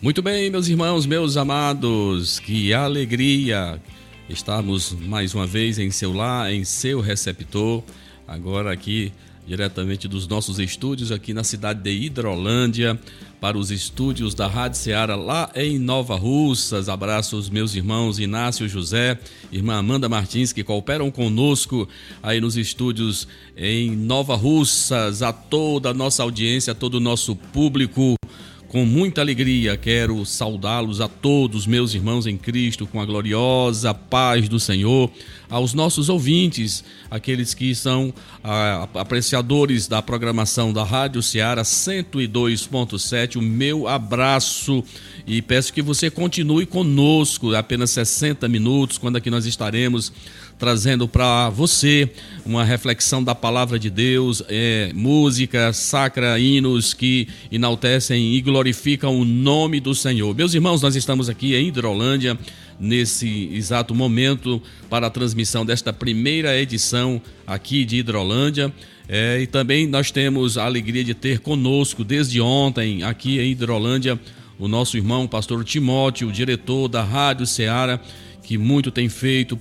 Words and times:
Muito 0.00 0.22
bem, 0.22 0.48
meus 0.48 0.68
irmãos, 0.68 1.06
meus 1.06 1.36
amados, 1.36 2.38
que 2.38 2.72
alegria 2.72 3.82
estarmos 4.30 4.92
mais 4.92 5.34
uma 5.34 5.44
vez 5.44 5.76
em 5.76 5.90
seu 5.90 6.12
lar, 6.12 6.52
em 6.52 6.62
seu 6.62 7.00
receptor, 7.00 7.82
agora 8.24 8.72
aqui 8.72 9.12
diretamente 9.44 10.06
dos 10.06 10.28
nossos 10.28 10.60
estúdios 10.60 11.10
aqui 11.10 11.34
na 11.34 11.42
cidade 11.42 11.82
de 11.82 11.90
Hidrolândia, 11.90 12.96
para 13.40 13.58
os 13.58 13.72
estúdios 13.72 14.36
da 14.36 14.46
Rádio 14.46 14.78
Ceará 14.78 15.16
lá 15.16 15.50
em 15.54 15.80
Nova 15.80 16.14
Russas. 16.14 16.88
Abraços 16.88 17.50
meus 17.50 17.74
irmãos 17.74 18.20
Inácio 18.20 18.68
José, 18.68 19.18
irmã 19.50 19.78
Amanda 19.78 20.08
Martins 20.08 20.52
que 20.52 20.62
cooperam 20.62 21.10
conosco 21.10 21.88
aí 22.22 22.40
nos 22.40 22.56
estúdios 22.56 23.26
em 23.56 23.96
Nova 23.96 24.36
Russas, 24.36 25.22
a 25.22 25.32
toda 25.32 25.90
a 25.90 25.94
nossa 25.94 26.22
audiência, 26.22 26.70
a 26.72 26.76
todo 26.76 26.94
o 26.94 27.00
nosso 27.00 27.34
público 27.34 28.14
com 28.68 28.84
muita 28.84 29.22
alegria 29.22 29.78
quero 29.78 30.26
saudá-los 30.26 31.00
a 31.00 31.08
todos, 31.08 31.66
meus 31.66 31.94
irmãos 31.94 32.26
em 32.26 32.36
Cristo, 32.36 32.86
com 32.86 33.00
a 33.00 33.06
gloriosa 33.06 33.94
paz 33.94 34.46
do 34.46 34.60
Senhor, 34.60 35.10
aos 35.48 35.72
nossos 35.72 36.10
ouvintes, 36.10 36.84
aqueles 37.10 37.54
que 37.54 37.74
são 37.74 38.12
ah, 38.44 38.86
apreciadores 38.94 39.88
da 39.88 40.02
programação 40.02 40.70
da 40.70 40.84
Rádio 40.84 41.22
Ceará 41.22 41.62
102.7, 41.62 43.36
o 43.36 43.42
meu 43.42 43.88
abraço. 43.88 44.84
E 45.26 45.40
peço 45.40 45.72
que 45.72 45.80
você 45.80 46.10
continue 46.10 46.66
conosco, 46.66 47.54
apenas 47.54 47.90
60 47.90 48.46
minutos, 48.48 48.98
quando 48.98 49.16
aqui 49.16 49.30
nós 49.30 49.46
estaremos 49.46 50.12
trazendo 50.58 51.06
para 51.06 51.48
você 51.50 52.10
uma 52.44 52.64
reflexão 52.64 53.22
da 53.22 53.34
palavra 53.34 53.78
de 53.78 53.88
Deus, 53.88 54.42
é, 54.48 54.90
música 54.94 55.72
sacra, 55.72 56.38
hinos 56.38 56.92
que 56.92 57.28
enaltecem 57.50 58.34
e 58.34 58.40
glorificam 58.40 59.18
o 59.18 59.24
nome 59.24 59.78
do 59.78 59.94
Senhor. 59.94 60.34
Meus 60.34 60.54
irmãos, 60.54 60.82
nós 60.82 60.96
estamos 60.96 61.28
aqui 61.28 61.54
em 61.54 61.68
Hidrolândia 61.68 62.36
nesse 62.80 63.50
exato 63.52 63.94
momento 63.94 64.60
para 64.90 65.06
a 65.06 65.10
transmissão 65.10 65.64
desta 65.64 65.92
primeira 65.92 66.58
edição 66.58 67.22
aqui 67.46 67.84
de 67.84 67.98
Hidrolândia. 67.98 68.72
É, 69.08 69.40
e 69.40 69.46
também 69.46 69.86
nós 69.86 70.10
temos 70.10 70.58
a 70.58 70.64
alegria 70.64 71.02
de 71.02 71.14
ter 71.14 71.38
conosco 71.38 72.04
desde 72.04 72.40
ontem 72.40 73.02
aqui 73.02 73.40
em 73.40 73.52
Hidrolândia 73.52 74.18
o 74.58 74.66
nosso 74.66 74.96
irmão 74.96 75.26
pastor 75.26 75.64
Timóteo, 75.64 76.32
diretor 76.32 76.88
da 76.88 77.02
Rádio 77.02 77.46
Ceará 77.46 78.00
que 78.48 78.56
muito 78.56 78.90
tem 78.90 79.10
feito 79.10 79.58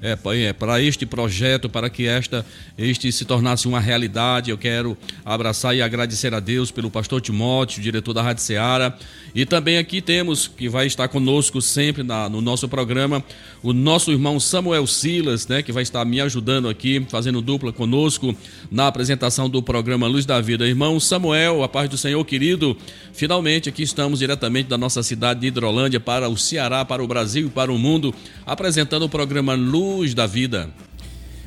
é, 0.00 0.16
é, 0.46 0.52
para 0.54 0.80
este 0.80 1.04
projeto, 1.04 1.68
para 1.68 1.90
que 1.90 2.06
esta, 2.06 2.42
este 2.78 3.12
se 3.12 3.26
tornasse 3.26 3.68
uma 3.68 3.78
realidade. 3.78 4.50
Eu 4.50 4.56
quero 4.56 4.96
abraçar 5.22 5.76
e 5.76 5.82
agradecer 5.82 6.32
a 6.32 6.40
Deus 6.40 6.70
pelo 6.70 6.90
pastor 6.90 7.20
Timóteo, 7.20 7.82
diretor 7.82 8.14
da 8.14 8.22
Rádio 8.22 8.42
Ceará. 8.42 8.96
E 9.34 9.44
também 9.44 9.76
aqui 9.76 10.00
temos, 10.00 10.48
que 10.48 10.70
vai 10.70 10.86
estar 10.86 11.06
conosco 11.08 11.60
sempre 11.60 12.02
na, 12.02 12.26
no 12.30 12.40
nosso 12.40 12.66
programa, 12.66 13.22
o 13.62 13.74
nosso 13.74 14.10
irmão 14.10 14.40
Samuel 14.40 14.86
Silas, 14.86 15.46
né, 15.46 15.62
que 15.62 15.72
vai 15.72 15.82
estar 15.82 16.02
me 16.06 16.18
ajudando 16.18 16.68
aqui, 16.68 17.04
fazendo 17.10 17.42
dupla 17.42 17.74
conosco 17.74 18.34
na 18.70 18.86
apresentação 18.86 19.50
do 19.50 19.62
programa 19.62 20.06
Luz 20.06 20.24
da 20.24 20.40
Vida. 20.40 20.66
Irmão 20.66 20.98
Samuel, 20.98 21.62
a 21.62 21.68
paz 21.68 21.90
do 21.90 21.98
Senhor, 21.98 22.24
querido, 22.24 22.74
finalmente 23.12 23.68
aqui 23.68 23.82
estamos 23.82 24.20
diretamente 24.20 24.68
da 24.68 24.78
nossa 24.78 25.02
cidade 25.02 25.40
de 25.40 25.48
Hidrolândia 25.48 26.00
para 26.00 26.26
o 26.26 26.38
Ceará, 26.38 26.86
para 26.86 27.04
o 27.04 27.06
Brasil 27.06 27.48
e 27.48 27.50
para 27.50 27.70
o 27.70 27.78
mundo 27.78 28.13
apresentando 28.46 29.04
o 29.04 29.08
programa 29.08 29.54
Luz 29.54 30.14
da 30.14 30.26
Vida. 30.26 30.68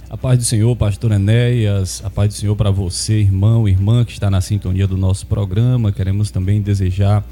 A 0.10 0.16
paz 0.16 0.38
do 0.38 0.46
Senhor, 0.46 0.74
pastor 0.76 1.12
Enéas, 1.12 2.02
a 2.06 2.10
paz 2.10 2.30
do 2.30 2.34
Senhor 2.34 2.56
para 2.56 2.72
você, 2.72 3.20
irmão, 3.20 3.68
irmã 3.68 4.06
que 4.06 4.14
está 4.14 4.32
na 4.32 4.40
sintonia 4.40 4.88
do 4.88 4.96
nosso 4.96 5.28
programa. 5.28 5.92
Queremos 5.92 6.32
também 6.32 6.62
desejar 6.62 7.26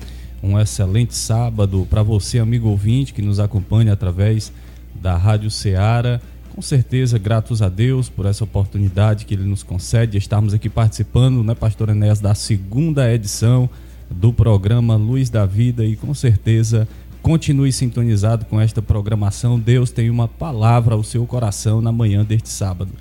um 0.44 0.59
excelente 0.59 1.16
sábado 1.16 1.88
para 1.90 2.03
você, 2.03 2.38
amigo 2.38 2.68
ouvinte, 2.68 3.13
que 3.13 3.22
nos 3.22 3.40
acompanha 3.40 3.94
através 3.94 4.51
da 4.94 5.16
Rádio 5.16 5.50
Ceará. 5.50 6.19
Com 6.53 6.62
certeza, 6.62 7.18
gratos 7.18 7.62
a 7.62 7.69
Deus 7.69 8.09
por 8.09 8.25
essa 8.25 8.44
oportunidade 8.44 9.25
que 9.25 9.34
Ele 9.34 9.44
nos 9.44 9.63
concede 9.63 10.13
de 10.13 10.18
estarmos 10.18 10.53
aqui 10.53 10.69
participando, 10.69 11.44
né, 11.44 11.56
pastor 11.56 11.90
Enéas, 11.90 12.19
da 12.19 12.35
segunda 12.35 13.12
edição 13.13 13.69
do 14.09 14.31
programa 14.31 14.95
Luz 14.95 15.29
da 15.29 15.45
Vida 15.45 15.84
e 15.84 15.95
com 15.95 16.13
certeza 16.13 16.88
Continue 17.25 17.72
sintonizado 17.72 18.46
com 18.46 18.62
esta 18.62 18.84
programação. 18.84 19.59
Deus 19.59 19.90
tem 19.90 20.12
uma 20.12 20.28
palavra 20.28 20.94
ao 20.94 21.03
seu 21.03 21.25
coração 21.25 21.81
na 21.81 21.91
manhã 21.91 22.24
deste 22.24 22.50
sábado. 22.50 22.91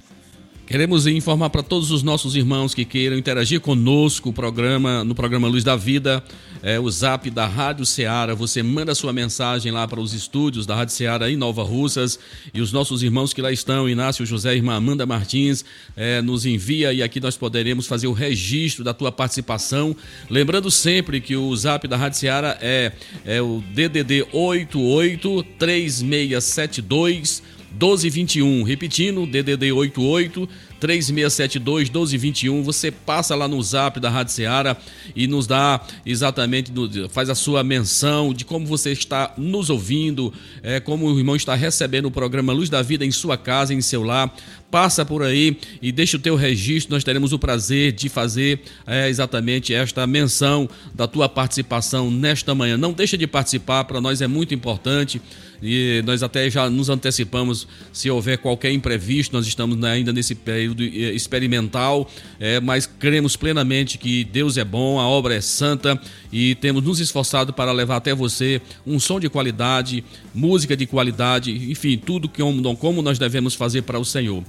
Queremos 0.67 1.07
informar 1.07 1.51
para 1.51 1.63
todos 1.63 1.91
os 1.91 2.03
nossos 2.03 2.35
irmãos 2.35 2.75
que 2.75 2.87
queiram 2.87 3.19
interagir 3.19 3.61
conosco 3.61 4.33
programa, 4.33 5.05
no 5.05 5.15
programa 5.15 5.47
Luz 5.47 5.63
da 5.63 5.77
Vida, 5.77 6.25
é, 6.63 6.81
o 6.81 6.91
zap 6.91 7.29
da 7.29 7.47
Rádio 7.47 7.85
Ceará. 7.85 8.35
Você 8.35 8.63
manda 8.63 8.95
sua 8.95 9.13
mensagem 9.13 9.71
lá 9.71 9.87
para 9.87 10.01
os 10.01 10.15
estúdios 10.15 10.65
da 10.65 10.75
Rádio 10.75 10.95
Ceará 10.95 11.31
em 11.31 11.37
Nova 11.37 11.63
Russas 11.63 12.19
e 12.55 12.63
os 12.63 12.73
nossos 12.73 13.03
irmãos 13.03 13.35
que 13.35 13.43
lá 13.43 13.53
estão, 13.53 13.87
Inácio 13.87 14.25
José 14.25 14.55
irmã 14.55 14.75
Amanda 14.75 15.05
Martins, 15.05 15.67
é, 15.95 16.23
nos 16.23 16.47
envia 16.47 16.95
e 16.95 17.03
aqui 17.03 17.21
nós 17.21 17.37
poderemos 17.37 17.87
fazer 17.87 18.07
o 18.07 18.13
registro 18.13 18.83
da 18.83 18.95
tua 18.95 19.13
participação. 19.13 19.95
Lembrando 20.31 20.71
sempre 20.71 21.21
que 21.21 21.37
o 21.37 21.55
zap 21.55 21.87
da 21.87 21.99
Rádio 21.99 22.19
Ceará 22.19 22.57
é, 22.63 22.91
é 23.27 23.43
o 23.43 23.63
DDD 23.75 24.29
88 24.33 25.45
3672 25.59 27.43
1221. 27.75 28.63
Repetindo, 28.63 29.27
DDD 29.27 29.73
88 29.73 30.49
3672 30.81 31.89
1221. 31.89 32.63
Você 32.63 32.91
passa 32.91 33.35
lá 33.35 33.49
no 33.49 33.63
zap 33.63 33.99
da 33.99 34.11
Rádio 34.11 34.33
Seara 34.33 34.77
e 35.17 35.27
nos 35.27 35.47
dá 35.47 35.81
exatamente, 36.05 36.73
faz 37.09 37.31
a 37.31 37.35
sua 37.35 37.65
menção 37.65 38.33
de 38.33 38.45
como 38.45 38.67
você 38.67 38.93
está 38.93 39.33
nos 39.37 39.71
ouvindo, 39.71 40.33
é, 40.63 40.81
como 40.81 41.07
o 41.07 41.19
irmão 41.19 41.37
está 41.37 41.55
recebendo 41.55 42.07
o 42.07 42.11
programa 42.11 42.53
Luz 42.53 42.69
da 42.69 42.83
Vida 42.83 43.05
em 43.05 43.11
sua 43.11 43.37
casa, 43.37 43.73
em 43.73 43.81
seu 43.81 44.03
lar. 44.03 44.35
Passa 44.71 45.05
por 45.05 45.23
aí 45.23 45.57
e 45.81 45.93
deixa 45.93 46.17
o 46.17 46.21
teu 46.21 46.35
registro. 46.35 46.95
Nós 46.95 47.05
teremos 47.05 47.33
o 47.33 47.39
prazer 47.39 47.93
de 47.93 48.09
fazer 48.09 48.61
é, 48.87 49.09
exatamente 49.09 49.73
esta 49.73 50.07
menção 50.07 50.69
da 50.93 51.07
tua 51.07 51.29
participação 51.29 52.11
nesta 52.11 52.55
manhã. 52.55 52.77
Não 52.77 52.93
deixa 52.93 53.17
de 53.17 53.27
participar, 53.27 53.85
para 53.85 54.01
nós 54.01 54.21
é 54.21 54.27
muito 54.27 54.53
importante 54.53 55.23
e 55.65 56.03
nós 56.05 56.23
até 56.23 56.51
já 56.51 56.69
nos 56.69 56.91
antecipamos 56.91 57.67
se 57.91 58.11
houver 58.11 58.37
qualquer 58.37 58.71
imprevisto, 58.71 59.33
nós 59.33 59.47
estamos 59.47 59.83
ainda 59.83 60.13
nesse 60.13 60.35
período 60.35 60.83
eh, 60.85 61.13
experimental, 61.15 62.11
é, 62.39 62.61
mas 62.61 62.87
cremos 62.87 63.35
plenamente 63.35 63.97
que 63.97 64.25
Deus 64.25 64.59
é 64.59 64.65
bom, 64.65 65.01
a 65.01 65.09
obra 65.09 65.35
é 65.35 65.41
santa 65.41 65.99
e 66.31 66.55
temos 66.57 66.85
nos 66.85 67.01
esforçado 67.01 67.53
para 67.53 67.73
levar 67.73 67.97
até 67.97 68.15
você 68.15 68.61
um 68.87 69.01
som 69.01 69.19
de 69.19 69.31
qualidade, 69.31 70.05
música 70.35 70.77
de 70.77 70.87
qualidade, 70.87 71.51
enfim, 71.71 71.97
tudo 71.97 72.29
que, 72.29 72.43
como 72.79 73.01
nós 73.01 73.19
devemos 73.19 73.55
fazer 73.55 73.83
para 73.83 73.99
o 73.99 74.05
Senhor. 74.05 74.45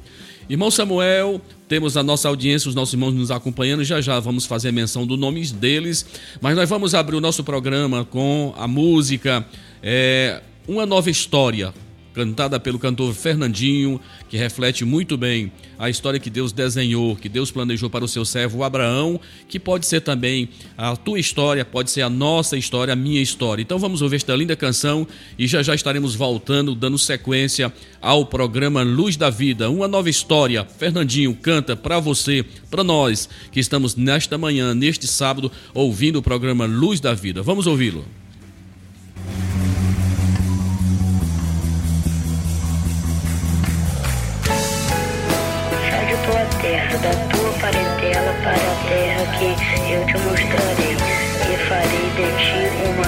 Irmão 0.48 0.70
Samuel, 0.70 1.42
temos 1.68 1.98
a 1.98 2.04
nossa 2.04 2.28
audiência, 2.28 2.70
os 2.70 2.76
nossos 2.76 2.94
irmãos 2.94 3.14
nos 3.14 3.32
acompanhando, 3.32 3.84
já 3.84 4.00
já 4.00 4.20
vamos 4.20 4.46
fazer 4.46 4.72
menção 4.72 5.08
do 5.08 5.18
nome 5.18 5.44
deles, 5.48 6.06
mas 6.40 6.56
nós 6.56 6.70
vamos 6.70 6.94
abrir 6.94 7.16
o 7.16 7.22
nosso 7.22 7.44
programa 7.44 8.06
com 8.06 8.54
a 8.58 8.68
música. 8.68 9.44
É, 9.82 10.42
uma 10.68 10.86
nova 10.86 11.10
história, 11.10 11.74
cantada 12.14 12.58
pelo 12.60 12.80
cantor 12.80 13.14
Fernandinho, 13.14 14.00
que 14.30 14.38
reflete 14.38 14.86
muito 14.86 15.18
bem 15.18 15.52
a 15.78 15.90
história 15.90 16.20
que 16.20 16.30
Deus 16.30 16.54
desenhou, 16.54 17.14
que 17.16 17.28
Deus 17.28 17.52
planejou 17.52 17.90
para 17.90 18.06
o 18.06 18.08
seu 18.08 18.24
servo 18.24 18.64
Abraão, 18.64 19.20
que 19.50 19.60
pode 19.60 19.86
ser 19.86 20.00
também 20.00 20.48
a 20.78 20.96
tua 20.96 21.20
história, 21.20 21.66
pode 21.66 21.92
ser 21.92 22.04
a 22.04 22.10
nossa 22.10 22.58
história, 22.58 22.94
a 22.94 22.96
minha 22.96 23.22
história. 23.22 23.62
Então 23.62 23.78
vamos 23.78 24.02
ouvir 24.02 24.16
esta 24.16 24.34
linda 24.34 24.56
canção 24.56 25.06
e 25.38 25.46
já 25.46 25.62
já 25.62 25.76
estaremos 25.76 26.16
voltando, 26.16 26.74
dando 26.74 26.98
sequência 26.98 27.72
ao 28.02 28.26
programa 28.26 28.82
Luz 28.82 29.18
da 29.18 29.30
Vida, 29.30 29.70
uma 29.70 29.88
nova 29.88 30.10
história. 30.10 30.66
Fernandinho 30.66 31.36
canta 31.36 31.76
para 31.76 32.00
você, 32.00 32.46
para 32.72 32.84
nós 32.84 33.28
que 33.52 33.60
estamos 33.60 33.96
nesta 33.98 34.38
manhã, 34.38 34.74
neste 34.74 35.06
sábado, 35.06 35.52
ouvindo 35.74 36.20
o 36.20 36.24
programa 36.24 36.66
Luz 36.66 37.02
da 37.02 37.14
Vida. 37.14 37.44
Vamos 37.44 37.68
ouvi-lo. 37.68 38.06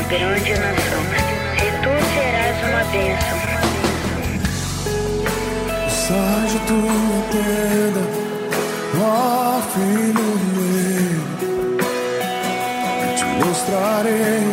Grande 0.10 0.52
nação, 0.52 1.04
e 1.58 1.68
tu 1.84 1.92
serás 2.14 2.58
uma 2.64 2.84
bênção. 2.92 3.38
Sai 5.90 6.44
de 6.48 6.60
tua 6.60 7.18
tenda, 7.32 8.04
ó 9.02 9.62
filho 9.74 10.30
meu, 10.56 11.20
eu 13.04 13.12
te 13.16 13.26
mostrarei 13.46 14.46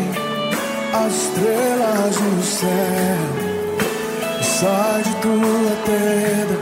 as 0.92 1.12
estrelas 1.14 2.14
no 2.20 2.42
céu. 2.42 3.22
Sai 4.42 5.02
de 5.04 5.14
tua 5.16 5.74
tenda, 5.86 6.56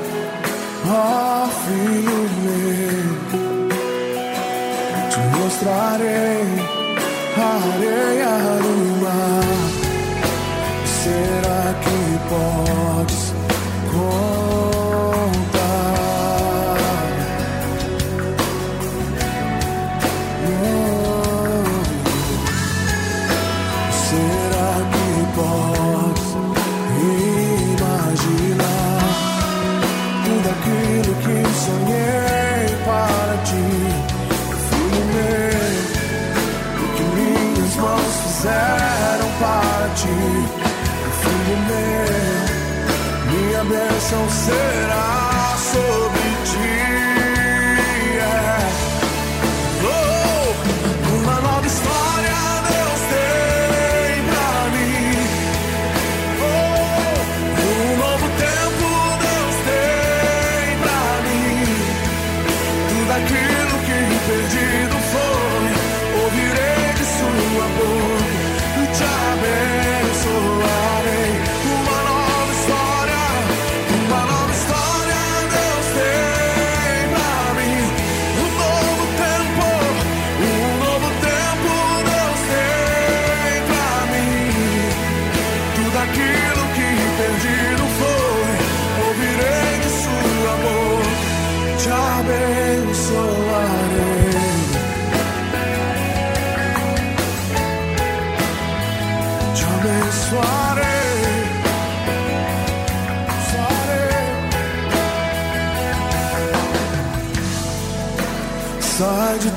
ó 0.86 1.48
filho 1.64 2.20
meu, 2.42 3.12
eu 4.98 5.04
te 5.08 5.18
mostrarei 5.38 6.44
a 7.34 7.40
areia 7.40 8.34
do 8.60 8.81
podes 12.32 13.34
contar? 13.92 14.32
Não. 20.48 21.72
Será 23.92 24.72
que 24.92 25.01
Bênção 44.12 44.28
será 44.28 45.11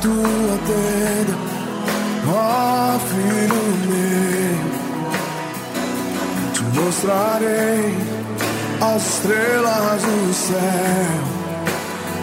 Tua 0.05 0.57
tenda, 0.67 1.35
ó 2.27 2.99
filho 3.09 3.63
meu 3.87 4.75
te 6.53 6.61
mostrarei 6.79 7.97
as 8.81 9.01
estrelas 9.03 10.01
do 10.03 10.33
céu. 10.33 11.17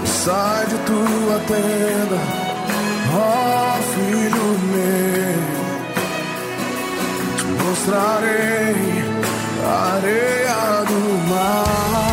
Sai 0.04 0.66
de 0.66 0.78
tua 0.78 1.40
tenda, 1.48 2.20
ó 3.16 3.82
filho 3.94 4.46
meu. 4.70 5.42
Te 7.36 7.44
mostrarei 7.64 8.76
a 9.66 9.96
areia 9.96 10.84
do 10.86 11.00
mar. 11.28 12.11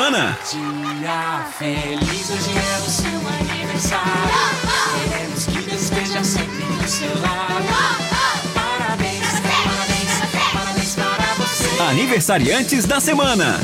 Semana. 0.00 0.38
Dia 0.50 1.46
feliz, 1.58 2.30
hoje 2.30 2.50
é 2.56 2.78
o 2.78 2.90
seu 2.90 3.20
aniversário. 3.28 4.10
Queremos 5.10 5.44
que 5.44 5.74
esteja 5.74 6.24
sempre 6.24 6.64
do 6.64 6.88
seu 6.88 7.20
lado. 7.20 7.66
Parabéns, 8.54 9.28
parabéns, 9.40 10.52
parabéns 10.52 10.94
para 10.94 11.34
você. 11.34 11.82
Aniversariantes 11.82 12.86
da 12.86 12.98
semana. 12.98 13.60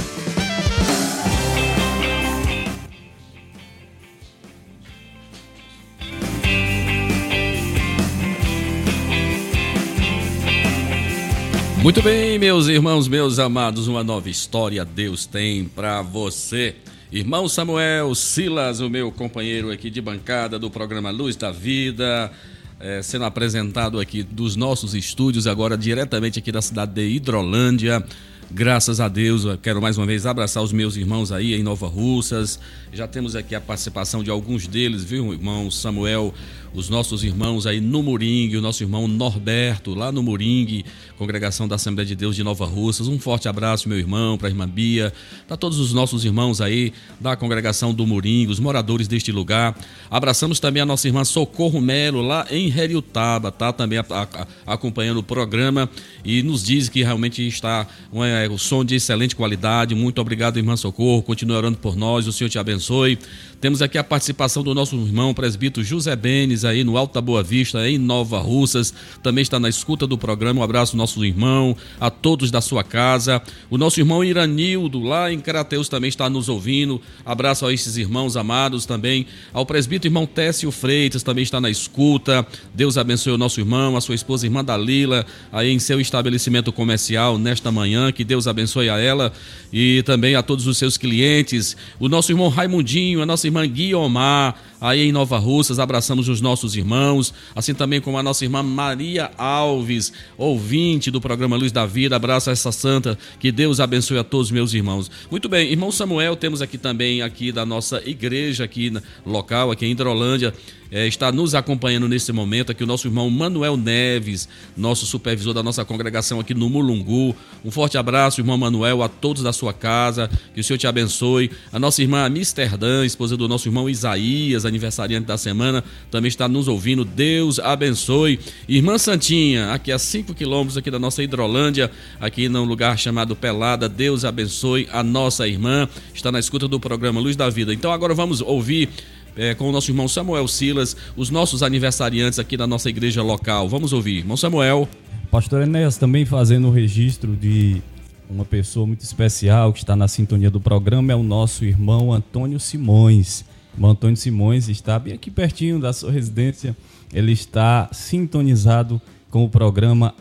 Muito 11.87 12.02
bem, 12.02 12.37
meus 12.37 12.66
irmãos, 12.66 13.07
meus 13.07 13.38
amados, 13.38 13.87
uma 13.87 14.02
nova 14.02 14.28
história 14.28 14.85
Deus 14.85 15.25
tem 15.25 15.66
para 15.66 16.02
você. 16.02 16.75
Irmão 17.12 17.49
Samuel 17.49 18.12
Silas, 18.12 18.81
o 18.81 18.90
meu 18.90 19.12
companheiro 19.12 19.71
aqui 19.71 19.88
de 19.88 20.00
bancada 20.00 20.59
do 20.59 20.69
programa 20.69 21.12
Luz 21.12 21.37
da 21.37 21.52
Vida, 21.52 22.33
eh, 22.81 23.02
sendo 23.05 23.25
apresentado 23.25 24.00
aqui 24.00 24.25
dos 24.25 24.57
nossos 24.57 24.97
estúdios, 24.97 25.47
agora 25.47 25.78
diretamente 25.78 26.40
aqui 26.40 26.50
da 26.50 26.61
cidade 26.61 26.93
de 26.93 27.07
Hidrolândia. 27.07 28.05
Graças 28.50 29.00
a 29.00 29.09
Deus, 29.09 29.45
eu 29.45 29.59
quero 29.59 29.81
mais 29.81 29.99
uma 29.99 30.07
vez 30.07 30.25
abraçar 30.25 30.62
os 30.62 30.73
meus 30.73 30.97
irmãos 30.97 31.33
aí 31.33 31.55
em 31.55 31.62
Nova 31.62 31.88
Russas. 31.88 32.61
Já 32.93 33.07
temos 33.07 33.35
aqui 33.35 33.55
a 33.55 33.61
participação 33.61 34.23
de 34.23 34.31
alguns 34.31 34.66
deles, 34.69 35.02
viu, 35.02 35.33
irmão 35.33 35.69
Samuel, 35.69 36.33
os 36.76 36.90
nossos 36.90 37.25
irmãos 37.25 37.66
aí 37.66 37.80
no 37.80 38.02
Moringue, 38.02 38.59
o 38.59 38.61
nosso 38.61 38.83
irmão 38.83 39.09
Norberto, 39.09 39.95
lá 39.95 40.12
no 40.12 40.23
Moringue, 40.23 40.85
congregação 41.16 41.66
da 41.66 41.76
Assembleia 41.76 42.06
de 42.06 42.14
Deus 42.14 42.37
de 42.37 42.45
Nova 42.45 42.66
Russas. 42.66 43.09
Um 43.09 43.18
forte 43.18 43.49
abraço, 43.49 43.88
meu 43.88 43.99
irmão, 43.99 44.37
para 44.37 44.49
a 44.49 44.50
irmã 44.50 44.68
Bia, 44.68 45.11
para 45.49 45.56
todos 45.56 45.78
os 45.80 45.95
nossos 45.95 46.23
irmãos 46.25 46.61
aí 46.61 46.92
da 47.18 47.35
congregação 47.35 47.95
do 47.95 48.06
Moringue, 48.06 48.52
os 48.52 48.61
moradores 48.61 49.09
deste 49.09 49.33
lugar. 49.33 49.75
Abraçamos 50.11 50.61
também 50.61 50.83
a 50.83 50.87
nossa 50.87 51.09
irmã 51.09 51.25
Socorro 51.25 51.80
Melo, 51.80 52.21
lá 52.21 52.47
em 52.50 52.68
Heriutaba, 52.71 53.50
tá? 53.50 53.73
Também 53.73 53.99
a- 53.99 54.04
a- 54.11 54.47
acompanhando 54.66 55.18
o 55.21 55.23
programa 55.23 55.88
e 56.23 56.42
nos 56.42 56.62
diz 56.62 56.90
que 56.90 57.02
realmente 57.02 57.47
está 57.47 57.87
um, 58.12 58.23
é, 58.23 58.47
o 58.50 58.59
som 58.59 58.85
de 58.85 58.95
excelente 58.97 59.35
qualidade. 59.35 59.95
Muito 59.95 60.21
obrigado, 60.21 60.59
irmã 60.59 60.76
Socorro. 60.76 61.23
Continue 61.23 61.56
orando 61.56 61.78
por 61.78 61.97
nós, 61.97 62.26
o 62.26 62.33
Senhor 62.33 62.50
te 62.50 62.59
abençoe. 62.59 63.18
Temos 63.59 63.81
aqui 63.81 63.97
a 63.97 64.05
participação 64.05 64.63
do 64.63 64.75
nosso 64.75 64.95
irmão 64.97 65.33
presbítero 65.33 65.85
José 65.85 66.15
Benes, 66.15 66.63
aí 66.63 66.85
no 66.85 66.99
Alto 66.99 67.15
da 67.15 67.23
Boa 67.23 67.43
Vista, 67.43 67.89
em 67.89 67.97
Nova 67.97 68.39
Russas. 68.39 68.93
Também 69.23 69.41
está 69.41 69.59
na 69.59 69.67
escuta 69.67 70.07
do 70.07 70.19
programa. 70.19 70.61
Um 70.61 70.63
abraço 70.63 70.95
nosso 70.95 71.25
irmão, 71.25 71.75
a 71.99 72.11
todos 72.11 72.51
da 72.51 72.61
sua 72.61 72.85
casa. 72.85 73.41
O 73.71 73.79
nosso 73.79 73.99
irmão 73.99 74.23
Iranildo, 74.23 75.01
lá 75.01 75.33
em 75.33 75.41
Carateus, 75.41 75.89
também 75.89 76.09
está 76.09 76.29
nos 76.29 76.51
ouvindo. 76.51 77.01
Abraço 77.25 77.65
a 77.65 77.73
esses 77.73 77.97
irmãos 77.97 78.37
amados 78.37 78.85
também. 78.85 79.27
Ao 79.55 79.65
presbítero 79.65 80.09
irmão 80.09 80.27
Técio 80.27 80.71
Freitas, 80.71 81.23
também 81.23 81.43
está 81.43 81.59
na 81.59 81.71
escuta. 81.71 82.47
Deus 82.75 82.99
abençoe 82.99 83.33
o 83.33 83.39
nosso 83.39 83.59
irmão, 83.59 83.97
a 83.97 84.03
sua 84.03 84.15
esposa, 84.15 84.45
irmã 84.45 84.63
Dalila, 84.63 85.25
aí 85.51 85.71
em 85.71 85.79
seu 85.79 85.99
estabelecimento 85.99 86.71
comercial 86.75 87.39
nesta 87.39 87.73
manhã. 87.73 88.13
Que 88.13 88.23
Deus 88.23 88.47
abençoe 88.47 88.91
a 88.91 88.99
ela 88.99 89.33
e 89.73 90.03
também 90.03 90.35
a 90.35 90.43
todos 90.43 90.67
os 90.67 90.77
seus 90.77 90.99
clientes. 90.99 91.75
O 91.99 92.07
nosso 92.07 92.31
irmão 92.31 92.51
Raimundinho, 92.51 93.23
a 93.23 93.27
nossa 93.27 93.46
irmã 93.47 93.67
Guiomar, 93.67 94.55
aí 94.80 95.02
em 95.02 95.12
Nova 95.12 95.38
Russas. 95.38 95.78
Abraçamos 95.78 96.28
os 96.28 96.40
nossos 96.40 96.76
irmãos, 96.76 97.33
assim 97.54 97.75
também 97.75 98.00
como 98.00 98.18
a 98.18 98.23
nossa 98.23 98.45
irmã 98.45 98.62
Maria 98.62 99.30
Alves, 99.38 100.12
ouvinte 100.37 101.11
do 101.11 101.21
programa 101.21 101.56
Luz 101.56 101.73
da 101.73 101.87
Vida. 101.87 102.16
Abraço 102.16 102.50
a 102.50 102.52
essa 102.52 102.73
santa. 102.73 103.18
Que 103.38 103.50
Deus 103.50 103.80
abençoe 103.80 104.18
a 104.18 104.25
todos 104.25 104.50
meus 104.50 104.75
irmãos. 104.75 105.11
Muito 105.30 105.49
bem, 105.49 105.71
irmão 105.71 105.90
Samuel, 105.90 106.37
temos 106.37 106.61
aqui 106.61 106.78
também 106.78 107.23
aqui 107.23 107.52
da 107.52 107.64
nossa 107.64 108.02
igreja 108.04 108.64
aqui 108.64 108.92
local, 109.25 109.71
aqui 109.71 109.87
em 109.87 109.92
Hidrolândia, 109.92 110.52
eh, 110.90 111.06
está 111.06 111.33
nos 111.33 111.54
acompanhando 111.54 112.09
nesse 112.09 112.33
momento 112.33 112.71
aqui 112.71 112.85
o 112.85 112.87
nosso 112.87 113.06
irmão 113.06 113.28
Manuel 113.30 113.76
Neves, 113.76 114.49
nosso 114.76 115.06
supervisor 115.06 115.54
da 115.54 115.62
nossa 115.62 115.85
congregação 115.85 116.38
aqui 116.38 116.54
no 116.54 116.68
Mulungu. 116.68 117.35
Um 117.64 117.71
forte 117.71 117.99
abraço, 117.99 118.40
irmão 118.40 118.56
Manuel, 118.56 119.02
a 119.02 119.09
todos 119.09 119.42
da 119.42 119.52
sua 119.52 119.73
casa, 119.73 120.30
que 120.54 120.61
o 120.61 120.64
Senhor 120.64 120.78
te 120.78 120.87
abençoe. 120.87 121.50
A 121.73 121.78
nossa 121.78 122.02
irmã 122.02 122.25
Amsterdã, 122.26 123.04
esposa 123.04 123.37
do 123.37 123.49
nosso 123.49 123.68
irmão 123.68 123.88
Isaías, 123.88 124.64
aniversariante 124.66 125.26
da 125.26 125.38
semana, 125.38 125.82
também 126.11 126.28
está 126.28 126.49
nos 126.49 126.68
ouvindo. 126.68 127.04
Deus 127.04 127.58
abençoe. 127.58 128.38
Irmã 128.68 128.99
Santinha, 128.99 129.73
aqui 129.73 129.92
a 129.92 129.99
5 129.99 130.35
quilômetros 130.35 130.76
aqui 130.76 130.90
da 130.90 130.99
nossa 130.99 131.23
Hidrolândia, 131.23 131.90
aqui 132.20 132.49
num 132.49 132.64
lugar 132.64 132.99
chamado 132.99 133.35
Pelada. 133.35 133.88
Deus 133.88 134.25
abençoe 134.25 134.88
a 134.92 135.02
nossa 135.02 135.46
irmã. 135.46 135.88
Está 136.14 136.30
na 136.30 136.38
escuta 136.38 136.68
do 136.68 136.80
programa 136.80 137.20
Luz 137.20 137.37
da 137.37 137.49
Vida. 137.49 137.73
Então 137.73 137.92
agora 137.92 138.14
vamos 138.14 138.40
ouvir 138.40 138.88
é, 139.37 139.54
com 139.54 139.68
o 139.68 139.73
nosso 139.73 139.90
irmão 139.90 140.08
Samuel 140.08 140.49
Silas, 140.49 140.96
os 141.16 141.30
nossos 141.30 141.62
aniversariantes 141.62 142.38
aqui 142.38 142.56
da 142.56 142.66
nossa 142.66 142.88
igreja 142.88 143.23
local. 143.23 143.68
Vamos 143.68 143.92
ouvir. 143.92 144.18
Irmão 144.18 144.37
Samuel. 144.37 144.88
Pastor 145.30 145.62
Enéas 145.62 145.96
também 145.96 146.25
fazendo 146.25 146.68
o 146.68 146.70
registro 146.70 147.37
de 147.37 147.82
uma 148.28 148.44
pessoa 148.44 148.87
muito 148.87 149.02
especial 149.02 149.73
que 149.73 149.80
está 149.80 149.94
na 149.94 150.08
sintonia 150.08 150.50
do 150.50 150.61
programa, 150.61 151.12
é 151.12 151.16
o 151.16 151.23
nosso 151.23 151.64
irmão 151.64 152.12
Antônio 152.12 152.58
Simões. 152.58 153.44
O 153.78 153.87
Antônio 153.87 154.16
Simões 154.16 154.68
está 154.68 154.99
bem 154.99 155.12
aqui 155.12 155.30
pertinho 155.30 155.78
da 155.78 155.92
sua 155.92 156.11
residência. 156.11 156.75
Ele 157.12 157.33
está 157.33 157.88
sintonizado 157.92 159.00
com 159.30 159.45
o 159.45 159.50
programa 159.50 160.14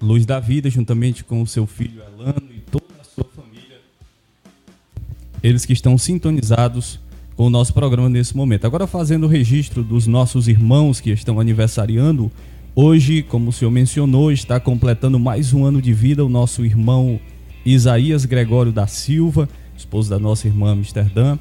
Luz 0.00 0.26
da 0.26 0.38
Vida, 0.38 0.68
juntamente 0.68 1.24
com 1.24 1.40
o 1.40 1.46
seu 1.46 1.66
filho 1.66 2.02
Elano 2.02 2.42
e 2.54 2.60
toda 2.60 2.84
a 3.00 3.04
sua 3.04 3.24
família. 3.24 3.80
Eles 5.42 5.64
que 5.64 5.72
estão 5.72 5.96
sintonizados 5.96 7.00
com 7.34 7.46
o 7.46 7.50
nosso 7.50 7.72
programa 7.72 8.10
nesse 8.10 8.36
momento. 8.36 8.66
Agora 8.66 8.86
fazendo 8.86 9.24
o 9.24 9.28
registro 9.28 9.82
dos 9.82 10.06
nossos 10.06 10.46
irmãos 10.46 11.00
que 11.00 11.10
estão 11.10 11.40
aniversariando. 11.40 12.30
Hoje, 12.74 13.22
como 13.22 13.50
o 13.50 13.52
senhor 13.52 13.70
mencionou, 13.70 14.30
está 14.30 14.60
completando 14.60 15.18
mais 15.18 15.54
um 15.54 15.64
ano 15.64 15.80
de 15.80 15.92
vida 15.92 16.24
o 16.24 16.28
nosso 16.28 16.64
irmão 16.64 17.18
Isaías 17.64 18.24
Gregório 18.24 18.72
da 18.72 18.86
Silva, 18.86 19.48
esposo 19.76 20.10
da 20.10 20.18
nossa 20.18 20.46
irmã 20.46 20.72
Amsterdã. 20.72 21.38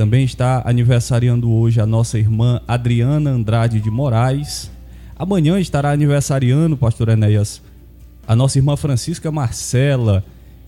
Também 0.00 0.24
está 0.24 0.62
aniversariando 0.64 1.52
hoje 1.52 1.78
a 1.78 1.84
nossa 1.84 2.18
irmã 2.18 2.62
Adriana 2.66 3.32
Andrade 3.32 3.82
de 3.82 3.90
Moraes. 3.90 4.70
Amanhã 5.14 5.60
estará 5.60 5.90
aniversariando, 5.90 6.74
pastor 6.74 7.10
Enéas, 7.10 7.60
a 8.26 8.34
nossa 8.34 8.56
irmã 8.56 8.78
Francisca 8.78 9.30
Marcela. 9.30 10.24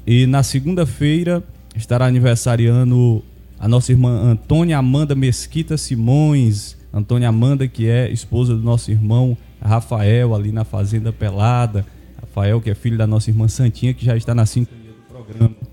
E 0.07 0.27
na 0.27 0.43
segunda-feira 0.43 1.43
estará 1.75 2.05
aniversariando 2.05 3.25
a 3.59 3.67
nossa 3.67 3.91
irmã 3.91 4.11
Antônia 4.11 4.77
Amanda 4.77 5.15
Mesquita 5.15 5.79
Simões. 5.79 6.77
Antônia 6.93 7.31
Amanda, 7.31 7.67
que 7.67 7.89
é 7.89 8.13
esposa 8.13 8.55
do 8.55 8.63
nosso 8.63 8.91
irmão 8.91 9.35
Rafael, 9.63 10.35
ali 10.35 10.53
na 10.53 10.65
Fazenda 10.67 11.11
Pelada. 11.11 11.87
Rafael, 12.21 12.61
que 12.61 12.69
é 12.69 12.75
filho 12.75 12.99
da 12.99 13.07
nossa 13.07 13.31
irmã 13.31 13.49
Santinha, 13.49 13.95
que 13.95 14.05
já 14.05 14.15
está 14.15 14.35
na 14.35 14.45
sintonia 14.45 14.91
do 14.91 15.03
programa. 15.09 15.72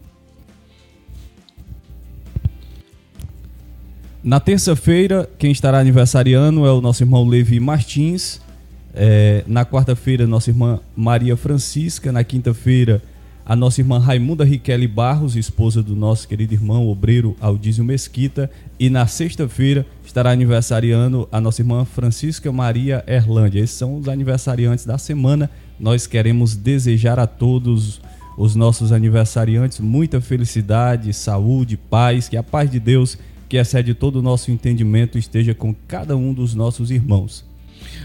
Na 4.29 4.39
terça-feira, 4.39 5.27
quem 5.39 5.51
estará 5.51 5.79
aniversariando 5.79 6.63
é 6.63 6.71
o 6.71 6.79
nosso 6.79 7.01
irmão 7.01 7.27
Levi 7.27 7.59
Martins. 7.59 8.39
É, 8.93 9.43
na 9.47 9.65
quarta-feira, 9.65 10.27
nossa 10.27 10.51
irmã 10.51 10.79
Maria 10.95 11.35
Francisca. 11.35 12.11
Na 12.11 12.23
quinta-feira, 12.23 13.01
a 13.43 13.55
nossa 13.55 13.81
irmã 13.81 13.97
Raimunda 13.97 14.45
Riquelme 14.45 14.87
Barros, 14.87 15.35
esposa 15.35 15.81
do 15.81 15.95
nosso 15.95 16.27
querido 16.27 16.53
irmão 16.53 16.87
obreiro 16.87 17.35
Aldísio 17.41 17.83
Mesquita. 17.83 18.51
E 18.79 18.87
na 18.87 19.07
sexta-feira 19.07 19.83
estará 20.05 20.29
aniversariando 20.29 21.27
a 21.31 21.41
nossa 21.41 21.63
irmã 21.63 21.83
Francisca 21.83 22.51
Maria 22.51 23.03
Erlândia. 23.07 23.61
Esses 23.61 23.77
são 23.77 23.97
os 23.97 24.07
aniversariantes 24.07 24.85
da 24.85 24.99
semana. 24.99 25.49
Nós 25.79 26.05
queremos 26.05 26.55
desejar 26.55 27.17
a 27.17 27.25
todos 27.25 27.99
os 28.37 28.55
nossos 28.55 28.91
aniversariantes 28.91 29.79
muita 29.79 30.21
felicidade, 30.21 31.11
saúde, 31.13 31.75
paz, 31.75 32.29
que 32.29 32.37
a 32.37 32.43
paz 32.43 32.69
de 32.69 32.79
Deus, 32.79 33.17
que 33.49 33.57
excede 33.57 33.93
todo 33.93 34.17
o 34.19 34.21
nosso 34.21 34.51
entendimento, 34.51 35.17
esteja 35.17 35.53
com 35.53 35.73
cada 35.87 36.15
um 36.15 36.33
dos 36.33 36.53
nossos 36.53 36.91
irmãos. 36.91 37.43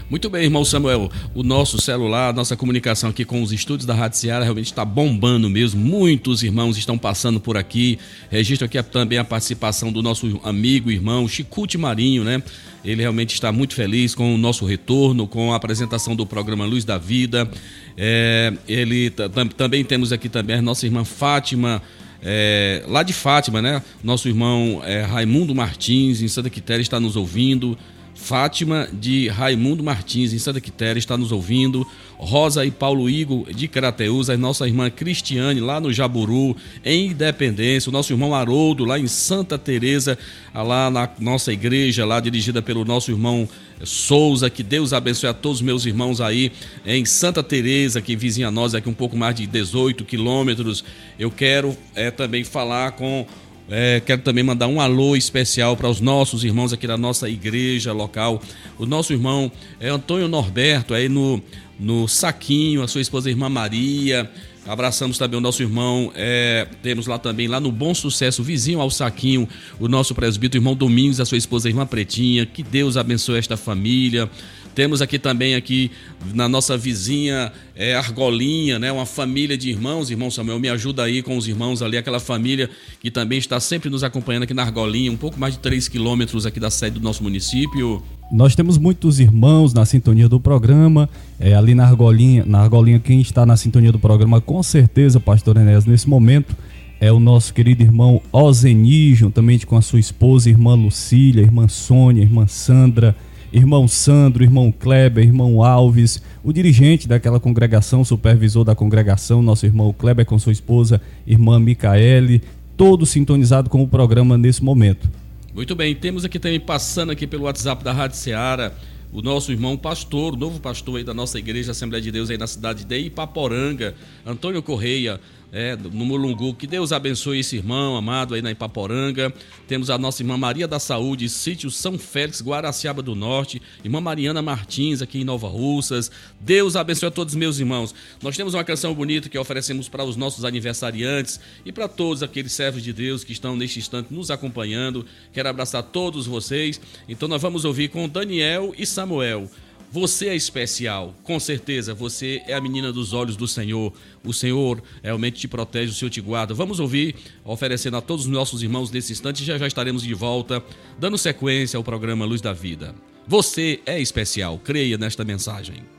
Muito 0.09 0.29
bem, 0.29 0.43
irmão 0.43 0.63
Samuel. 0.65 1.11
O 1.33 1.43
nosso 1.43 1.79
celular, 1.79 2.29
a 2.29 2.33
nossa 2.33 2.55
comunicação 2.55 3.09
aqui 3.09 3.23
com 3.25 3.41
os 3.41 3.51
estúdios 3.51 3.85
da 3.85 3.93
Rádio 3.93 4.17
Seara 4.17 4.43
realmente 4.43 4.67
está 4.67 4.83
bombando 4.85 5.49
mesmo. 5.49 5.79
Muitos 5.79 6.43
irmãos 6.43 6.77
estão 6.77 6.97
passando 6.97 7.39
por 7.39 7.57
aqui. 7.57 7.99
Registro 8.29 8.65
aqui 8.65 8.81
também 8.83 9.17
a 9.17 9.23
participação 9.23 9.91
do 9.91 10.01
nosso 10.01 10.39
amigo, 10.43 10.89
irmão 10.91 11.27
Chicute 11.27 11.77
Marinho, 11.77 12.23
né? 12.23 12.41
Ele 12.83 13.01
realmente 13.01 13.33
está 13.33 13.51
muito 13.51 13.73
feliz 13.73 14.13
com 14.15 14.33
o 14.33 14.37
nosso 14.37 14.65
retorno, 14.65 15.27
com 15.27 15.51
a 15.53 15.55
apresentação 15.55 16.15
do 16.15 16.25
programa 16.25 16.65
Luz 16.65 16.85
da 16.85 16.97
Vida. 16.97 17.49
É, 17.97 18.53
ele 18.67 19.09
tam- 19.09 19.47
também 19.47 19.83
temos 19.83 20.11
aqui 20.11 20.29
também 20.29 20.57
a 20.57 20.61
nossa 20.61 20.85
irmã 20.85 21.03
Fátima. 21.03 21.81
É, 22.27 22.83
lá 22.87 23.03
de 23.03 23.13
Fátima, 23.13 23.61
né? 23.61 23.81
Nosso 24.03 24.27
irmão 24.27 24.81
é, 24.83 25.03
Raimundo 25.03 25.53
Martins, 25.53 26.23
em 26.23 26.27
Santa 26.27 26.49
Quitéria, 26.49 26.81
está 26.81 26.99
nos 26.99 27.15
ouvindo. 27.15 27.77
Fátima 28.15 28.87
de 28.91 29.27
Raimundo 29.27 29.83
Martins, 29.83 30.31
em 30.31 30.39
Santa 30.39 30.61
Quitéria, 30.61 30.97
está 30.97 31.17
nos 31.17 31.33
ouvindo. 31.33 31.85
Rosa 32.17 32.65
e 32.65 32.71
Paulo 32.71 33.09
Igor 33.09 33.53
de 33.53 33.67
Carateus, 33.67 34.29
a 34.29 34.37
nossa 34.37 34.65
irmã 34.65 34.89
Cristiane, 34.89 35.59
lá 35.59 35.81
no 35.81 35.91
Jaburu, 35.91 36.55
em 36.83 37.07
Independência. 37.07 37.89
O 37.89 37.91
nosso 37.91 38.13
irmão 38.13 38.33
Haroldo, 38.33 38.85
lá 38.85 38.97
em 38.97 39.05
Santa 39.05 39.57
Teresa, 39.57 40.17
lá 40.53 40.89
na 40.89 41.09
nossa 41.19 41.51
igreja, 41.51 42.05
lá 42.05 42.21
dirigida 42.21 42.61
pelo 42.61 42.85
nosso 42.85 43.11
irmão 43.11 43.47
Souza. 43.83 44.49
Que 44.49 44.63
Deus 44.63 44.93
abençoe 44.93 45.29
a 45.29 45.33
todos 45.33 45.57
os 45.57 45.61
meus 45.61 45.85
irmãos 45.85 46.21
aí 46.21 46.53
em 46.85 47.03
Santa 47.03 47.43
Teresa, 47.43 48.01
que 48.01 48.15
vizinha 48.15 48.49
nós, 48.49 48.73
aqui 48.73 48.87
um 48.87 48.93
pouco 48.93 49.17
mais 49.17 49.35
de 49.35 49.45
18 49.45 50.05
quilômetros. 50.05 50.85
Eu 51.19 51.29
quero 51.29 51.77
é, 51.93 52.09
também 52.09 52.45
falar 52.45 52.93
com 52.93 53.27
é, 53.69 53.99
quero 53.99 54.21
também 54.21 54.43
mandar 54.43 54.67
um 54.67 54.79
alô 54.79 55.15
especial 55.15 55.75
para 55.75 55.89
os 55.89 55.99
nossos 55.99 56.43
irmãos 56.43 56.71
aqui 56.71 56.85
da 56.85 56.97
nossa 56.97 57.27
igreja 57.27 57.91
local. 57.91 58.41
O 58.77 58.85
nosso 58.85 59.11
irmão 59.11 59.51
é 59.79 59.89
Antônio 59.89 60.27
Norberto, 60.27 60.93
aí 60.93 61.09
no, 61.09 61.41
no 61.79 62.07
Saquinho, 62.07 62.83
a 62.83 62.87
sua 62.87 63.01
esposa 63.01 63.29
a 63.29 63.31
irmã 63.31 63.49
Maria. 63.49 64.29
Abraçamos 64.67 65.19
também 65.19 65.37
o 65.37 65.41
nosso 65.41 65.61
irmão, 65.61 66.11
é, 66.15 66.67
temos 66.81 67.05
lá 67.05 67.19
também, 67.19 67.47
lá 67.47 67.59
no 67.59 67.71
Bom 67.71 67.93
Sucesso, 67.93 68.41
vizinho 68.41 68.81
ao 68.81 68.89
Saquinho, 68.89 69.47
o 69.79 69.87
nosso 69.87 70.15
presbítero, 70.15 70.59
irmão 70.59 70.75
Domingos, 70.75 71.19
a 71.19 71.25
sua 71.25 71.37
esposa, 71.37 71.67
a 71.67 71.69
irmã 71.69 71.85
Pretinha. 71.85 72.47
Que 72.47 72.63
Deus 72.63 72.97
abençoe 72.97 73.37
esta 73.37 73.55
família. 73.55 74.29
Temos 74.75 75.01
aqui 75.01 75.17
também 75.17 75.55
aqui 75.55 75.89
na 76.33 76.49
nossa 76.49 76.77
vizinha 76.77 77.49
é, 77.73 77.95
Argolinha, 77.95 78.77
né? 78.77 78.91
Uma 78.91 79.05
família 79.05 79.57
de 79.57 79.69
irmãos. 79.69 80.11
Irmão 80.11 80.29
Samuel, 80.29 80.59
me 80.59 80.67
ajuda 80.67 81.03
aí 81.03 81.23
com 81.23 81.37
os 81.37 81.47
irmãos 81.47 81.81
ali, 81.81 81.97
aquela 81.97 82.19
família 82.19 82.69
que 82.99 83.09
também 83.09 83.39
está 83.39 83.57
sempre 83.57 83.89
nos 83.89 84.03
acompanhando 84.03 84.43
aqui 84.43 84.53
na 84.53 84.63
Argolinha, 84.63 85.09
um 85.09 85.15
pouco 85.17 85.39
mais 85.39 85.53
de 85.53 85.61
3 85.61 85.87
quilômetros 85.87 86.45
aqui 86.45 86.59
da 86.59 86.69
sede 86.69 86.99
do 86.99 87.03
nosso 87.03 87.23
município. 87.23 88.03
Nós 88.29 88.53
temos 88.53 88.77
muitos 88.77 89.19
irmãos 89.19 89.73
na 89.73 89.85
sintonia 89.85 90.27
do 90.27 90.41
programa, 90.41 91.09
é, 91.39 91.53
ali 91.53 91.73
na 91.73 91.85
Argolinha, 91.85 92.43
na 92.45 92.59
Argolinha, 92.59 92.99
quem 92.99 93.21
está 93.21 93.45
na 93.45 93.55
sintonia 93.55 93.93
do 93.93 93.99
programa, 93.99 94.41
com 94.41 94.61
certeza, 94.61 95.21
pastor 95.21 95.55
Enéas, 95.55 95.85
nesse 95.85 96.09
momento, 96.09 96.53
é 96.99 97.11
o 97.11 97.19
nosso 97.19 97.53
querido 97.53 97.83
irmão 97.83 98.21
Ozeni, 98.31 99.13
juntamente 99.13 99.65
com 99.65 99.77
a 99.77 99.81
sua 99.81 99.99
esposa, 99.99 100.49
irmã 100.49 100.75
Lucília, 100.75 101.43
irmã 101.43 101.67
Sônia, 101.67 102.23
irmã 102.23 102.47
Sandra, 102.47 103.15
irmão 103.55 103.87
Sandro, 103.87 104.43
irmão 104.43 104.69
Kleber, 104.69 105.23
irmão 105.23 105.63
Alves, 105.63 106.21
o 106.43 106.51
dirigente 106.51 107.07
daquela 107.07 107.39
congregação, 107.39 108.03
supervisor 108.03 108.65
da 108.65 108.75
congregação, 108.75 109.41
nosso 109.41 109.65
irmão 109.65 109.93
Kleber 109.93 110.25
com 110.25 110.37
sua 110.37 110.51
esposa, 110.51 111.01
irmã 111.25 111.57
Micaele, 111.57 112.41
todo 112.75 113.05
sintonizado 113.05 113.69
com 113.69 113.81
o 113.81 113.87
programa 113.87 114.37
nesse 114.37 114.61
momento. 114.61 115.09
Muito 115.53 115.73
bem, 115.73 115.95
temos 115.95 116.25
aqui 116.25 116.37
também 116.37 116.59
passando 116.59 117.13
aqui 117.13 117.25
pelo 117.25 117.45
WhatsApp 117.45 117.81
da 117.81 117.93
Rádio 117.93 118.17
Ceará, 118.17 118.73
o 119.13 119.21
nosso 119.21 119.53
irmão 119.53 119.77
pastor, 119.77 120.33
o 120.33 120.37
novo 120.37 120.59
pastor 120.59 120.97
aí 120.97 121.05
da 121.05 121.13
nossa 121.13 121.39
igreja 121.39 121.71
Assembleia 121.71 122.01
de 122.01 122.11
Deus 122.11 122.29
aí 122.29 122.37
na 122.37 122.47
cidade 122.47 122.83
de 122.83 122.97
Ipaporanga, 122.97 123.95
Antônio 124.25 124.61
Correia, 124.61 125.21
é, 125.55 125.73
no 125.77 126.05
Mulungu. 126.05 126.53
Que 126.53 126.67
Deus 126.67 126.91
abençoe 126.91 127.39
esse 127.39 127.55
irmão 127.55 127.95
amado 127.95 128.35
aí 128.35 128.41
na 128.41 128.51
Ipaporanga. 128.51 129.33
Temos 129.65 129.89
a 129.89 129.97
nossa 129.97 130.21
irmã 130.21 130.37
Maria 130.37 130.67
da 130.67 130.79
Saúde, 130.79 131.29
sítio 131.29 131.71
São 131.71 131.97
Félix, 131.97 132.41
Guaraciaba 132.41 133.01
do 133.01 133.15
Norte. 133.15 133.61
Irmã 133.81 134.01
Mariana 134.01 134.41
Martins, 134.41 135.01
aqui 135.01 135.21
em 135.21 135.23
Nova 135.23 135.47
Russas. 135.47 136.11
Deus 136.41 136.75
abençoe 136.75 137.07
a 137.07 137.11
todos 137.11 137.33
os 137.33 137.39
meus 137.39 137.57
irmãos. 137.57 137.95
Nós 138.21 138.35
temos 138.35 138.53
uma 138.53 138.65
canção 138.65 138.93
bonita 138.93 139.29
que 139.29 139.37
oferecemos 139.37 139.87
para 139.87 140.03
os 140.03 140.17
nossos 140.17 140.43
aniversariantes 140.43 141.39
e 141.65 141.71
para 141.71 141.87
todos 141.87 142.21
aqueles 142.21 142.51
servos 142.51 142.83
de 142.83 142.91
Deus 142.91 143.23
que 143.23 143.31
estão 143.31 143.55
neste 143.55 143.79
instante 143.79 144.13
nos 144.13 144.29
acompanhando. 144.29 145.05
Quero 145.31 145.47
abraçar 145.47 145.83
todos 145.83 146.27
vocês. 146.27 146.81
Então 147.07 147.29
nós 147.29 147.41
vamos 147.41 147.63
ouvir 147.63 147.87
com 147.87 148.09
Daniel 148.09 148.73
e 148.77 148.85
Samuel. 148.85 149.49
Você 149.91 150.27
é 150.27 150.35
especial, 150.35 151.15
com 151.23 151.39
certeza. 151.39 151.93
Você 151.93 152.41
é 152.47 152.53
a 152.53 152.61
menina 152.61 152.91
dos 152.91 153.13
olhos 153.13 153.37
do 153.37 153.47
Senhor. 153.47 153.93
O 154.23 154.33
Senhor 154.33 154.83
realmente 155.01 155.39
te 155.39 155.47
protege, 155.47 155.91
o 155.91 155.95
Senhor 155.95 156.11
te 156.11 156.21
guarda. 156.21 156.53
Vamos 156.53 156.79
ouvir, 156.79 157.15
oferecendo 157.43 157.97
a 157.97 158.01
todos 158.01 158.25
os 158.25 158.31
nossos 158.31 158.61
irmãos 158.61 158.91
nesse 158.91 159.13
instante. 159.13 159.43
Já 159.43 159.57
já 159.57 159.67
estaremos 159.67 160.03
de 160.03 160.13
volta, 160.13 160.63
dando 160.99 161.17
sequência 161.17 161.77
ao 161.77 161.83
programa 161.83 162.25
Luz 162.25 162.41
da 162.41 162.51
Vida. 162.51 162.93
Você 163.27 163.79
é 163.85 163.99
especial. 163.99 164.59
Creia 164.59 164.97
nesta 164.97 165.23
mensagem. 165.23 165.94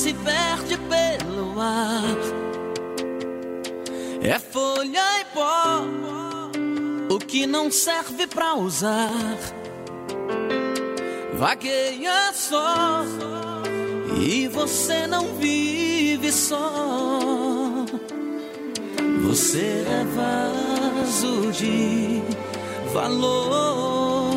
Se 0.00 0.14
perde 0.14 0.78
pelo 0.88 1.60
ar 1.60 2.16
é 4.22 4.38
folha 4.38 5.20
e 5.20 5.24
pó. 5.34 5.84
O 7.14 7.18
que 7.18 7.46
não 7.46 7.70
serve 7.70 8.26
pra 8.26 8.54
usar 8.54 9.10
vagueia 11.34 12.32
só. 12.32 13.04
E 14.18 14.48
você 14.48 15.06
não 15.06 15.34
vive 15.34 16.32
só. 16.32 16.70
Você 19.22 19.84
é 19.86 20.04
vaso 20.16 21.52
de 21.52 22.22
valor. 22.94 24.29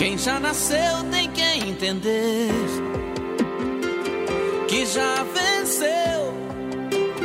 Quem 0.00 0.16
já 0.16 0.40
nasceu 0.40 1.04
tem 1.10 1.30
que 1.30 1.42
entender 1.42 2.48
que 4.66 4.86
já 4.86 5.22
venceu, 5.24 6.32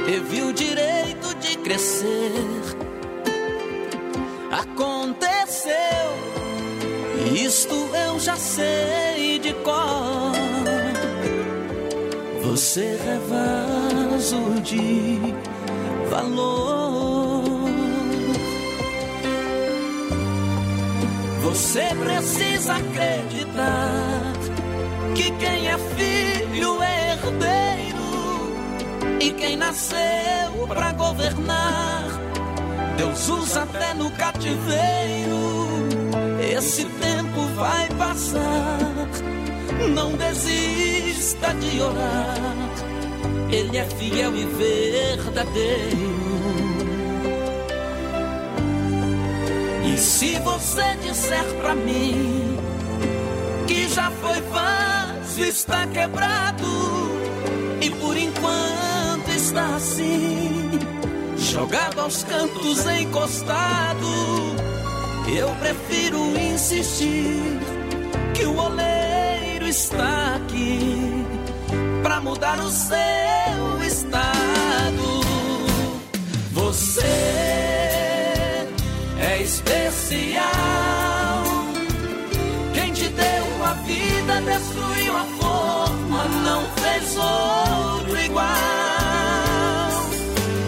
teve 0.05 0.41
o 0.41 0.51
direito 0.51 1.33
de 1.35 1.57
crescer. 1.59 2.33
Aconteceu, 4.51 5.73
isto 7.33 7.75
eu 8.07 8.19
já 8.19 8.35
sei 8.35 9.39
de 9.39 9.53
cor. 9.53 10.33
Você 12.43 12.99
é 12.99 13.19
vaso 13.29 14.61
de 14.61 15.33
Você 21.55 21.87
precisa 21.95 22.75
acreditar 22.75 24.33
que 25.15 25.31
quem 25.31 25.69
é 25.69 25.77
filho 25.77 26.83
é 26.83 27.13
herdeiro 27.13 27.97
e 29.21 29.31
quem 29.31 29.55
nasceu 29.55 30.67
pra 30.67 30.91
governar, 30.91 32.07
Deus 32.97 33.29
usa 33.29 33.63
até 33.63 33.93
no 33.93 34.11
cativeiro. 34.11 35.87
Esse 36.41 36.83
tempo 36.83 37.45
vai 37.55 37.87
passar, 37.91 39.07
não 39.93 40.11
desista 40.17 41.53
de 41.53 41.79
orar. 41.79 42.69
Ele 43.49 43.77
é 43.77 43.85
fiel 43.85 44.35
e 44.35 44.45
verdadeiro. 44.45 46.24
E 49.95 49.97
se 49.97 50.37
você 50.39 50.83
disser 51.01 51.45
pra 51.61 51.73
mim 51.73 52.57
que 53.65 53.87
já 53.87 54.11
foi 54.11 54.41
fácil, 54.51 55.45
está 55.45 55.87
quebrado 55.87 56.67
e 57.79 57.89
por 57.91 58.17
enquanto 58.17 59.29
está 59.33 59.77
assim, 59.77 60.69
jogado 61.37 62.01
aos 62.01 62.25
cantos, 62.25 62.85
encostado, 62.87 64.05
eu 65.33 65.47
prefiro 65.61 66.37
insistir 66.41 67.57
que 68.33 68.43
o 68.43 68.57
oleiro 68.57 69.65
está 69.65 70.35
aqui 70.35 71.25
pra 72.03 72.19
mudar 72.19 72.59
o 72.59 72.69
seu 72.69 73.81
estado. 73.87 75.21
Você 76.51 77.44
Quem 82.73 82.93
te 82.93 83.09
deu 83.09 83.65
a 83.65 83.73
vida 83.85 84.41
destruiu 84.41 85.17
a 85.17 85.25
forma, 85.41 86.25
não 86.43 86.63
fez 86.75 87.17
outro 87.17 88.21
igual. 88.21 88.45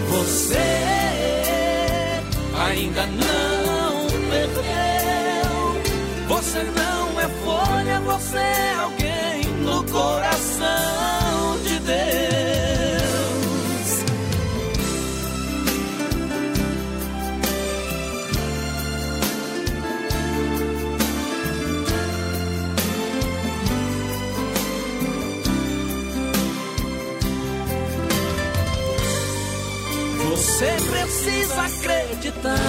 Você 0.10 0.58
ainda 2.67 3.06
não 3.06 4.08
perdeu. 4.32 4.65
Você 6.30 6.63
não 6.63 7.19
é 7.19 7.28
folha, 7.45 8.00
você 8.00 8.38
é 8.38 8.73
alguém 8.80 9.43
no 9.62 9.84
coração 9.84 11.26
precisa 31.17 31.63
acreditar 31.63 32.60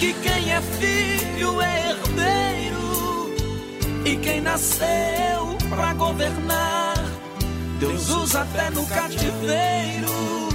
que 0.00 0.14
quem 0.14 0.52
é 0.52 0.60
filho 0.60 1.60
é 1.60 1.90
herdeiro 1.90 3.34
e 4.06 4.16
quem 4.16 4.40
nasceu 4.40 5.58
pra 5.68 5.92
governar, 5.94 6.94
Deus 7.78 8.08
usa 8.08 8.40
até 8.40 8.70
no 8.70 8.86
cativeiro. 8.86 10.48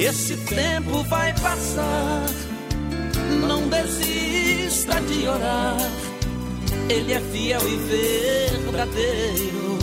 Esse 0.00 0.36
tempo 0.36 1.02
vai 1.04 1.32
passar, 1.34 2.26
não 3.46 3.68
desista 3.68 5.00
de 5.02 5.28
orar. 5.28 5.76
Ele 6.88 7.12
é 7.12 7.20
fiel 7.20 7.60
e 7.68 7.76
verdadeiro. 8.62 9.75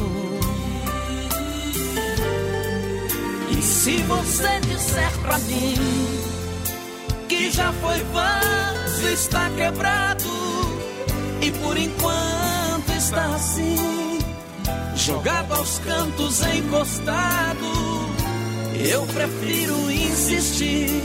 Se 3.83 3.97
você 4.03 4.61
disser 4.61 5.11
pra 5.23 5.37
mim 5.39 5.75
que 7.27 7.51
já 7.51 7.73
foi 7.73 7.99
fácil, 8.13 9.09
está 9.11 9.49
quebrado 9.57 10.29
e 11.41 11.51
por 11.51 11.77
enquanto 11.77 12.89
está 12.97 13.25
assim, 13.35 14.19
jogado 14.95 15.53
aos 15.55 15.79
cantos, 15.79 16.41
encostado. 16.45 17.65
Eu 18.89 19.05
prefiro 19.07 19.91
insistir 19.91 21.01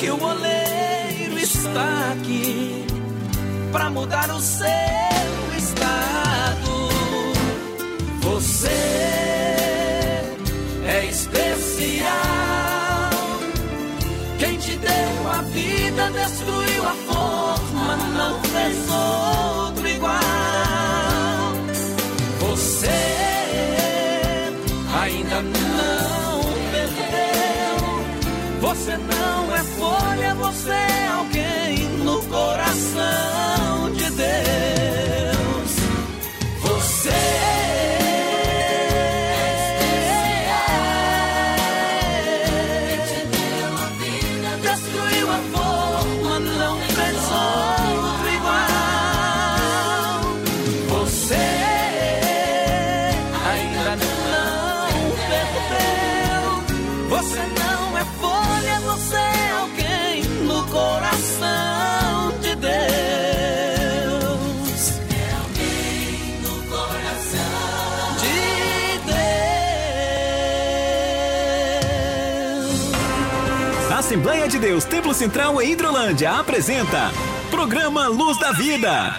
que 0.00 0.10
o 0.10 0.24
oleiro 0.24 1.38
está 1.38 2.12
aqui 2.12 2.86
para 3.70 3.90
mudar 3.90 4.30
o 4.30 4.40
seu 4.40 4.64
estado. 5.54 6.88
Você 8.22 9.33
especial. 11.74 13.10
Quem 14.38 14.56
te 14.58 14.76
deu 14.76 15.30
a 15.30 15.42
vida 15.42 16.10
destruiu 16.10 16.82
a 16.86 16.94
forma, 16.94 17.96
não 18.16 18.40
fez 18.42 18.76
outro 18.90 19.88
igual. 19.88 20.20
Você 22.40 22.88
ainda 25.02 25.42
não 25.42 26.42
perdeu. 26.70 28.04
Você 28.60 28.96
não 28.96 29.54
é 29.54 29.64
folha, 29.78 30.34
você 30.34 30.70
é 30.70 31.08
alguém 31.08 31.88
no 32.04 32.22
coração 32.22 33.92
de 33.92 34.10
Deus. 34.10 34.73
Deus 74.64 74.86
Templo 74.86 75.12
Central 75.12 75.60
em 75.60 75.72
Hidrolândia 75.72 76.30
apresenta 76.30 77.12
Programa 77.50 78.08
Luz 78.08 78.38
da 78.40 78.50
Vida. 78.50 79.14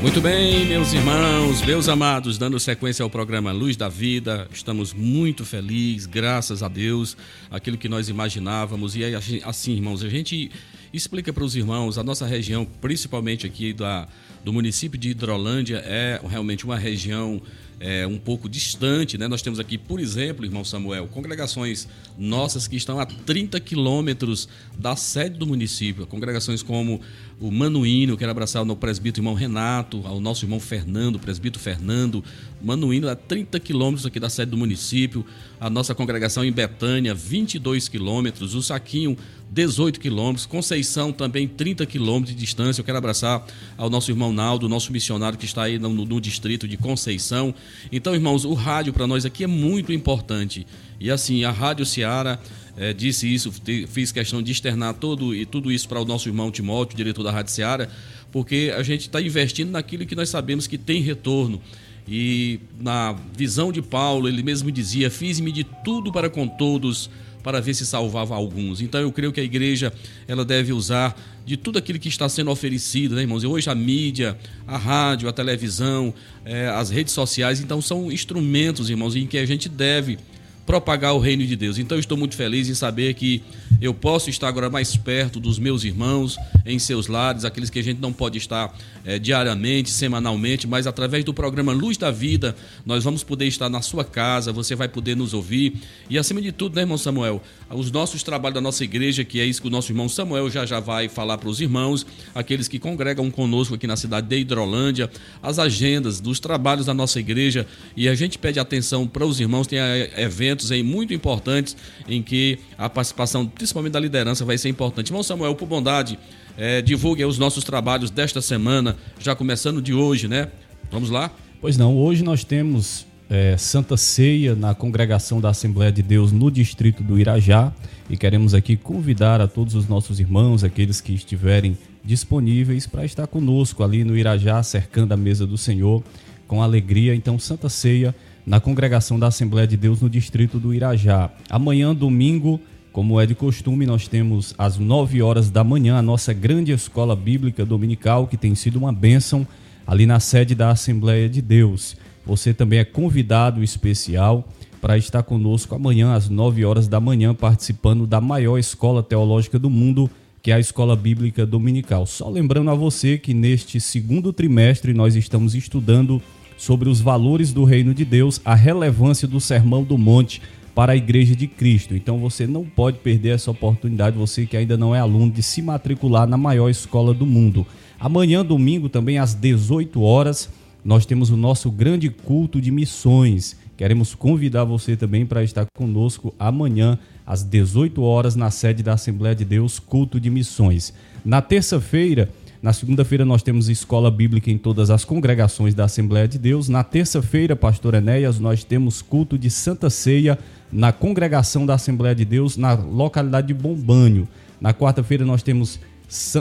Muito 0.00 0.20
bem, 0.20 0.66
meus 0.66 0.92
irmãos, 0.92 1.62
meus 1.62 1.88
amados, 1.88 2.38
dando 2.38 2.60
sequência 2.60 3.02
ao 3.02 3.10
programa 3.10 3.50
Luz 3.50 3.76
da 3.76 3.88
Vida, 3.88 4.46
estamos 4.52 4.94
muito 4.94 5.44
felizes, 5.44 6.06
graças 6.06 6.62
a 6.62 6.68
Deus, 6.68 7.16
aquilo 7.50 7.76
que 7.76 7.88
nós 7.88 8.08
imaginávamos. 8.08 8.94
E 8.94 9.02
aí, 9.02 9.16
assim, 9.44 9.72
irmãos, 9.72 10.04
a 10.04 10.08
gente 10.08 10.48
explica 10.92 11.32
para 11.32 11.42
os 11.42 11.56
irmãos, 11.56 11.98
a 11.98 12.04
nossa 12.04 12.24
região, 12.24 12.64
principalmente 12.80 13.44
aqui 13.44 13.72
da, 13.72 14.06
do 14.44 14.52
município 14.52 14.96
de 14.96 15.10
Hidrolândia, 15.10 15.82
é 15.84 16.20
realmente 16.24 16.64
uma 16.64 16.78
região 16.78 17.42
é, 17.80 18.06
um 18.06 18.18
pouco 18.18 18.48
distante, 18.48 19.16
né? 19.16 19.28
Nós 19.28 19.42
temos 19.42 19.60
aqui, 19.60 19.78
por 19.78 20.00
exemplo, 20.00 20.44
irmão 20.44 20.64
Samuel, 20.64 21.06
congregações 21.08 21.86
nossas 22.16 22.66
que 22.66 22.76
estão 22.76 22.98
a 22.98 23.06
30 23.06 23.60
quilômetros 23.60 24.48
da 24.76 24.96
sede 24.96 25.38
do 25.38 25.46
município, 25.46 26.06
congregações 26.06 26.62
como 26.62 27.00
o 27.40 27.52
Manuíno, 27.52 28.16
quero 28.16 28.30
abraçar 28.32 28.68
o 28.68 28.76
presbítero 28.76 29.22
irmão 29.22 29.34
Renato, 29.34 30.02
ao 30.04 30.20
nosso 30.20 30.44
irmão 30.44 30.58
Fernando, 30.58 31.20
presbítero 31.20 31.62
Fernando, 31.62 32.24
Manuíno 32.60 33.08
a 33.08 33.14
30 33.14 33.60
quilômetros 33.60 34.04
aqui 34.04 34.18
da 34.18 34.28
sede 34.28 34.50
do 34.50 34.56
município, 34.56 35.24
a 35.60 35.70
nossa 35.70 35.94
congregação 35.94 36.44
em 36.44 36.50
Betânia, 36.50 37.14
22 37.14 37.88
quilômetros, 37.88 38.56
o 38.56 38.62
Saquinho, 38.62 39.16
18 39.50 40.00
quilômetros, 40.00 40.46
Conceição 40.46 41.12
também 41.12 41.46
30 41.46 41.86
quilômetros 41.86 42.34
de 42.34 42.40
distância. 42.40 42.80
Eu 42.80 42.84
quero 42.84 42.98
abraçar 42.98 43.46
ao 43.76 43.88
nosso 43.88 44.10
irmão 44.10 44.32
Naldo, 44.32 44.68
nosso 44.68 44.92
missionário 44.92 45.38
que 45.38 45.44
está 45.44 45.62
aí 45.62 45.78
no, 45.78 45.90
no 45.90 46.20
distrito 46.20 46.66
de 46.66 46.76
Conceição. 46.76 47.54
Então, 47.92 48.14
irmãos, 48.14 48.44
o 48.44 48.52
rádio 48.52 48.92
para 48.92 49.06
nós 49.06 49.24
aqui 49.24 49.44
é 49.44 49.46
muito 49.46 49.92
importante. 49.92 50.66
E 51.00 51.10
assim, 51.10 51.44
a 51.44 51.52
Rádio 51.52 51.86
Ceará 51.86 52.40
eh, 52.78 52.92
disse 52.92 53.32
isso, 53.32 53.52
fiz 53.88 54.12
questão 54.12 54.40
de 54.40 54.52
externar 54.52 54.94
todo, 54.94 55.34
e 55.34 55.44
tudo 55.44 55.72
isso 55.72 55.88
para 55.88 56.00
o 56.00 56.04
nosso 56.04 56.28
irmão 56.28 56.50
Timóteo, 56.50 56.96
diretor 56.96 57.24
da 57.24 57.32
Rádio 57.32 57.52
Ceará, 57.52 57.88
porque 58.30 58.72
a 58.76 58.82
gente 58.84 59.02
está 59.02 59.20
investindo 59.20 59.70
naquilo 59.70 60.06
que 60.06 60.14
nós 60.14 60.28
sabemos 60.28 60.66
que 60.68 60.78
tem 60.78 61.02
retorno. 61.02 61.60
E 62.06 62.60
na 62.80 63.16
visão 63.36 63.72
de 63.72 63.82
Paulo, 63.82 64.28
ele 64.28 64.42
mesmo 64.42 64.70
dizia: 64.70 65.10
Fiz-me 65.10 65.52
de 65.52 65.64
tudo 65.84 66.10
para 66.10 66.30
com 66.30 66.46
todos, 66.46 67.10
para 67.42 67.60
ver 67.60 67.74
se 67.74 67.84
salvava 67.84 68.34
alguns. 68.34 68.80
Então 68.80 69.00
eu 69.00 69.12
creio 69.12 69.32
que 69.32 69.40
a 69.40 69.44
igreja 69.44 69.92
ela 70.26 70.44
deve 70.44 70.72
usar 70.72 71.20
de 71.44 71.56
tudo 71.56 71.78
aquilo 71.78 71.98
que 71.98 72.08
está 72.08 72.28
sendo 72.28 72.50
oferecido, 72.50 73.14
né, 73.14 73.22
irmãos? 73.22 73.42
E 73.42 73.46
hoje 73.46 73.68
a 73.68 73.74
mídia, 73.74 74.38
a 74.66 74.78
rádio, 74.78 75.28
a 75.28 75.32
televisão, 75.32 76.14
eh, 76.44 76.68
as 76.68 76.90
redes 76.90 77.12
sociais, 77.12 77.60
então 77.60 77.82
são 77.82 78.10
instrumentos, 78.10 78.88
irmãos, 78.88 79.16
em 79.16 79.26
que 79.26 79.36
a 79.36 79.44
gente 79.44 79.68
deve 79.68 80.18
propagar 80.68 81.14
o 81.14 81.18
reino 81.18 81.46
de 81.46 81.56
Deus. 81.56 81.78
Então 81.78 81.98
estou 81.98 82.14
muito 82.14 82.36
feliz 82.36 82.68
em 82.68 82.74
saber 82.74 83.14
que 83.14 83.42
eu 83.80 83.94
posso 83.94 84.28
estar 84.28 84.48
agora 84.48 84.68
mais 84.68 84.94
perto 84.98 85.40
dos 85.40 85.58
meus 85.58 85.82
irmãos 85.82 86.36
em 86.66 86.78
seus 86.78 87.06
lares, 87.06 87.46
aqueles 87.46 87.70
que 87.70 87.78
a 87.78 87.82
gente 87.82 88.02
não 88.02 88.12
pode 88.12 88.36
estar 88.36 88.76
eh, 89.02 89.18
diariamente, 89.18 89.88
semanalmente, 89.88 90.66
mas 90.66 90.86
através 90.86 91.24
do 91.24 91.32
programa 91.32 91.72
Luz 91.72 91.96
da 91.96 92.10
Vida, 92.10 92.54
nós 92.84 93.02
vamos 93.02 93.24
poder 93.24 93.46
estar 93.46 93.70
na 93.70 93.80
sua 93.80 94.04
casa, 94.04 94.52
você 94.52 94.74
vai 94.74 94.88
poder 94.88 95.16
nos 95.16 95.32
ouvir. 95.32 95.72
E 96.10 96.18
acima 96.18 96.42
de 96.42 96.52
tudo, 96.52 96.76
né, 96.76 96.82
irmão 96.82 96.98
Samuel, 96.98 97.42
os 97.70 97.90
nossos 97.90 98.22
trabalhos 98.22 98.54
da 98.54 98.60
nossa 98.60 98.82
igreja, 98.82 99.24
que 99.24 99.40
é 99.40 99.44
isso 99.44 99.60
que 99.60 99.68
o 99.68 99.70
nosso 99.70 99.92
irmão 99.92 100.08
Samuel 100.08 100.50
já 100.50 100.64
já 100.64 100.80
vai 100.80 101.08
falar 101.08 101.38
para 101.38 101.48
os 101.48 101.60
irmãos, 101.60 102.06
aqueles 102.34 102.66
que 102.68 102.78
congregam 102.78 103.30
conosco 103.30 103.74
aqui 103.74 103.86
na 103.86 103.96
cidade 103.96 104.26
de 104.26 104.38
Hidrolândia, 104.38 105.10
as 105.42 105.58
agendas 105.58 106.20
dos 106.20 106.40
trabalhos 106.40 106.86
da 106.86 106.94
nossa 106.94 107.20
igreja, 107.20 107.66
e 107.96 108.08
a 108.08 108.14
gente 108.14 108.38
pede 108.38 108.58
atenção 108.58 109.06
para 109.06 109.26
os 109.26 109.38
irmãos, 109.38 109.66
tem 109.66 109.78
eh, 109.78 110.10
eventos 110.16 110.72
aí 110.72 110.82
muito 110.82 111.12
importantes 111.12 111.76
em 112.08 112.22
que 112.22 112.58
a 112.76 112.88
participação, 112.88 113.46
principalmente 113.46 113.92
da 113.92 114.00
liderança, 114.00 114.44
vai 114.44 114.56
ser 114.56 114.68
importante. 114.68 115.08
Irmão 115.08 115.22
Samuel, 115.22 115.54
por 115.54 115.66
bondade, 115.66 116.18
eh, 116.56 116.80
divulgue 116.80 117.24
os 117.24 117.38
nossos 117.38 117.64
trabalhos 117.64 118.10
desta 118.10 118.40
semana, 118.40 118.96
já 119.18 119.34
começando 119.34 119.82
de 119.82 119.92
hoje, 119.92 120.26
né? 120.26 120.48
Vamos 120.90 121.10
lá? 121.10 121.30
Pois 121.60 121.76
não, 121.76 121.96
hoje 121.96 122.22
nós 122.22 122.44
temos 122.44 123.07
é, 123.30 123.56
Santa 123.56 123.96
Ceia 123.96 124.54
na 124.54 124.74
congregação 124.74 125.40
da 125.40 125.50
Assembleia 125.50 125.92
de 125.92 126.02
Deus 126.02 126.32
no 126.32 126.50
distrito 126.50 127.02
do 127.02 127.18
Irajá 127.18 127.72
e 128.08 128.16
queremos 128.16 128.54
aqui 128.54 128.76
convidar 128.76 129.40
a 129.40 129.46
todos 129.46 129.74
os 129.74 129.86
nossos 129.86 130.18
irmãos, 130.18 130.64
aqueles 130.64 131.00
que 131.00 131.12
estiverem 131.12 131.76
disponíveis 132.02 132.86
para 132.86 133.04
estar 133.04 133.26
conosco 133.26 133.84
ali 133.84 134.02
no 134.02 134.16
Irajá, 134.16 134.62
cercando 134.62 135.12
a 135.12 135.16
mesa 135.16 135.46
do 135.46 135.58
Senhor 135.58 136.02
com 136.46 136.62
alegria. 136.62 137.14
Então, 137.14 137.38
Santa 137.38 137.68
Ceia 137.68 138.14
na 138.46 138.60
congregação 138.60 139.18
da 139.18 139.26
Assembleia 139.26 139.66
de 139.66 139.76
Deus 139.76 140.00
no 140.00 140.08
distrito 140.08 140.58
do 140.58 140.72
Irajá. 140.72 141.30
Amanhã, 141.50 141.94
domingo, 141.94 142.58
como 142.90 143.20
é 143.20 143.26
de 143.26 143.34
costume, 143.34 143.84
nós 143.84 144.08
temos 144.08 144.54
às 144.56 144.78
9 144.78 145.20
horas 145.20 145.50
da 145.50 145.62
manhã 145.62 145.98
a 145.98 146.02
nossa 146.02 146.32
grande 146.32 146.72
escola 146.72 147.14
bíblica 147.14 147.66
dominical, 147.66 148.26
que 148.26 148.38
tem 148.38 148.54
sido 148.54 148.76
uma 148.76 148.92
bênção 148.92 149.46
ali 149.86 150.06
na 150.06 150.18
sede 150.18 150.54
da 150.54 150.70
Assembleia 150.70 151.28
de 151.28 151.42
Deus. 151.42 151.94
Você 152.28 152.52
também 152.52 152.78
é 152.78 152.84
convidado 152.84 153.64
especial 153.64 154.46
para 154.82 154.98
estar 154.98 155.22
conosco 155.22 155.74
amanhã 155.74 156.12
às 156.12 156.28
9 156.28 156.62
horas 156.62 156.86
da 156.86 157.00
manhã, 157.00 157.34
participando 157.34 158.06
da 158.06 158.20
maior 158.20 158.58
escola 158.58 159.02
teológica 159.02 159.58
do 159.58 159.70
mundo, 159.70 160.10
que 160.42 160.50
é 160.52 160.54
a 160.54 160.60
Escola 160.60 160.94
Bíblica 160.94 161.46
Dominical. 161.46 162.04
Só 162.04 162.28
lembrando 162.28 162.70
a 162.70 162.74
você 162.74 163.16
que 163.16 163.32
neste 163.32 163.80
segundo 163.80 164.30
trimestre 164.30 164.92
nós 164.92 165.16
estamos 165.16 165.54
estudando 165.54 166.20
sobre 166.58 166.90
os 166.90 167.00
valores 167.00 167.50
do 167.50 167.64
reino 167.64 167.94
de 167.94 168.04
Deus, 168.04 168.42
a 168.44 168.54
relevância 168.54 169.26
do 169.26 169.40
Sermão 169.40 169.82
do 169.82 169.96
Monte 169.96 170.42
para 170.74 170.92
a 170.92 170.96
Igreja 170.96 171.34
de 171.34 171.46
Cristo. 171.46 171.96
Então 171.96 172.18
você 172.18 172.46
não 172.46 172.62
pode 172.62 172.98
perder 172.98 173.30
essa 173.30 173.50
oportunidade, 173.50 174.18
você 174.18 174.44
que 174.44 174.56
ainda 174.56 174.76
não 174.76 174.94
é 174.94 175.00
aluno, 175.00 175.32
de 175.32 175.42
se 175.42 175.62
matricular 175.62 176.28
na 176.28 176.36
maior 176.36 176.68
escola 176.68 177.14
do 177.14 177.24
mundo. 177.24 177.66
Amanhã, 177.98 178.44
domingo, 178.44 178.90
também 178.90 179.18
às 179.18 179.34
18 179.34 180.02
horas, 180.02 180.50
nós 180.84 181.04
temos 181.04 181.30
o 181.30 181.36
nosso 181.36 181.70
grande 181.70 182.08
culto 182.08 182.60
de 182.60 182.70
missões. 182.70 183.56
Queremos 183.76 184.14
convidar 184.14 184.64
você 184.64 184.96
também 184.96 185.26
para 185.26 185.42
estar 185.44 185.66
conosco 185.76 186.34
amanhã, 186.38 186.98
às 187.26 187.42
18 187.42 188.02
horas, 188.02 188.34
na 188.34 188.50
sede 188.50 188.82
da 188.82 188.94
Assembleia 188.94 189.34
de 189.34 189.44
Deus, 189.44 189.78
culto 189.78 190.18
de 190.18 190.30
missões. 190.30 190.92
Na 191.24 191.42
terça-feira, 191.42 192.28
Na 192.60 192.72
segunda-feira 192.72 193.24
nós 193.24 193.40
temos 193.40 193.68
escola 193.68 194.10
bíblica 194.10 194.50
em 194.50 194.58
todas 194.58 194.90
as 194.90 195.04
congregações 195.04 195.74
da 195.74 195.84
Assembleia 195.84 196.26
de 196.26 196.38
Deus. 196.38 196.68
Na 196.68 196.82
terça-feira, 196.82 197.54
pastor 197.54 197.94
Enéas, 197.94 198.40
nós 198.40 198.64
temos 198.64 199.00
culto 199.00 199.38
de 199.38 199.48
Santa 199.48 199.88
Ceia 199.88 200.36
na 200.72 200.90
congregação 200.90 201.64
da 201.64 201.74
Assembleia 201.74 202.16
de 202.16 202.24
Deus 202.24 202.56
na 202.56 202.74
localidade 202.74 203.46
de 203.46 203.54
Bombanho. 203.54 204.26
Na 204.60 204.74
quarta-feira 204.74 205.24
nós 205.24 205.40
temos 205.40 205.78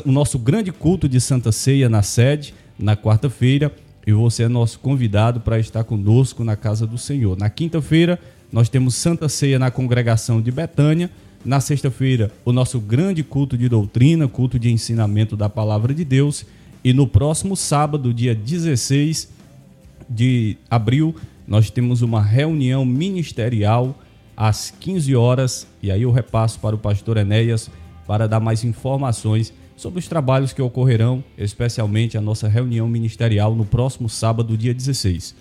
o 0.04 0.12
nosso 0.12 0.39
grande 0.39 0.71
culto 0.71 1.08
de 1.08 1.21
Santa 1.21 1.52
Ceia 1.52 1.88
na 1.88 2.02
sede, 2.02 2.52
na 2.80 2.97
quarta-feira, 2.97 3.71
e 4.07 4.13
você 4.13 4.43
é 4.43 4.47
nosso 4.47 4.79
convidado 4.79 5.41
para 5.41 5.59
estar 5.59 5.83
conosco 5.83 6.41
na 6.41 6.55
casa 6.55 6.87
do 6.87 6.97
Senhor. 6.97 7.37
Na 7.37 7.49
quinta-feira 7.49 8.17
nós 8.49 8.69
temos 8.69 8.95
Santa 8.95 9.27
Ceia 9.27 9.59
na 9.59 9.69
congregação 9.69 10.41
de 10.41 10.49
Betânia. 10.49 11.11
Na 11.43 11.59
sexta-feira, 11.59 12.31
o 12.45 12.53
nosso 12.53 12.79
grande 12.79 13.21
culto 13.21 13.57
de 13.57 13.67
doutrina, 13.67 14.25
culto 14.25 14.57
de 14.57 14.71
ensinamento 14.71 15.35
da 15.35 15.49
palavra 15.49 15.93
de 15.93 16.05
Deus. 16.05 16.45
E 16.85 16.93
no 16.93 17.05
próximo 17.05 17.57
sábado, 17.57 18.13
dia 18.13 18.33
16 18.33 19.29
de 20.09 20.55
abril, 20.69 21.13
nós 21.45 21.69
temos 21.69 22.01
uma 22.01 22.21
reunião 22.21 22.85
ministerial 22.85 23.93
às 24.37 24.71
15 24.71 25.15
horas. 25.17 25.67
E 25.83 25.91
aí 25.91 26.03
eu 26.03 26.11
repasso 26.11 26.59
para 26.61 26.75
o 26.75 26.79
pastor 26.79 27.17
Enéas 27.17 27.69
para 28.07 28.25
dar 28.25 28.39
mais 28.39 28.63
informações 28.63 29.53
sobre 29.77 29.99
os 29.99 30.07
trabalhos 30.07 30.51
que 30.51 30.61
ocorrerão, 30.61 31.23
especialmente 31.37 32.17
a 32.17 32.21
nossa 32.21 32.47
reunião 32.47 32.89
ministerial 32.89 33.55
no 33.55 33.63
próximo 33.63 34.09
sábado, 34.09 34.57
dia 34.57 34.73
16. 34.73 35.35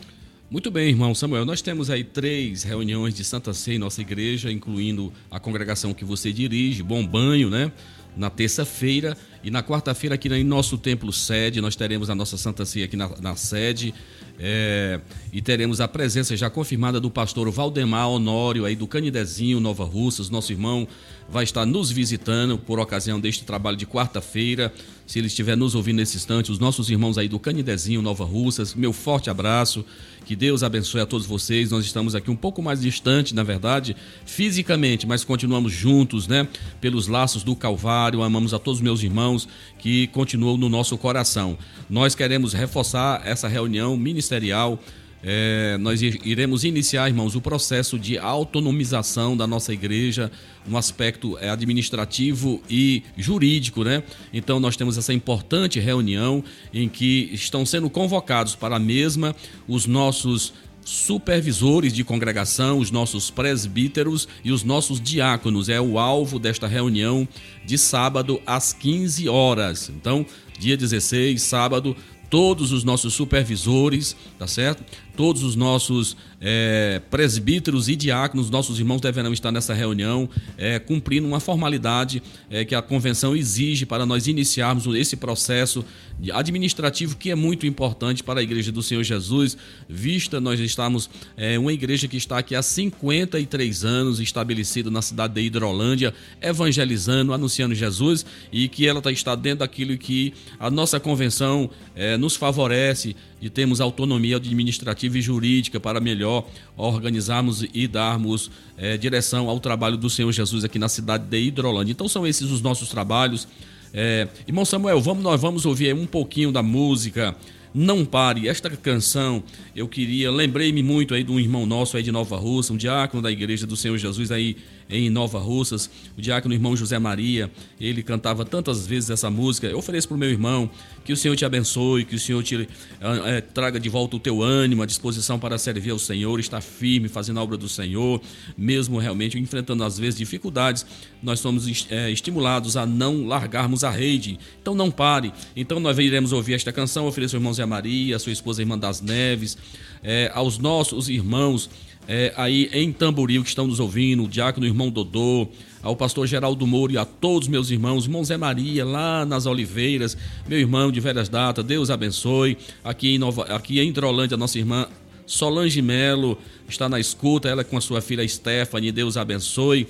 Muito 0.49 0.70
bem, 0.70 0.90
irmão 0.90 1.14
Samuel. 1.14 1.44
Nós 1.44 1.62
temos 1.62 1.90
aí 1.90 2.05
três 2.05 2.62
reuniões 2.62 3.14
de 3.14 3.25
Santa 3.25 3.53
Ceia 3.53 3.77
em 3.77 3.79
nossa 3.79 4.03
igreja, 4.03 4.53
incluindo 4.53 5.12
a 5.29 5.40
congregação 5.40 5.92
que 5.92 6.05
você 6.05 6.33
dirige, 6.33 6.83
Bom 6.83 7.05
Banho, 7.05 7.51
né? 7.51 7.72
Na 8.16 8.31
terça-feira 8.31 9.16
e 9.47 9.51
na 9.51 9.63
quarta-feira 9.63 10.17
aqui 10.17 10.27
em 10.27 10.43
nosso 10.43 10.77
templo 10.77 11.13
sede, 11.13 11.61
nós 11.61 11.77
teremos 11.77 12.11
a 12.11 12.17
nossa 12.17 12.37
Santa 12.37 12.67
Ceia 12.67 12.87
aqui 12.87 12.97
na, 12.97 13.09
na 13.21 13.37
sede 13.37 13.95
é, 14.41 15.01
e 15.33 15.41
teremos 15.41 15.81
a 15.81 15.87
presença 15.87 16.37
já 16.37 16.51
confirmada 16.51 16.99
do 16.99 17.09
pastor 17.09 17.49
Valdemar 17.53 18.09
Honório 18.09 18.65
aí 18.65 18.75
do 18.75 18.89
Canidezinho, 18.89 19.61
Nova 19.61 19.85
Russas, 19.85 20.29
nosso 20.29 20.51
irmão 20.53 20.89
vai 21.29 21.45
estar 21.45 21.67
nos 21.67 21.91
visitando 21.91 22.59
por 22.59 22.79
ocasião 22.79 23.21
deste 23.21 23.45
trabalho 23.45 23.77
de 23.77 23.87
quarta-feira. 23.87 24.73
Se 25.07 25.19
ele 25.19 25.27
estiver 25.27 25.57
nos 25.57 25.75
ouvindo 25.75 25.97
nesse 25.97 26.17
instante, 26.17 26.53
os 26.53 26.59
nossos 26.59 26.89
irmãos 26.91 27.19
aí 27.19 27.29
do 27.29 27.39
Canidezinho, 27.39 28.03
Nova 28.03 28.25
Russas, 28.25 28.75
meu 28.75 28.93
forte 28.93 29.31
abraço. 29.31 29.85
Que 30.25 30.35
Deus 30.35 30.65
abençoe 30.65 31.01
a 31.01 31.07
todos 31.07 31.25
vocês. 31.27 31.71
Nós 31.71 31.85
estamos 31.85 32.17
aqui 32.17 32.31
um 32.31 32.37
pouco 32.37 32.61
mais 32.61 32.81
distante, 32.81 33.33
na 33.33 33.45
verdade, 33.45 33.97
fisicamente, 34.25 35.07
mas 35.07 35.23
continuamos 35.23 35.73
juntos, 35.73 36.27
né? 36.27 36.49
Pelos 36.81 37.07
laços 37.07 37.45
do 37.45 37.55
Calvário. 37.55 38.23
Amamos 38.23 38.53
a 38.53 38.59
todos 38.59 38.79
os 38.79 38.83
meus 38.83 39.03
irmãos 39.05 39.36
que 39.79 40.07
continuam 40.09 40.57
no 40.57 40.68
nosso 40.68 40.96
coração. 40.96 41.59
Nós 41.90 42.14
queremos 42.14 42.53
reforçar 42.53 43.22
essa 43.25 43.49
reunião 43.49 43.96
ministerial. 43.96 44.79
É, 45.22 45.77
nós 45.79 46.01
iremos 46.03 46.62
iniciar, 46.62 47.09
irmãos, 47.09 47.35
o 47.35 47.40
processo 47.40 47.99
de 47.99 48.16
autonomização 48.16 49.37
da 49.37 49.46
nossa 49.46 49.72
igreja, 49.72 50.31
um 50.68 50.77
aspecto 50.77 51.37
é, 51.38 51.51
administrativo 51.51 52.62
e 52.70 53.03
jurídico, 53.16 53.83
né? 53.83 54.05
Então 54.33 54.61
nós 54.61 54.77
temos 54.77 54.96
essa 54.96 55.12
importante 55.12 55.81
reunião 55.81 56.44
em 56.72 56.88
que 56.88 57.31
estão 57.33 57.66
sendo 57.66 57.90
convocados 57.90 58.55
para 58.55 58.77
a 58.77 58.79
mesma 58.79 59.35
os 59.66 59.87
nossos 59.87 60.53
supervisores 60.87 61.92
de 61.92 62.05
congregação, 62.05 62.79
os 62.79 62.92
nossos 62.92 63.29
presbíteros 63.29 64.29
e 64.44 64.53
os 64.53 64.62
nossos 64.62 65.01
diáconos. 65.01 65.68
É 65.68 65.81
o 65.81 65.99
alvo 65.99 66.38
desta 66.38 66.68
reunião 66.68 67.27
de 67.64 67.77
sábado 67.77 68.40
às 68.46 68.72
15 68.72 69.29
horas. 69.29 69.90
Então, 69.90 70.25
dia 70.57 70.77
16, 70.77 71.42
sábado, 71.42 71.96
todos 72.31 72.70
os 72.70 72.85
nossos 72.85 73.14
supervisores, 73.14 74.16
tá 74.38 74.46
certo? 74.46 74.85
Todos 75.16 75.42
os 75.42 75.57
nossos 75.57 76.16
eh, 76.40 77.00
presbíteros 77.11 77.88
e 77.88 77.96
diáconos, 77.96 78.50
nossos 78.50 78.79
irmãos 78.79 79.00
deverão 79.00 79.33
estar 79.33 79.50
nessa 79.50 79.72
reunião, 79.72 80.29
eh, 80.59 80.79
cumprindo 80.79 81.26
uma 81.26 81.40
formalidade 81.40 82.22
eh, 82.50 82.64
que 82.64 82.74
a 82.74 82.83
convenção 82.83 83.35
exige 83.35 83.87
para 83.87 84.05
nós 84.05 84.26
iniciarmos 84.26 84.87
esse 84.94 85.16
processo 85.16 85.85
administrativo 86.33 87.16
que 87.16 87.31
é 87.31 87.35
muito 87.35 87.66
importante 87.66 88.22
para 88.22 88.40
a 88.40 88.42
Igreja 88.42 88.70
do 88.72 88.83
Senhor 88.83 89.02
Jesus, 89.02 89.57
vista 89.88 90.40
nós 90.40 90.61
estamos 90.61 91.09
eh, 91.37 91.59
uma 91.59 91.72
igreja 91.72 92.07
que 92.09 92.16
está 92.16 92.38
aqui 92.38 92.55
há 92.55 92.62
53 92.62 93.85
anos, 93.85 94.20
estabelecida 94.20 94.90
na 94.90 95.02
cidade 95.02 95.35
de 95.35 95.40
Hidrolândia, 95.40 96.12
evangelizando, 96.40 97.33
anunciando 97.33 97.74
Jesus 97.74 98.24
e 98.52 98.68
que 98.68 98.87
ela 98.87 99.00
tá- 99.00 99.12
está 99.12 99.35
dentro 99.35 99.61
daquilo 99.61 99.96
que 99.96 100.33
a 100.59 100.70
nossa 100.70 100.98
convenção 101.00 101.70
eh, 101.94 102.16
nos 102.16 102.37
favorece 102.37 103.16
de 103.47 103.51
termos 103.51 103.81
autonomia 103.81 104.37
administrativa 104.37 105.17
e 105.17 105.23
jurídica 105.23 105.79
para 105.79 106.01
melhor 106.01 106.49
organizarmos 106.77 107.65
e 107.73 107.87
darmos 107.87 108.51
eh, 108.77 108.97
direção 108.97 109.49
ao 109.49 109.61
trabalho 109.61 109.97
do 109.97 110.11
Senhor 110.11 110.33
Jesus 110.33 110.65
aqui 110.65 110.81
na 110.81 110.89
cidade 110.89 111.27
de 111.27 111.39
Hidrolândia. 111.39 111.93
Então 111.93 112.09
são 112.09 112.27
esses 112.27 112.51
os 112.51 112.61
nossos 112.61 112.89
trabalhos. 112.89 113.47
É, 113.95 114.27
irmão 114.49 114.65
Samuel, 114.65 115.01
vamos, 115.01 115.23
nós 115.23 115.41
vamos 115.41 115.65
ouvir 115.65 115.95
um 115.95 116.07
pouquinho 116.07 116.51
da 116.51 116.61
música. 116.61 117.37
Não 117.73 118.05
pare, 118.05 118.49
esta 118.49 118.69
canção 118.71 119.45
eu 119.77 119.87
queria, 119.87 120.29
lembrei-me 120.31 120.83
muito 120.83 121.15
aí 121.15 121.23
de 121.23 121.31
um 121.31 121.39
irmão 121.39 121.65
nosso 121.67 121.97
aí 121.97 122.03
de 122.03 122.11
Nova 122.11 122.37
Russa, 122.37 122.73
um 122.73 122.77
diácono 122.77 123.23
da 123.23 123.31
igreja 123.31 123.65
do 123.65 123.77
Senhor 123.77 123.97
Jesus 123.97 124.33
aí 124.33 124.57
em 124.88 125.11
Nova 125.11 125.38
Russas, 125.38 125.90
o 126.16 126.20
diácono 126.20 126.55
irmão 126.55 126.77
José 126.77 126.99
Maria, 126.99 127.51
ele 127.81 128.03
cantava 128.03 128.44
tantas 128.44 128.87
vezes 128.87 129.11
essa 129.11 129.31
música. 129.31 129.66
Eu 129.66 129.79
ofereço 129.79 130.09
para 130.09 130.14
o 130.14 130.18
meu 130.18 130.31
irmão 130.31 130.70
que 131.05 131.12
o 131.12 131.16
Senhor 131.16 131.37
te 131.37 131.44
abençoe, 131.44 132.05
que 132.05 132.14
o 132.14 132.18
Senhor 132.18 132.42
te 132.42 132.68
eh, 133.01 133.40
traga 133.40 133.79
de 133.79 133.88
volta 133.88 134.16
o 134.16 134.20
teu 134.20 134.42
ânimo, 134.42 134.83
a 134.83 134.87
disposição 134.87 135.38
para 135.38 135.59
servir 135.59 135.90
ao 135.90 135.99
Senhor, 135.99 136.38
estar 136.40 136.61
firme, 136.61 137.09
fazendo 137.09 137.38
a 137.38 137.42
obra 137.42 137.57
do 137.57 137.68
Senhor, 137.68 138.20
mesmo 138.57 138.99
realmente 138.99 139.38
enfrentando 139.38 139.85
às 139.85 139.99
vezes 139.99 140.18
dificuldades, 140.18 140.87
nós 141.22 141.40
somos 141.40 141.87
eh, 141.90 142.11
estimulados 142.11 142.77
a 142.77 142.87
não 142.87 143.27
largarmos 143.27 143.85
a 143.85 143.90
rede. 143.90 144.38
Então 144.61 144.75
não 144.75 144.90
pare. 144.90 145.33
Então 145.55 145.81
nós 145.81 145.99
iremos 145.99 146.33
ouvir 146.33 146.55
esta 146.55 146.72
canção, 146.72 147.07
ofereço 147.07 147.37
ao 147.37 147.40
irmão 147.40 147.53
Zé 147.53 147.66
Maria, 147.66 148.16
a 148.16 148.18
sua 148.18 148.33
esposa 148.33 148.62
irmã 148.62 148.79
das 148.79 149.01
Neves, 149.01 149.57
eh, 150.03 150.31
aos 150.35 150.59
nossos 150.59 151.09
irmãos 151.09 151.68
é, 152.09 152.33
aí 152.37 152.69
em 152.73 152.92
Tamboril 152.92 153.42
que 153.42 153.49
estão 153.49 153.66
nos 153.66 153.81
ouvindo, 153.81 154.25
o 154.25 154.29
diácono 154.29 154.66
irmão 154.66 154.90
Dodô, 154.90 155.49
ao 155.83 155.97
pastor 155.97 156.27
Geraldo 156.27 156.66
Moura 156.66 156.92
e 156.92 156.99
a 156.99 157.05
todos 157.05 157.49
meus 157.49 157.71
irmãos, 157.71 158.05
irmão 158.05 158.25
Zé 158.25 158.37
Maria, 158.37 158.85
lá 158.85 159.25
nas 159.25 159.47
Oliveiras, 159.47 160.16
meu 160.49 160.59
irmão 160.59 160.90
de 160.90 161.01
velhas 161.01 161.29
datas, 161.29 161.64
Deus 161.64 161.90
abençoe. 161.90 162.57
Aqui 162.83 163.14
em, 163.14 163.19
Nova, 163.19 163.45
aqui 163.45 163.81
em 163.81 163.88
Hidrolândia, 163.88 164.37
nossa 164.37 164.59
irmã 164.59 164.87
Solange 165.27 165.83
Melo 165.83 166.38
está 166.69 166.88
na 166.88 167.01
escuta, 167.01 167.49
ela 167.49 167.64
com 167.64 167.77
a 167.77 167.81
sua 167.81 168.01
filha 168.01 168.27
Stephanie, 168.27 168.92
Deus 168.92 169.16
abençoe. 169.16 169.87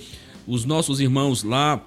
Os 0.47 0.65
nossos 0.65 0.99
irmãos 0.99 1.43
lá, 1.43 1.83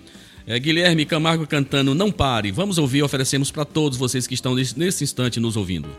É, 0.47 0.59
Guilherme 0.59 1.05
Camargo 1.05 1.47
cantando 1.47 1.95
Não 1.95 2.11
Pare. 2.11 2.51
Vamos 2.51 2.77
ouvir, 2.77 3.01
oferecemos 3.01 3.49
para 3.49 3.65
todos 3.65 3.97
vocês 3.97 4.27
que 4.27 4.35
estão 4.35 4.53
nesse, 4.53 4.77
nesse 4.77 5.03
instante 5.03 5.39
nos 5.39 5.57
ouvindo. 5.57 5.89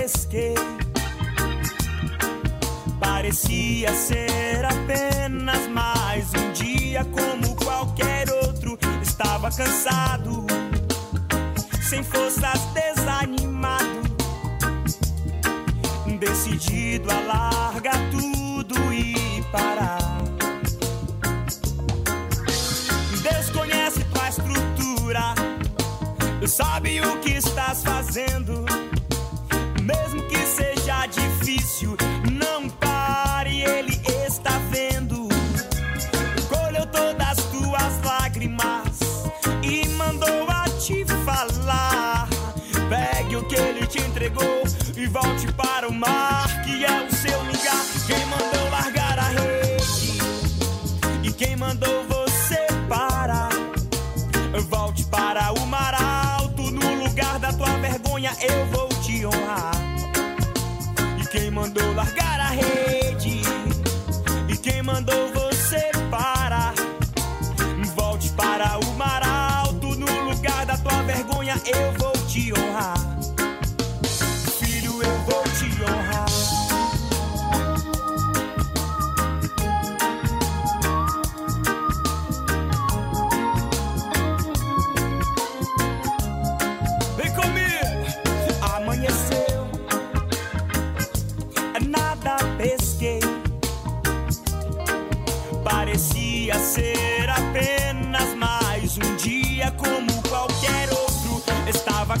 Pesquei. 0.00 0.54
Parecia 2.98 3.92
ser 3.92 4.64
apenas 4.64 5.68
mais 5.68 6.32
um 6.34 6.52
dia 6.52 7.04
como 7.04 7.54
qualquer 7.56 8.30
outro. 8.30 8.78
Estava 9.02 9.50
cansado, 9.50 10.46
sem 11.82 12.02
forças, 12.02 12.60
desanimado. 12.72 14.00
Decidido 16.18 17.10
a 17.10 17.20
largar 17.20 17.98
tudo 18.10 18.76
e 18.92 19.42
parar. 19.52 19.98
Deus 23.22 23.50
conhece 23.50 24.02
tua 24.04 24.28
estrutura, 24.28 25.34
sabe 26.46 27.00
o 27.02 27.18
que 27.20 27.32
estás 27.32 27.82
fazendo. 27.82 28.79
Difícil, 31.80 31.96
não 32.30 32.68
pare, 32.68 33.62
Ele 33.62 34.00
está 34.26 34.58
vendo. 34.70 35.28
Colheu 36.48 36.86
todas 36.86 37.28
as 37.28 37.44
tuas 37.46 38.02
lágrimas 38.04 39.00
e 39.62 39.88
mandou 39.90 40.48
a 40.48 40.64
te 40.78 41.04
falar. 41.24 42.28
Pegue 42.88 43.36
o 43.36 43.44
que 43.44 43.54
Ele 43.54 43.86
te 43.86 44.00
entregou 44.00 44.62
e 44.96 45.06
volte 45.06 45.50
para 45.52 45.88
o 45.88 45.92
mar, 45.92 46.19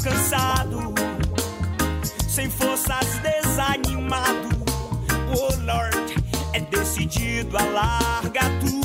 cansado, 0.02 0.94
sem 2.28 2.48
forças, 2.48 3.06
desanimado. 3.22 4.48
Oh 5.36 5.52
Lord, 5.64 6.14
é 6.52 6.60
decidido 6.60 7.56
a 7.58 7.62
largar 7.64 8.50
tudo 8.60 8.79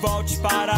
Volte 0.00 0.36
para 0.38 0.77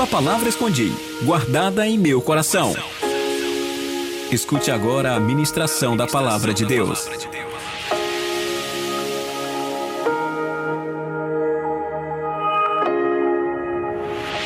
tua 0.00 0.06
palavra 0.06 0.48
escondi, 0.48 0.90
guardada 1.24 1.86
em 1.86 1.98
meu 1.98 2.22
coração. 2.22 2.72
Escute 4.32 4.70
agora 4.70 5.14
a 5.14 5.20
ministração 5.20 5.94
da 5.94 6.06
palavra 6.06 6.54
de 6.54 6.64
Deus. 6.64 7.06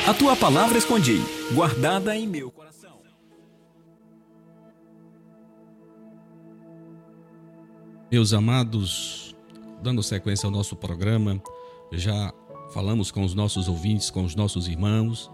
A 0.05 0.13
tua 0.13 0.35
palavra 0.35 0.77
escondi, 0.77 1.21
guardada 1.53 2.13
em 2.17 2.27
meu 2.27 2.51
coração. 2.51 2.97
Meus 8.11 8.33
amados, 8.33 9.33
dando 9.81 10.03
sequência 10.03 10.47
ao 10.47 10.51
nosso 10.51 10.75
programa, 10.75 11.41
já 11.93 12.33
falamos 12.73 13.09
com 13.09 13.23
os 13.23 13.33
nossos 13.33 13.69
ouvintes, 13.69 14.09
com 14.09 14.25
os 14.25 14.35
nossos 14.35 14.67
irmãos, 14.67 15.31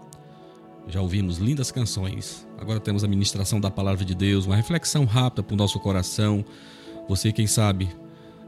já 0.88 1.00
ouvimos 1.00 1.38
lindas 1.38 1.70
canções. 1.70 2.46
Agora 2.58 2.80
temos 2.80 3.04
a 3.04 3.08
ministração 3.08 3.60
da 3.60 3.70
palavra 3.70 4.04
de 4.04 4.14
Deus, 4.14 4.46
uma 4.46 4.56
reflexão 4.56 5.04
rápida 5.04 5.42
para 5.42 5.54
o 5.54 5.56
nosso 5.56 5.78
coração. 5.80 6.44
Você, 7.08 7.32
quem 7.32 7.46
sabe, 7.46 7.88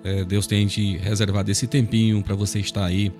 eh, 0.04 0.24
Deus 0.24 0.46
tem 0.46 0.66
te 0.66 0.96
reservado 0.98 1.50
esse 1.50 1.66
tempinho 1.66 2.22
para 2.22 2.34
você 2.34 2.60
estar 2.60 2.84
aí, 2.84 3.12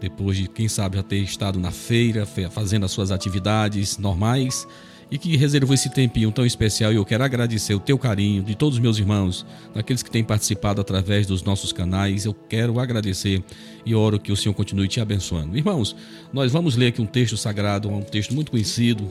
depois 0.00 0.36
de, 0.36 0.48
quem 0.48 0.68
sabe, 0.68 0.96
já 0.96 1.02
ter 1.02 1.18
estado 1.18 1.58
na 1.58 1.70
feira, 1.70 2.26
fe- 2.26 2.50
fazendo 2.50 2.84
as 2.84 2.90
suas 2.92 3.10
atividades 3.10 3.98
normais 3.98 4.66
e 5.10 5.18
que 5.18 5.36
reservou 5.36 5.74
esse 5.74 5.88
tempinho 5.90 6.32
tão 6.32 6.44
especial. 6.44 6.92
E 6.92 6.96
eu 6.96 7.04
quero 7.04 7.22
agradecer 7.22 7.74
o 7.74 7.80
teu 7.80 7.98
carinho 7.98 8.42
de 8.42 8.54
todos 8.54 8.76
os 8.76 8.82
meus 8.82 8.98
irmãos, 8.98 9.46
daqueles 9.74 10.02
que 10.02 10.10
têm 10.10 10.24
participado 10.24 10.80
através 10.80 11.26
dos 11.26 11.42
nossos 11.42 11.72
canais. 11.72 12.24
Eu 12.24 12.34
quero 12.34 12.80
agradecer 12.80 13.42
e 13.84 13.94
oro 13.94 14.18
que 14.18 14.32
o 14.32 14.36
Senhor 14.36 14.54
continue 14.54 14.88
te 14.88 15.00
abençoando. 15.00 15.56
Irmãos, 15.56 15.94
nós 16.32 16.50
vamos 16.50 16.76
ler 16.76 16.88
aqui 16.88 17.00
um 17.00 17.06
texto 17.06 17.36
sagrado, 17.36 17.88
um 17.88 18.02
texto 18.02 18.34
muito 18.34 18.50
conhecido, 18.50 19.10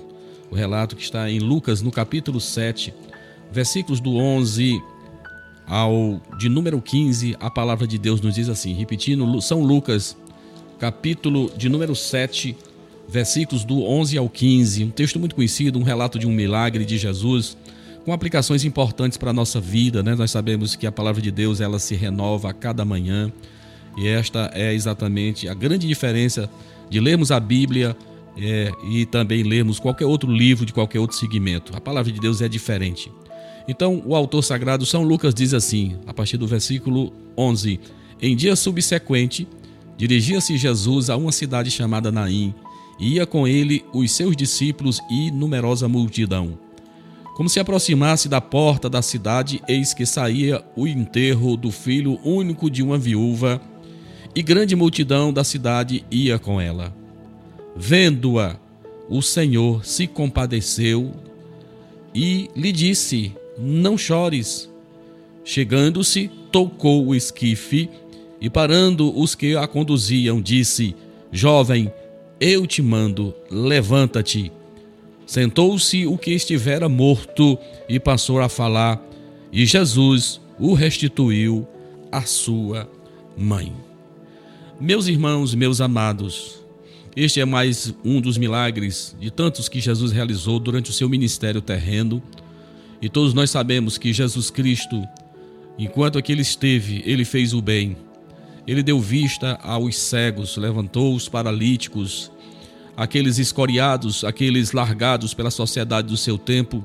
o 0.52 0.56
relato 0.56 0.96
que 0.96 1.04
está 1.04 1.30
em 1.30 1.40
Lucas, 1.40 1.82
no 1.82 1.92
capítulo 1.92 2.40
7, 2.40 2.94
versículos 3.52 4.00
do 4.00 4.16
11 4.18 4.82
ao 5.68 6.22
de 6.38 6.48
número 6.48 6.80
15, 6.80 7.36
a 7.40 7.50
palavra 7.50 7.88
de 7.88 7.98
Deus 7.98 8.22
nos 8.22 8.36
diz 8.36 8.50
assim, 8.50 8.74
repetindo, 8.74 9.42
São 9.42 9.64
Lucas, 9.64 10.16
capítulo 10.78 11.52
de 11.58 11.70
número 11.70 11.96
7, 11.96 12.56
versículos 13.08 13.64
do 13.64 13.84
11 13.84 14.18
ao 14.18 14.30
15, 14.30 14.84
um 14.84 14.90
texto 14.90 15.20
muito 15.20 15.36
conhecido, 15.36 15.80
um 15.80 15.84
relato 15.84 16.18
de 16.18 16.28
um 16.28 16.32
milagre 16.32 16.86
de 16.86 16.98
Jesus, 16.98 17.58
com 18.04 18.14
aplicações 18.14 18.64
importantes 18.64 19.18
para 19.18 19.32
a 19.32 19.34
nossa 19.34 19.60
vida, 19.60 20.04
né? 20.04 20.16
Nós 20.16 20.32
sabemos 20.32 20.76
que 20.76 20.86
a 20.86 20.92
palavra 20.92 21.22
de 21.22 21.32
Deus, 21.32 21.60
ela 21.60 21.80
se 21.80 21.96
renova 21.96 22.50
a 22.50 22.54
cada 22.54 22.86
manhã, 22.86 23.32
e 23.98 24.08
esta 24.08 24.52
é 24.54 24.74
exatamente 24.74 25.48
a 25.48 25.54
grande 25.54 25.88
diferença 25.88 26.50
de 26.90 27.00
lermos 27.00 27.32
a 27.32 27.40
Bíblia 27.40 27.96
é, 28.38 28.72
e 28.90 29.06
também 29.06 29.44
lermos 29.44 29.80
qualquer 29.80 30.06
outro 30.06 30.32
livro 30.32 30.66
de 30.66 30.74
qualquer 30.74 31.00
outro 31.00 31.18
segmento. 31.18 31.76
A 31.76 31.82
palavra 31.82 32.12
de 32.12 32.20
Deus 32.20 32.42
é 32.42 32.50
diferente. 32.50 33.12
Então, 33.68 34.04
o 34.06 34.16
autor 34.16 34.44
sagrado 34.44 34.86
São 34.86 35.04
Lucas 35.04 35.34
diz 35.34 35.54
assim, 35.54 35.96
a 36.06 36.14
partir 36.14 36.38
do 36.38 36.46
versículo 36.46 37.12
11: 37.38 37.80
Em 38.22 38.36
dia 38.36 38.56
subsequente, 38.56 39.48
dirigia-se 39.98 40.58
Jesus 40.58 41.10
a 41.10 41.18
uma 41.18 41.32
cidade 41.32 41.72
chamada 41.72 42.12
Naim, 42.12 42.54
ia 43.00 43.26
com 43.26 43.48
ele 43.48 43.84
os 43.94 44.12
seus 44.12 44.36
discípulos 44.36 45.02
e 45.10 45.32
numerosa 45.32 45.88
multidão. 45.88 46.58
Como 47.36 47.50
se 47.50 47.60
aproximasse 47.60 48.30
da 48.30 48.40
porta 48.40 48.90
da 48.90 49.02
cidade, 49.02 49.62
eis 49.68 49.94
que 49.94 50.06
saía 50.06 50.64
o 50.76 50.88
enterro 50.88 51.58
do 51.58 51.70
filho 51.70 52.18
único 52.24 52.70
de 52.70 52.82
uma 52.82 52.98
viúva, 52.98 53.62
e 54.34 54.42
grande 54.42 54.76
multidão 54.76 55.32
da 55.32 55.44
cidade 55.44 56.06
ia 56.10 56.40
com 56.40 56.60
ela. 56.60 56.96
Vendo-a, 57.76 58.58
o 59.10 59.22
Senhor 59.22 59.86
se 59.86 60.08
compadeceu 60.08 61.14
e 62.14 62.50
lhe 62.56 62.72
disse: 62.72 63.34
Não 63.58 63.98
chores. 63.98 64.70
Chegando-se, 65.44 66.30
tocou 66.52 67.08
o 67.08 67.16
esquife 67.16 67.90
e, 68.40 68.50
parando 68.50 69.18
os 69.18 69.36
que 69.36 69.56
a 69.56 69.68
conduziam, 69.68 70.42
disse: 70.42 70.96
Jovem, 71.32 71.92
eu 72.40 72.68
te 72.68 72.82
mando, 72.82 73.34
levanta-te. 73.50 74.52
Sentou-se 75.26 76.06
o 76.06 76.18
que 76.18 76.32
estivera 76.32 76.88
morto 76.88 77.58
e 77.90 78.00
passou 78.00 78.40
a 78.40 78.50
falar, 78.50 79.02
e 79.52 79.66
Jesus 79.66 80.40
o 80.60 80.74
restituiu 80.74 81.68
à 82.12 82.22
sua 82.22 82.90
mãe. 83.38 83.74
Meus 84.80 85.08
irmãos, 85.08 85.56
meus 85.56 85.82
amados, 85.82 86.64
este 87.16 87.40
é 87.40 87.46
mais 87.46 87.94
um 88.04 88.20
dos 88.20 88.38
milagres 88.38 89.16
de 89.20 89.32
tantos 89.32 89.70
que 89.70 89.80
Jesus 89.80 90.12
realizou 90.12 90.60
durante 90.60 90.90
o 90.90 90.94
seu 90.94 91.08
ministério 91.08 91.62
terreno. 91.62 92.22
E 93.02 93.08
todos 93.08 93.34
nós 93.34 93.50
sabemos 93.50 93.98
que 93.98 94.12
Jesus 94.12 94.50
Cristo, 94.50 95.02
enquanto 95.80 96.18
aqui 96.18 96.34
ele 96.34 96.42
esteve, 96.42 97.02
ele 97.06 97.24
fez 97.24 97.54
o 97.54 97.62
bem. 97.62 97.96
Ele 98.68 98.82
deu 98.82 99.00
vista 99.00 99.60
aos 99.62 99.96
cegos, 99.96 100.58
levantou 100.58 101.16
os 101.16 101.30
paralíticos, 101.30 102.32
aqueles 102.98 103.38
escoriados, 103.38 104.24
aqueles 104.24 104.72
largados 104.72 105.34
pela 105.34 105.52
sociedade 105.52 106.08
do 106.08 106.18
seu 106.18 106.38
tempo. 106.38 106.84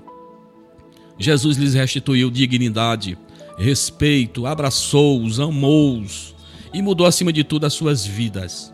Jesus 1.18 1.56
lhes 1.56 1.74
restituiu 1.74 2.30
dignidade, 2.30 3.16
respeito, 3.58 4.46
abraçou-os, 4.46 5.40
amou-os 5.40 6.34
e 6.72 6.82
mudou 6.82 7.06
acima 7.06 7.32
de 7.32 7.44
tudo 7.44 7.66
as 7.66 7.72
suas 7.72 8.04
vidas. 8.04 8.72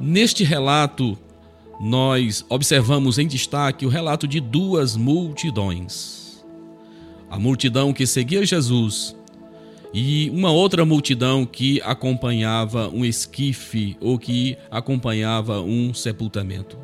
Neste 0.00 0.44
relato, 0.44 1.18
nós 1.80 2.44
observamos 2.48 3.18
em 3.18 3.26
destaque 3.26 3.84
o 3.84 3.88
relato 3.88 4.26
de 4.26 4.40
duas 4.40 4.96
multidões. 4.96 6.44
A 7.30 7.38
multidão 7.38 7.92
que 7.92 8.06
seguia 8.06 8.44
Jesus 8.44 9.14
e 9.92 10.30
uma 10.30 10.50
outra 10.50 10.84
multidão 10.84 11.46
que 11.46 11.80
acompanhava 11.82 12.88
um 12.88 13.04
esquife 13.04 13.96
ou 14.00 14.18
que 14.18 14.56
acompanhava 14.70 15.60
um 15.60 15.94
sepultamento. 15.94 16.78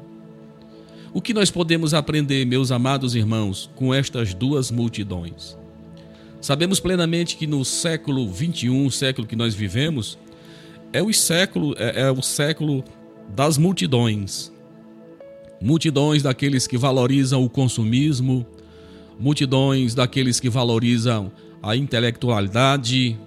O 1.13 1.21
que 1.21 1.35
nós 1.35 1.51
podemos 1.51 1.95
aprender, 1.95 2.45
meus 2.45 2.73
amados 2.73 3.15
irmãos, 3.15 3.71
com 3.77 3.95
estas 3.95 4.35
duas 4.35 4.71
multidões? 4.71 5.57
Sabemos 6.41 6.81
plenamente 6.81 7.37
que 7.37 7.47
no 7.47 7.65
século 7.65 8.29
21, 8.29 8.87
o 8.87 8.91
século 8.91 9.27
que 9.27 9.37
nós 9.37 9.55
vivemos, 9.55 10.19
é 10.93 11.03
o 11.03 11.13
século, 11.13 11.75
é, 11.79 12.03
é 12.03 12.11
o 12.11 12.21
século 12.21 12.85
das 13.29 13.57
multidões. 13.57 14.53
Multidões 15.61 16.23
daqueles 16.23 16.67
que 16.67 16.77
valorizam 16.77 17.45
o 17.45 17.49
consumismo, 17.49 18.45
multidões 19.19 19.95
daqueles 19.95 20.41
que 20.41 20.49
valorizam 20.49 21.31
a 21.65 21.75
intelectualidade, 21.75 23.19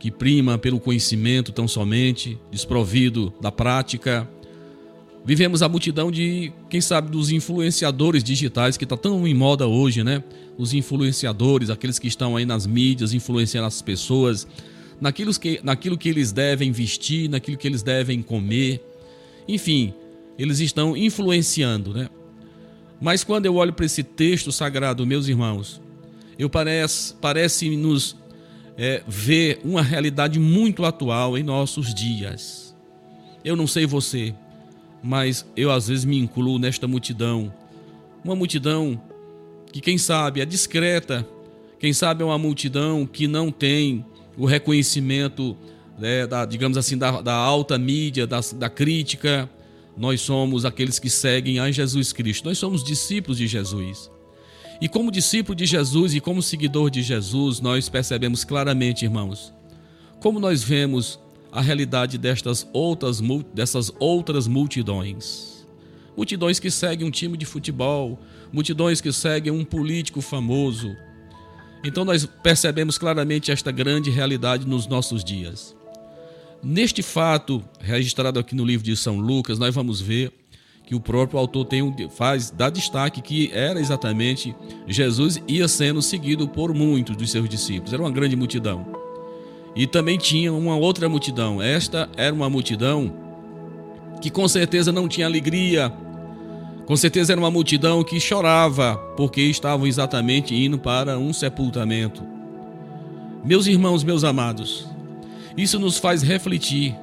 que 0.00 0.10
prima 0.10 0.58
pelo 0.58 0.80
conhecimento 0.80 1.52
tão 1.52 1.68
somente, 1.68 2.36
desprovido 2.50 3.32
da 3.40 3.52
prática. 3.52 4.28
Vivemos 5.24 5.62
a 5.62 5.68
multidão 5.68 6.10
de, 6.10 6.52
quem 6.68 6.80
sabe, 6.80 7.10
dos 7.10 7.30
influenciadores 7.30 8.24
digitais 8.24 8.76
que 8.76 8.82
está 8.82 8.96
tão 8.96 9.26
em 9.26 9.34
moda 9.34 9.68
hoje, 9.68 10.02
né? 10.02 10.22
Os 10.58 10.74
influenciadores, 10.74 11.70
aqueles 11.70 11.98
que 11.98 12.08
estão 12.08 12.36
aí 12.36 12.44
nas 12.44 12.66
mídias, 12.66 13.14
influenciando 13.14 13.68
as 13.68 13.80
pessoas, 13.80 14.48
naquilo 15.00 15.32
que, 15.38 15.60
naquilo 15.62 15.96
que 15.96 16.08
eles 16.08 16.32
devem 16.32 16.72
vestir, 16.72 17.30
naquilo 17.30 17.56
que 17.56 17.68
eles 17.68 17.84
devem 17.84 18.20
comer. 18.20 18.84
Enfim, 19.46 19.94
eles 20.36 20.58
estão 20.58 20.96
influenciando, 20.96 21.94
né? 21.94 22.08
Mas 23.00 23.22
quando 23.22 23.46
eu 23.46 23.54
olho 23.54 23.72
para 23.72 23.86
esse 23.86 24.02
texto 24.02 24.50
sagrado, 24.50 25.06
meus 25.06 25.28
irmãos, 25.28 25.80
eu 26.38 26.50
parece, 26.50 27.14
parece 27.14 27.76
nos 27.76 28.16
é, 28.76 29.02
ver 29.06 29.60
uma 29.64 29.82
realidade 29.82 30.38
muito 30.38 30.84
atual 30.84 31.36
em 31.36 31.42
nossos 31.42 31.94
dias. 31.94 32.74
Eu 33.44 33.56
não 33.56 33.66
sei 33.66 33.86
você, 33.86 34.34
mas 35.02 35.46
eu 35.56 35.70
às 35.70 35.88
vezes 35.88 36.04
me 36.04 36.18
incluo 36.18 36.58
nesta 36.58 36.86
multidão. 36.86 37.52
Uma 38.24 38.34
multidão 38.34 39.00
que, 39.72 39.80
quem 39.80 39.96
sabe, 39.96 40.40
é 40.40 40.44
discreta, 40.44 41.26
quem 41.78 41.92
sabe 41.92 42.22
é 42.22 42.26
uma 42.26 42.38
multidão 42.38 43.06
que 43.06 43.26
não 43.26 43.50
tem 43.50 44.04
o 44.36 44.46
reconhecimento, 44.46 45.56
né, 45.98 46.26
da, 46.26 46.44
digamos 46.44 46.76
assim, 46.76 46.98
da, 46.98 47.20
da 47.20 47.34
alta 47.34 47.78
mídia, 47.78 48.26
da, 48.26 48.40
da 48.56 48.68
crítica. 48.68 49.48
Nós 49.96 50.20
somos 50.20 50.64
aqueles 50.64 50.98
que 50.98 51.08
seguem 51.08 51.58
a 51.58 51.70
Jesus 51.70 52.12
Cristo, 52.12 52.46
nós 52.46 52.58
somos 52.58 52.84
discípulos 52.84 53.38
de 53.38 53.46
Jesus. 53.46 54.10
E 54.80 54.88
como 54.88 55.10
discípulo 55.10 55.56
de 55.56 55.64
Jesus 55.64 56.14
e 56.14 56.20
como 56.20 56.42
seguidor 56.42 56.90
de 56.90 57.02
Jesus, 57.02 57.60
nós 57.60 57.88
percebemos 57.88 58.44
claramente, 58.44 59.04
irmãos, 59.04 59.52
como 60.20 60.38
nós 60.38 60.62
vemos 60.62 61.18
a 61.50 61.60
realidade 61.60 62.18
destas 62.18 62.68
outras, 62.72 63.20
dessas 63.54 63.90
outras 63.98 64.46
multidões. 64.46 65.66
multidões 66.16 66.58
que 66.58 66.70
seguem 66.70 67.06
um 67.06 67.10
time 67.10 67.36
de 67.36 67.44
futebol, 67.44 68.18
multidões 68.52 69.00
que 69.00 69.12
seguem 69.12 69.52
um 69.52 69.64
político 69.64 70.20
famoso. 70.20 70.96
Então 71.84 72.04
nós 72.04 72.24
percebemos 72.24 72.96
claramente 72.96 73.52
esta 73.52 73.70
grande 73.70 74.10
realidade 74.10 74.66
nos 74.66 74.86
nossos 74.86 75.22
dias. 75.22 75.76
Neste 76.62 77.02
fato, 77.02 77.62
registrado 77.78 78.40
aqui 78.40 78.54
no 78.54 78.64
livro 78.64 78.84
de 78.84 78.96
São 78.96 79.18
Lucas, 79.18 79.58
nós 79.58 79.74
vamos 79.74 80.00
ver 80.00 80.32
que 80.86 80.94
o 80.94 81.00
próprio 81.00 81.40
autor 81.40 81.64
tem 81.64 81.82
um, 81.82 81.92
faz 82.08 82.48
dá 82.48 82.70
destaque 82.70 83.20
que 83.20 83.50
era 83.52 83.80
exatamente 83.80 84.54
Jesus 84.86 85.42
ia 85.48 85.66
sendo 85.66 86.00
seguido 86.00 86.46
por 86.46 86.72
muitos 86.72 87.16
dos 87.16 87.32
seus 87.32 87.48
discípulos. 87.48 87.92
Era 87.92 88.00
uma 88.00 88.10
grande 88.10 88.36
multidão. 88.36 88.86
E 89.74 89.84
também 89.86 90.16
tinha 90.16 90.52
uma 90.52 90.76
outra 90.76 91.08
multidão. 91.08 91.60
Esta 91.60 92.08
era 92.16 92.32
uma 92.32 92.48
multidão 92.48 93.12
que 94.22 94.30
com 94.30 94.46
certeza 94.46 94.92
não 94.92 95.08
tinha 95.08 95.26
alegria. 95.26 95.92
Com 96.86 96.96
certeza 96.96 97.32
era 97.32 97.40
uma 97.40 97.50
multidão 97.50 98.04
que 98.04 98.20
chorava 98.20 98.96
porque 99.16 99.42
estavam 99.42 99.88
exatamente 99.88 100.54
indo 100.54 100.78
para 100.78 101.18
um 101.18 101.32
sepultamento. 101.32 102.22
Meus 103.44 103.66
irmãos, 103.66 104.04
meus 104.04 104.22
amados, 104.22 104.86
isso 105.56 105.80
nos 105.80 105.98
faz 105.98 106.22
refletir 106.22 106.96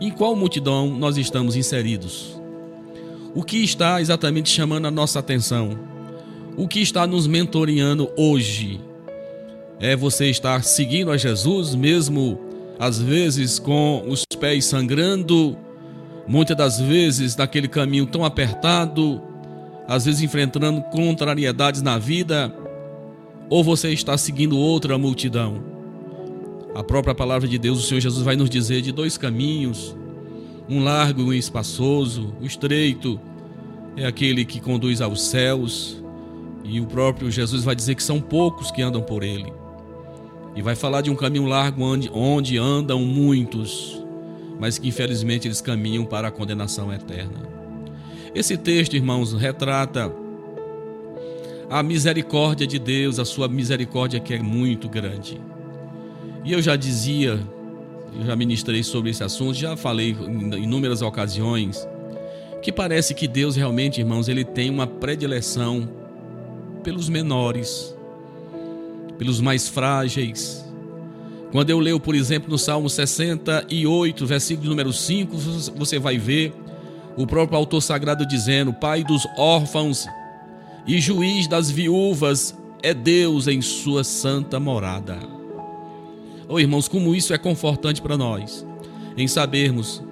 em 0.00 0.10
qual 0.10 0.34
multidão 0.34 0.88
nós 0.88 1.18
estamos 1.18 1.54
inseridos. 1.54 2.33
O 3.34 3.42
que 3.42 3.56
está 3.64 4.00
exatamente 4.00 4.48
chamando 4.48 4.86
a 4.86 4.90
nossa 4.92 5.18
atenção? 5.18 5.76
O 6.56 6.68
que 6.68 6.80
está 6.80 7.04
nos 7.04 7.26
mentoreando 7.26 8.08
hoje? 8.16 8.80
É 9.80 9.96
você 9.96 10.30
estar 10.30 10.62
seguindo 10.62 11.10
a 11.10 11.16
Jesus, 11.16 11.74
mesmo 11.74 12.38
às 12.78 13.00
vezes 13.00 13.58
com 13.58 14.04
os 14.06 14.24
pés 14.38 14.66
sangrando, 14.66 15.56
muitas 16.28 16.56
das 16.56 16.80
vezes 16.80 17.34
naquele 17.34 17.66
caminho 17.66 18.06
tão 18.06 18.24
apertado, 18.24 19.20
às 19.88 20.04
vezes 20.04 20.22
enfrentando 20.22 20.80
contrariedades 20.82 21.82
na 21.82 21.98
vida, 21.98 22.54
ou 23.50 23.64
você 23.64 23.92
está 23.92 24.16
seguindo 24.16 24.56
outra 24.56 24.96
multidão? 24.96 25.60
A 26.72 26.84
própria 26.84 27.16
palavra 27.16 27.48
de 27.48 27.58
Deus, 27.58 27.80
o 27.80 27.82
Senhor 27.82 28.00
Jesus 28.00 28.24
vai 28.24 28.36
nos 28.36 28.48
dizer 28.48 28.80
de 28.80 28.92
dois 28.92 29.18
caminhos, 29.18 29.96
um 30.68 30.82
largo 30.82 31.20
e 31.20 31.24
um 31.24 31.32
espaçoso, 31.32 32.34
o 32.40 32.46
estreito 32.46 33.20
é 33.96 34.06
aquele 34.06 34.44
que 34.44 34.60
conduz 34.60 35.00
aos 35.00 35.22
céus, 35.22 36.02
e 36.64 36.80
o 36.80 36.86
próprio 36.86 37.30
Jesus 37.30 37.62
vai 37.62 37.74
dizer 37.74 37.94
que 37.94 38.02
são 38.02 38.20
poucos 38.20 38.70
que 38.70 38.80
andam 38.80 39.02
por 39.02 39.22
ele. 39.22 39.52
E 40.56 40.62
vai 40.62 40.74
falar 40.74 41.02
de 41.02 41.10
um 41.10 41.16
caminho 41.16 41.46
largo 41.46 41.82
onde, 42.12 42.58
andam 42.58 43.00
muitos, 43.00 44.02
mas 44.58 44.78
que 44.78 44.88
infelizmente 44.88 45.46
eles 45.46 45.60
caminham 45.60 46.04
para 46.04 46.28
a 46.28 46.30
condenação 46.30 46.92
eterna. 46.92 47.48
Esse 48.34 48.56
texto, 48.56 48.94
irmãos, 48.96 49.32
retrata 49.32 50.10
a 51.68 51.82
misericórdia 51.82 52.66
de 52.66 52.78
Deus, 52.78 53.18
a 53.18 53.24
sua 53.24 53.48
misericórdia 53.48 54.20
que 54.20 54.32
é 54.32 54.38
muito 54.38 54.88
grande. 54.88 55.40
E 56.44 56.52
eu 56.52 56.62
já 56.62 56.76
dizia, 56.76 57.40
já 58.22 58.36
ministrei 58.36 58.82
sobre 58.82 59.10
esse 59.10 59.22
assunto, 59.22 59.54
já 59.54 59.76
falei 59.76 60.16
em 60.26 60.62
inúmeras 60.62 61.02
ocasiões, 61.02 61.86
que 62.62 62.70
parece 62.70 63.14
que 63.14 63.26
Deus 63.26 63.56
realmente, 63.56 64.00
irmãos, 64.00 64.28
ele 64.28 64.44
tem 64.44 64.70
uma 64.70 64.86
predileção 64.86 65.88
pelos 66.82 67.08
menores, 67.08 67.94
pelos 69.18 69.40
mais 69.40 69.68
frágeis. 69.68 70.64
Quando 71.50 71.70
eu 71.70 71.78
leio, 71.78 72.00
por 72.00 72.14
exemplo, 72.14 72.50
no 72.50 72.58
Salmo 72.58 72.88
68, 72.88 74.26
versículo 74.26 74.68
número 74.68 74.92
5, 74.92 75.36
você 75.76 75.98
vai 75.98 76.18
ver 76.18 76.54
o 77.16 77.26
próprio 77.26 77.58
autor 77.58 77.80
sagrado 77.80 78.26
dizendo: 78.26 78.72
Pai 78.72 79.04
dos 79.04 79.26
órfãos 79.36 80.06
e 80.86 81.00
juiz 81.00 81.46
das 81.46 81.70
viúvas 81.70 82.56
é 82.82 82.92
Deus 82.92 83.48
em 83.48 83.62
sua 83.62 84.04
santa 84.04 84.60
morada. 84.60 85.43
Oh, 86.48 86.60
irmãos, 86.60 86.88
como 86.88 87.14
isso 87.14 87.32
é 87.32 87.38
confortante 87.38 88.02
para 88.02 88.16
nós, 88.16 88.66
em 89.16 89.26
sabermos 89.26 90.02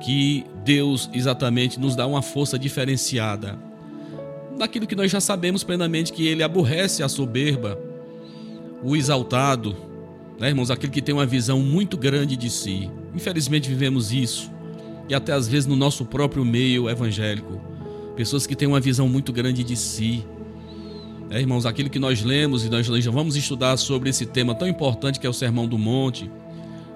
que 0.00 0.44
Deus 0.64 1.10
exatamente 1.12 1.78
nos 1.78 1.96
dá 1.96 2.06
uma 2.06 2.22
força 2.22 2.58
diferenciada 2.58 3.58
daquilo 4.58 4.86
que 4.86 4.94
nós 4.94 5.10
já 5.10 5.20
sabemos 5.20 5.64
plenamente 5.64 6.12
que 6.12 6.26
ele 6.26 6.42
aborrece 6.42 7.02
a 7.02 7.08
soberba, 7.08 7.78
o 8.82 8.94
exaltado, 8.94 9.76
né, 10.38 10.48
irmãos, 10.48 10.70
aquele 10.70 10.92
que 10.92 11.02
tem 11.02 11.14
uma 11.14 11.26
visão 11.26 11.60
muito 11.60 11.96
grande 11.96 12.36
de 12.36 12.50
si. 12.50 12.90
Infelizmente 13.14 13.68
vivemos 13.68 14.12
isso 14.12 14.50
e 15.08 15.14
até 15.14 15.32
às 15.32 15.48
vezes 15.48 15.66
no 15.66 15.76
nosso 15.76 16.04
próprio 16.04 16.44
meio 16.44 16.88
evangélico, 16.88 17.60
pessoas 18.16 18.46
que 18.46 18.54
têm 18.54 18.68
uma 18.68 18.80
visão 18.80 19.08
muito 19.08 19.32
grande 19.32 19.64
de 19.64 19.76
si. 19.76 20.24
É, 21.32 21.40
irmãos, 21.40 21.64
aquilo 21.64 21.88
que 21.88 21.98
nós 21.98 22.22
lemos 22.22 22.62
e 22.62 22.68
nós 22.68 22.86
vamos 23.06 23.36
estudar 23.36 23.78
sobre 23.78 24.10
esse 24.10 24.26
tema 24.26 24.54
tão 24.54 24.68
importante 24.68 25.18
que 25.18 25.26
é 25.26 25.30
o 25.30 25.32
Sermão 25.32 25.66
do 25.66 25.78
Monte, 25.78 26.30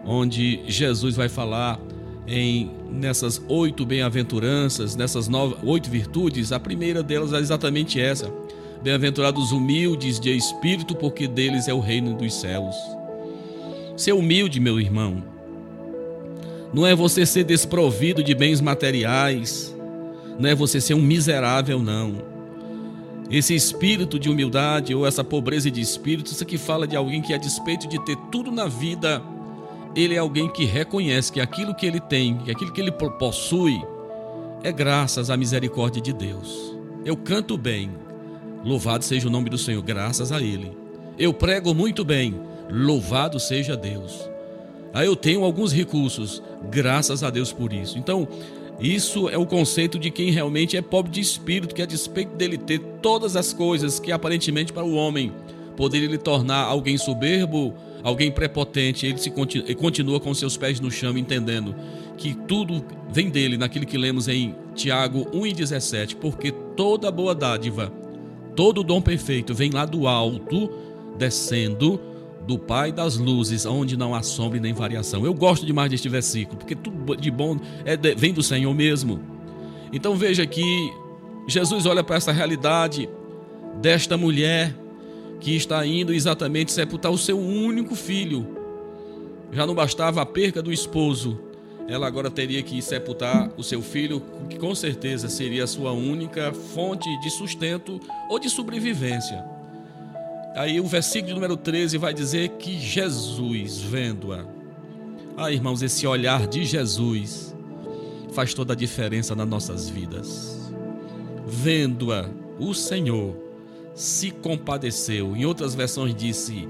onde 0.05 0.61
Jesus 0.66 1.16
vai 1.16 1.26
falar 1.26 1.80
em 2.28 2.70
nessas 2.93 3.41
oito 3.49 3.87
bem-aventuranças, 3.87 4.95
nessas 4.95 5.26
nove, 5.26 5.57
oito 5.64 5.89
virtudes, 5.89 6.53
a 6.53 6.61
primeira 6.61 7.03
delas 7.03 7.32
é 7.32 7.39
exatamente 7.39 7.99
essa: 7.99 8.30
Bem-aventurados 8.82 9.53
humildes 9.53 10.20
de 10.20 10.37
espírito, 10.37 10.95
porque 10.95 11.26
deles 11.26 11.66
é 11.66 11.72
o 11.72 11.80
reino 11.80 12.12
dos 12.12 12.34
céus. 12.34 12.76
Ser 13.97 14.12
humilde, 14.12 14.61
meu 14.61 14.78
irmão, 14.78 15.24
não 16.74 16.87
é 16.87 16.95
você 16.95 17.24
ser 17.24 17.45
desprovido 17.45 18.22
de 18.22 18.34
bens 18.34 18.61
materiais, 18.61 19.74
não 20.39 20.51
é 20.51 20.55
você 20.55 20.78
ser 20.78 20.93
um 20.93 21.01
miserável, 21.01 21.82
não. 21.82 22.36
Esse 23.31 23.55
espírito 23.55 24.18
de 24.18 24.31
humildade 24.31 24.95
ou 24.95 25.07
essa 25.07 25.24
pobreza 25.24 25.70
de 25.70 25.81
espírito, 25.81 26.31
isso 26.31 26.43
aqui 26.43 26.57
fala 26.57 26.87
de 26.87 26.95
alguém 26.97 27.20
que, 27.20 27.35
a 27.35 27.37
despeito 27.37 27.89
de 27.89 27.99
ter 28.05 28.16
tudo 28.31 28.53
na 28.53 28.66
vida, 28.66 29.22
ele 29.97 30.14
é 30.14 30.18
alguém 30.18 30.49
que 30.49 30.64
reconhece 30.64 31.33
que 31.33 31.41
aquilo 31.41 31.74
que 31.74 31.87
ele 31.87 31.99
tem, 31.99 32.39
que 32.39 32.51
aquilo 32.51 32.72
que 32.72 32.81
ele 32.81 32.93
possui, 32.93 33.81
é 34.62 34.70
graças 34.70 35.31
à 35.31 35.37
misericórdia 35.37 36.01
de 36.01 36.12
Deus. 36.12 36.77
Eu 37.05 37.16
canto 37.16 37.57
bem, 37.57 37.91
louvado 38.64 39.05
seja 39.05 39.29
o 39.29 39.31
nome 39.31 39.49
do 39.49 39.57
Senhor, 39.57 39.83
graças 39.83 40.33
a 40.33 40.41
Ele. 40.41 40.77
Eu 41.18 41.33
prego 41.33 41.72
muito 41.72 42.05
bem, 42.05 42.35
louvado 42.70 43.39
seja 43.39 43.77
Deus. 43.77 44.29
Aí 44.93 45.07
eu 45.07 45.14
tenho 45.14 45.45
alguns 45.45 45.72
recursos, 45.72 46.43
graças 46.70 47.22
a 47.22 47.31
Deus 47.31 47.53
por 47.53 47.72
isso. 47.72 47.99
Então, 47.99 48.27
isso 48.79 49.29
é 49.29 49.39
o 49.39 49.47
conceito 49.47 49.99
de 49.99 50.11
quem 50.11 50.31
realmente 50.31 50.77
é 50.77 50.83
pobre 50.83 51.11
de 51.11 51.20
espírito, 51.20 51.74
que 51.74 51.83
a 51.83 51.87
despeito 51.87 52.37
dele 52.37 52.59
ter 52.59 52.79
todas 53.01 53.37
as 53.37 53.53
coisas 53.53 53.99
que 53.99 54.12
aparentemente 54.12 54.72
para 54.72 54.85
o 54.85 54.95
homem 54.95 55.33
poderia 55.77 56.09
lhe 56.09 56.18
tornar 56.18 56.64
alguém 56.64 56.99
soberbo, 56.99 57.74
alguém 58.03 58.31
prepotente, 58.31 59.07
ele, 59.07 59.18
se 59.18 59.31
continua, 59.31 59.66
ele 59.66 59.74
continua 59.74 60.20
com 60.20 60.33
seus 60.35 60.57
pés 60.57 60.79
no 60.81 60.91
chão, 60.91 61.16
entendendo 61.16 61.74
que 62.16 62.35
tudo 62.35 62.85
vem 63.11 63.29
dele, 63.31 63.57
naquilo 63.57 63.87
que 63.87 63.99
lemos 63.99 64.29
em 64.29 64.55
Tiago 64.74 65.27
1,17, 65.33 66.16
porque 66.16 66.51
toda 66.51 67.11
boa 67.11 67.35
dádiva, 67.35 67.93
todo 68.55 68.83
dom 68.83 69.01
perfeito 69.01 69.55
vem 69.55 69.70
lá 69.70 69.85
do 69.85 70.07
alto, 70.07 70.70
descendo 71.18 72.01
do 72.47 72.59
Pai 72.59 72.92
das 72.92 73.16
luzes, 73.16 73.66
onde 73.66 73.97
não 73.97 74.14
há 74.14 74.22
sombra 74.22 74.61
nem 74.61 74.72
variação. 74.72 75.24
Eu 75.24 75.34
gosto 75.34 75.66
demais 75.66 75.90
deste 75.90 76.09
versículo, 76.09 76.59
porque 76.59 76.76
tudo 76.76 77.16
de 77.16 77.30
bom 77.30 77.59
é 77.84 77.97
de, 77.97 78.14
vem 78.14 78.32
do 78.32 78.42
Senhor 78.42 78.72
mesmo. 78.72 79.20
Então 79.92 80.14
veja 80.14 80.47
que 80.47 80.62
Jesus 81.49 81.86
olha 81.86 82.05
para 82.05 82.16
essa 82.16 82.32
realidade 82.32 83.09
desta 83.80 84.16
mulher 84.16 84.74
que 85.40 85.57
está 85.57 85.84
indo 85.84 86.12
exatamente 86.12 86.72
sepultar 86.72 87.11
o 87.11 87.18
seu 87.18 87.38
único 87.38 87.94
filho. 87.94 88.47
Já 89.53 89.66
não 89.66 89.74
bastava 89.74 90.22
a 90.22 90.26
perca 90.26 90.62
do 90.62 90.72
esposo, 90.72 91.38
ela 91.88 92.07
agora 92.07 92.30
teria 92.30 92.62
que 92.62 92.82
sepultar 92.82 93.51
o 93.57 93.62
seu 93.62 93.80
filho, 93.80 94.20
que 94.51 94.59
com 94.59 94.74
certeza 94.74 95.28
seria 95.28 95.64
a 95.64 95.68
sua 95.68 95.92
única 95.92 96.53
fonte 96.53 97.09
de 97.20 97.30
sustento 97.30 98.01
ou 98.28 98.38
de 98.38 98.51
sobrevivência. 98.51 99.56
Aí 100.57 100.81
o 100.81 100.87
versículo 100.87 101.35
número 101.35 101.55
13 101.55 101.99
vai 101.99 102.15
dizer 102.15 102.49
que 102.53 102.79
Jesus, 102.79 103.79
vendo-a, 103.79 104.47
ah, 105.37 105.53
irmãos, 105.53 105.83
esse 105.83 106.07
olhar 106.07 106.47
de 106.47 106.65
Jesus 106.65 107.55
faz 108.33 108.55
toda 108.55 108.73
a 108.73 108.77
diferença 108.77 109.35
nas 109.35 109.47
nossas 109.47 109.87
vidas. 109.87 110.73
Vendo-a, 111.47 112.31
o 112.59 112.73
Senhor 112.73 113.37
se 113.95 114.31
compadeceu. 114.31 115.37
Em 115.37 115.45
outras 115.45 115.75
versões 115.75 116.15
disse 116.15 116.67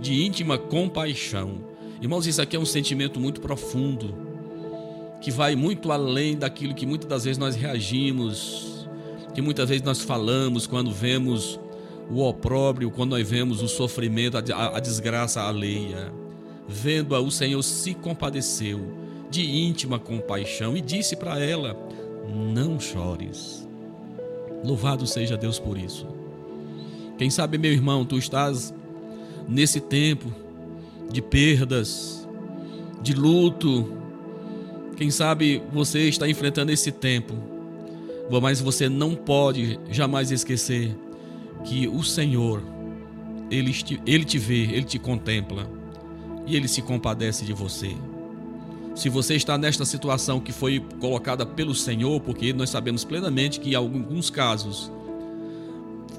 de 0.00 0.24
íntima 0.24 0.58
compaixão. 0.58 1.64
Irmãos, 2.02 2.26
isso 2.26 2.42
aqui 2.42 2.56
é 2.56 2.58
um 2.58 2.66
sentimento 2.66 3.20
muito 3.20 3.40
profundo, 3.40 4.16
que 5.20 5.30
vai 5.30 5.54
muito 5.54 5.92
além 5.92 6.36
daquilo 6.36 6.74
que 6.74 6.86
muitas 6.86 7.08
das 7.08 7.24
vezes 7.24 7.38
nós 7.38 7.54
reagimos, 7.54 8.88
que 9.32 9.40
muitas 9.40 9.68
vezes 9.68 9.84
nós 9.84 10.00
falamos 10.00 10.66
quando 10.66 10.90
vemos 10.90 11.60
o 12.10 12.26
opróbrio, 12.26 12.90
quando 12.90 13.10
nós 13.10 13.28
vemos 13.28 13.62
o 13.62 13.68
sofrimento, 13.68 14.36
a, 14.36 14.76
a 14.76 14.80
desgraça 14.80 15.42
alheia. 15.42 16.12
Vendo-a, 16.66 17.20
o 17.20 17.30
Senhor 17.30 17.62
se 17.62 17.94
compadeceu 17.94 18.80
de 19.30 19.48
íntima 19.48 19.98
compaixão 19.98 20.76
e 20.76 20.80
disse 20.80 21.14
para 21.14 21.38
ela: 21.38 21.76
não 22.54 22.80
chores. 22.80 23.66
Louvado 24.64 25.06
seja 25.06 25.36
Deus 25.36 25.58
por 25.58 25.78
isso. 25.78 26.06
Quem 27.16 27.30
sabe, 27.30 27.58
meu 27.58 27.72
irmão, 27.72 28.04
tu 28.04 28.18
estás 28.18 28.74
nesse 29.48 29.80
tempo 29.80 30.32
de 31.10 31.22
perdas, 31.22 32.28
de 33.02 33.14
luto. 33.14 33.96
Quem 34.96 35.10
sabe 35.10 35.62
você 35.72 36.08
está 36.08 36.28
enfrentando 36.28 36.72
esse 36.72 36.90
tempo, 36.90 37.34
mas 38.42 38.60
você 38.60 38.88
não 38.88 39.14
pode 39.14 39.78
jamais 39.90 40.30
esquecer 40.30 40.94
que 41.64 41.88
o 41.88 42.02
Senhor, 42.02 42.62
ele 43.50 43.72
te, 43.72 44.00
ele 44.06 44.24
te 44.24 44.38
vê, 44.38 44.62
ele 44.62 44.84
te 44.84 44.98
contempla 44.98 45.68
e 46.46 46.56
ele 46.56 46.68
se 46.68 46.82
compadece 46.82 47.44
de 47.44 47.52
você. 47.52 47.94
Se 48.94 49.08
você 49.08 49.34
está 49.36 49.56
nesta 49.56 49.84
situação 49.84 50.40
que 50.40 50.52
foi 50.52 50.80
colocada 51.00 51.46
pelo 51.46 51.74
Senhor, 51.74 52.20
porque 52.20 52.52
nós 52.52 52.70
sabemos 52.70 53.04
plenamente 53.04 53.60
que 53.60 53.70
em 53.70 53.74
alguns 53.74 54.30
casos, 54.30 54.90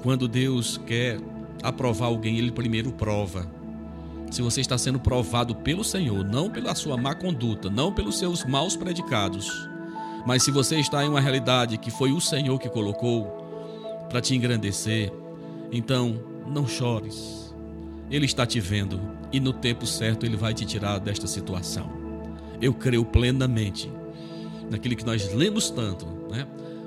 quando 0.02 0.26
Deus 0.26 0.80
quer 0.86 1.20
aprovar 1.62 2.06
alguém, 2.06 2.38
ele 2.38 2.50
primeiro 2.50 2.90
prova. 2.92 3.46
Se 4.30 4.40
você 4.40 4.62
está 4.62 4.78
sendo 4.78 4.98
provado 4.98 5.54
pelo 5.54 5.84
Senhor, 5.84 6.24
não 6.24 6.48
pela 6.50 6.74
sua 6.74 6.96
má 6.96 7.14
conduta, 7.14 7.68
não 7.68 7.92
pelos 7.92 8.18
seus 8.18 8.44
maus 8.44 8.74
predicados, 8.74 9.68
mas 10.26 10.42
se 10.42 10.50
você 10.50 10.76
está 10.80 11.04
em 11.04 11.08
uma 11.08 11.20
realidade 11.20 11.76
que 11.76 11.90
foi 11.90 12.12
o 12.12 12.20
Senhor 12.20 12.58
que 12.58 12.68
colocou 12.68 13.26
para 14.08 14.20
te 14.20 14.34
engrandecer, 14.34 15.12
então 15.72 16.22
não 16.46 16.68
chores. 16.68 17.52
Ele 18.10 18.26
está 18.26 18.46
te 18.46 18.60
vendo 18.60 19.00
e 19.32 19.40
no 19.40 19.52
tempo 19.52 19.86
certo 19.86 20.26
ele 20.26 20.36
vai 20.36 20.54
te 20.54 20.64
tirar 20.64 20.98
desta 20.98 21.26
situação 21.26 22.02
eu 22.62 22.72
creio 22.72 23.04
plenamente 23.04 23.90
naquilo 24.70 24.94
que 24.94 25.04
nós 25.04 25.34
lemos 25.34 25.68
tanto, 25.68 26.06
né? 26.30 26.46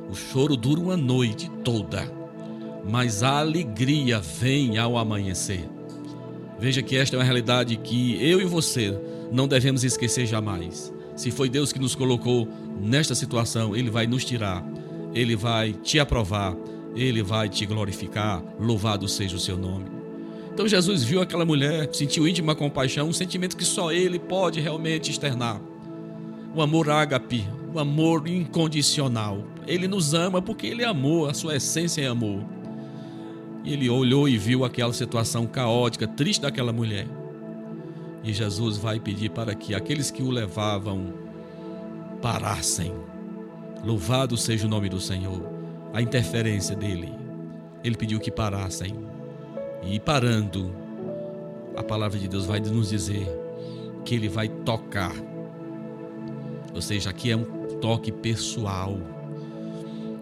O 0.09 0.15
choro 0.15 0.55
dura 0.55 0.79
uma 0.79 0.95
noite 0.95 1.51
toda, 1.63 2.09
mas 2.89 3.21
a 3.21 3.39
alegria 3.39 4.19
vem 4.19 4.77
ao 4.77 4.97
amanhecer. 4.97 5.67
Veja 6.57 6.81
que 6.81 6.95
esta 6.95 7.17
é 7.17 7.19
uma 7.19 7.25
realidade 7.25 7.75
que 7.75 8.17
eu 8.23 8.39
e 8.39 8.45
você 8.45 8.97
não 9.31 9.47
devemos 9.47 9.83
esquecer 9.83 10.25
jamais. 10.25 10.93
Se 11.15 11.29
foi 11.29 11.49
Deus 11.49 11.73
que 11.73 11.79
nos 11.79 11.93
colocou 11.93 12.47
nesta 12.81 13.13
situação, 13.13 13.75
Ele 13.75 13.89
vai 13.89 14.07
nos 14.07 14.23
tirar, 14.23 14.65
Ele 15.13 15.35
vai 15.35 15.73
te 15.73 15.99
aprovar, 15.99 16.55
Ele 16.95 17.21
vai 17.21 17.49
te 17.49 17.65
glorificar. 17.65 18.41
Louvado 18.59 19.07
seja 19.07 19.35
o 19.35 19.39
seu 19.39 19.57
nome. 19.57 19.85
Então 20.53 20.67
Jesus 20.67 21.03
viu 21.03 21.21
aquela 21.21 21.45
mulher, 21.45 21.89
sentiu 21.93 22.25
íntima 22.25 22.55
compaixão, 22.55 23.09
um 23.09 23.13
sentimento 23.13 23.57
que 23.57 23.65
só 23.65 23.91
ele 23.91 24.17
pode 24.17 24.61
realmente 24.61 25.11
externar. 25.11 25.59
O 26.55 26.61
amor 26.61 26.89
ágape, 26.89 27.45
o 27.73 27.77
amor 27.77 28.25
incondicional. 28.25 29.43
Ele 29.67 29.85
nos 29.85 30.13
ama 30.13 30.41
porque 30.41 30.67
ele 30.67 30.85
amou, 30.85 31.27
a 31.27 31.33
sua 31.33 31.57
essência 31.57 32.01
é 32.01 32.07
amor. 32.07 32.41
E 33.65 33.73
ele 33.73 33.89
olhou 33.89 34.29
e 34.29 34.37
viu 34.37 34.63
aquela 34.63 34.93
situação 34.93 35.45
caótica, 35.45 36.07
triste 36.07 36.43
daquela 36.43 36.71
mulher. 36.71 37.07
E 38.23 38.31
Jesus 38.31 38.77
vai 38.77 38.97
pedir 38.97 39.31
para 39.31 39.53
que 39.53 39.75
aqueles 39.75 40.09
que 40.09 40.23
o 40.23 40.29
levavam 40.29 41.13
parassem. 42.21 42.93
Louvado 43.83 44.37
seja 44.37 44.65
o 44.65 44.69
nome 44.69 44.87
do 44.87 45.01
Senhor. 45.01 45.54
A 45.95 46.01
interferência 46.01 46.75
dele. 46.75 47.11
Ele 47.81 47.95
pediu 47.95 48.19
que 48.19 48.29
parassem 48.29 48.93
e 49.81 49.99
parando, 49.99 50.75
a 51.77 51.81
palavra 51.81 52.19
de 52.19 52.27
Deus 52.27 52.45
vai 52.45 52.59
nos 52.59 52.89
dizer 52.89 53.25
que 54.03 54.13
ele 54.13 54.27
vai 54.27 54.49
tocar. 54.49 55.15
Ou 56.73 56.81
seja, 56.81 57.11
aqui 57.11 57.31
é 57.31 57.37
um 57.37 57.45
toque 57.79 58.11
pessoal. 58.11 58.97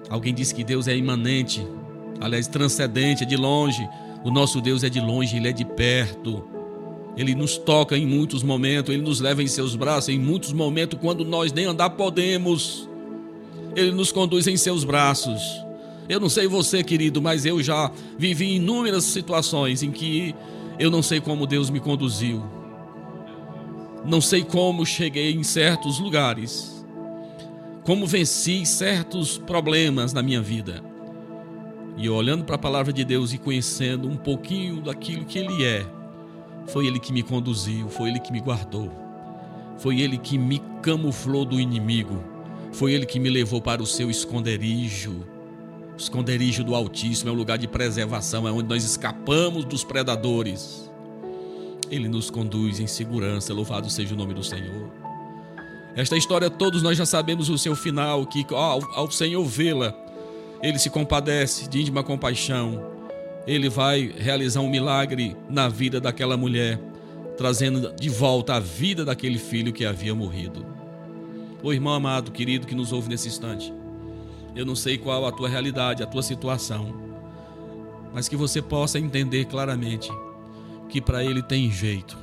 Alguém 0.10 0.34
disse 0.34 0.54
que 0.54 0.64
Deus 0.64 0.88
é 0.88 0.96
imanente, 0.96 1.66
aliás, 2.22 2.48
transcendente, 2.48 3.24
é 3.24 3.26
de 3.26 3.36
longe. 3.36 3.88
O 4.24 4.30
nosso 4.30 4.62
Deus 4.62 4.84
é 4.84 4.90
de 4.90 5.00
longe, 5.00 5.38
ele 5.38 5.48
é 5.48 5.52
de 5.52 5.66
perto. 5.66 6.48
Ele 7.18 7.34
nos 7.34 7.58
toca 7.58 7.98
em 7.98 8.06
muitos 8.06 8.44
momentos, 8.44 8.94
ele 8.94 9.02
nos 9.04 9.20
leva 9.20 9.42
em 9.42 9.48
seus 9.48 9.76
braços 9.76 10.10
em 10.10 10.20
muitos 10.20 10.54
momentos 10.54 11.00
quando 11.00 11.26
nós 11.26 11.52
nem 11.52 11.66
andar 11.66 11.92
podemos. 11.92 12.88
Ele 13.76 13.92
nos 13.92 14.12
conduz 14.12 14.46
em 14.46 14.58
seus 14.58 14.84
braços. 14.84 15.63
Eu 16.08 16.20
não 16.20 16.30
sei 16.30 16.48
você, 16.48 16.84
querido, 16.84 17.22
mas 17.22 17.46
eu 17.46 17.64
já 17.64 17.90
vivi 18.18 18.56
inúmeras 18.56 19.06
situações 19.06 19.82
em 19.84 19.92
que 19.92 20.36
eu 20.78 20.92
não 20.92 21.02
sei 21.02 21.22
como 21.22 21.48
Deus 21.48 21.70
me 21.70 21.80
conduziu. 21.80 22.44
Não 24.06 24.20
sei 24.20 24.44
como 24.44 24.86
cheguei 24.86 25.34
em 25.34 25.44
certos 25.44 26.00
lugares. 26.00 26.86
Como 27.86 28.06
venci 28.06 28.66
certos 28.66 29.38
problemas 29.38 30.12
na 30.12 30.22
minha 30.22 30.42
vida. 30.42 30.84
E 31.96 32.10
olhando 32.10 32.44
para 32.44 32.56
a 32.56 32.60
palavra 32.60 32.92
de 32.92 33.06
Deus 33.06 33.34
e 33.34 33.38
conhecendo 33.38 34.10
um 34.10 34.18
pouquinho 34.18 34.82
daquilo 34.82 35.26
que 35.26 35.40
Ele 35.40 35.64
é, 35.64 35.86
foi 36.68 36.88
Ele 36.88 37.00
que 37.00 37.14
me 37.14 37.22
conduziu, 37.22 37.88
foi 37.88 38.10
Ele 38.10 38.20
que 38.20 38.32
me 38.32 38.40
guardou, 38.40 38.92
foi 39.78 40.02
Ele 40.02 40.18
que 40.18 40.38
me 40.38 40.60
camuflou 40.82 41.46
do 41.46 41.60
inimigo, 41.60 42.24
foi 42.72 42.94
Ele 42.94 43.06
que 43.06 43.20
me 43.20 43.30
levou 43.30 43.62
para 43.62 43.82
o 43.82 43.86
seu 43.86 44.10
esconderijo 44.10 45.33
o 45.94 45.98
esconderijo 45.98 46.64
do 46.64 46.74
Altíssimo 46.74 47.30
é 47.30 47.34
um 47.34 47.36
lugar 47.36 47.58
de 47.58 47.68
preservação, 47.68 48.48
é 48.48 48.52
onde 48.52 48.68
nós 48.68 48.84
escapamos 48.84 49.64
dos 49.64 49.84
predadores. 49.84 50.90
Ele 51.90 52.08
nos 52.08 52.30
conduz 52.30 52.80
em 52.80 52.88
segurança, 52.88 53.54
louvado 53.54 53.90
seja 53.90 54.16
o 54.16 54.18
nome 54.18 54.34
do 54.34 54.44
Senhor. 54.44 54.90
Esta 55.96 56.18
história 56.18 56.50
todos 56.50 56.82
nós 56.82 56.98
já 56.98 57.06
sabemos 57.06 57.50
o 57.50 57.58
seu 57.58 57.76
final, 57.76 58.26
que 58.26 58.44
ao, 58.50 58.84
ao 58.96 59.12
Senhor 59.12 59.46
vê-la, 59.46 59.94
ele 60.62 60.80
se 60.80 60.90
compadece 60.90 61.70
de 61.70 61.82
íntima 61.82 62.04
compaixão. 62.04 62.92
Ele 63.46 63.70
vai 63.70 64.12
realizar 64.18 64.62
um 64.62 64.70
milagre 64.70 65.38
na 65.48 65.70
vida 65.70 66.02
daquela 66.02 66.36
mulher, 66.36 66.80
trazendo 67.38 67.94
de 67.94 68.10
volta 68.10 68.56
a 68.56 68.60
vida 68.60 69.06
daquele 69.06 69.38
filho 69.38 69.72
que 69.72 69.86
havia 69.86 70.16
morrido. 70.16 70.66
O 71.62 71.72
irmão 71.72 71.94
amado, 71.94 72.32
querido, 72.32 72.66
que 72.66 72.74
nos 72.74 72.92
ouve 72.92 73.10
nesse 73.10 73.28
instante, 73.28 73.72
eu 74.56 74.66
não 74.66 74.76
sei 74.76 74.98
qual 74.98 75.26
a 75.26 75.32
tua 75.32 75.50
realidade, 75.50 76.04
a 76.04 76.08
tua 76.08 76.22
situação, 76.22 76.94
mas 78.14 78.28
que 78.28 78.36
você 78.36 78.62
possa 78.62 79.00
entender 79.00 79.46
claramente 79.46 80.12
que 80.88 81.02
para 81.02 81.24
ele 81.24 81.42
tem 81.42 81.72
jeito. 81.72 82.18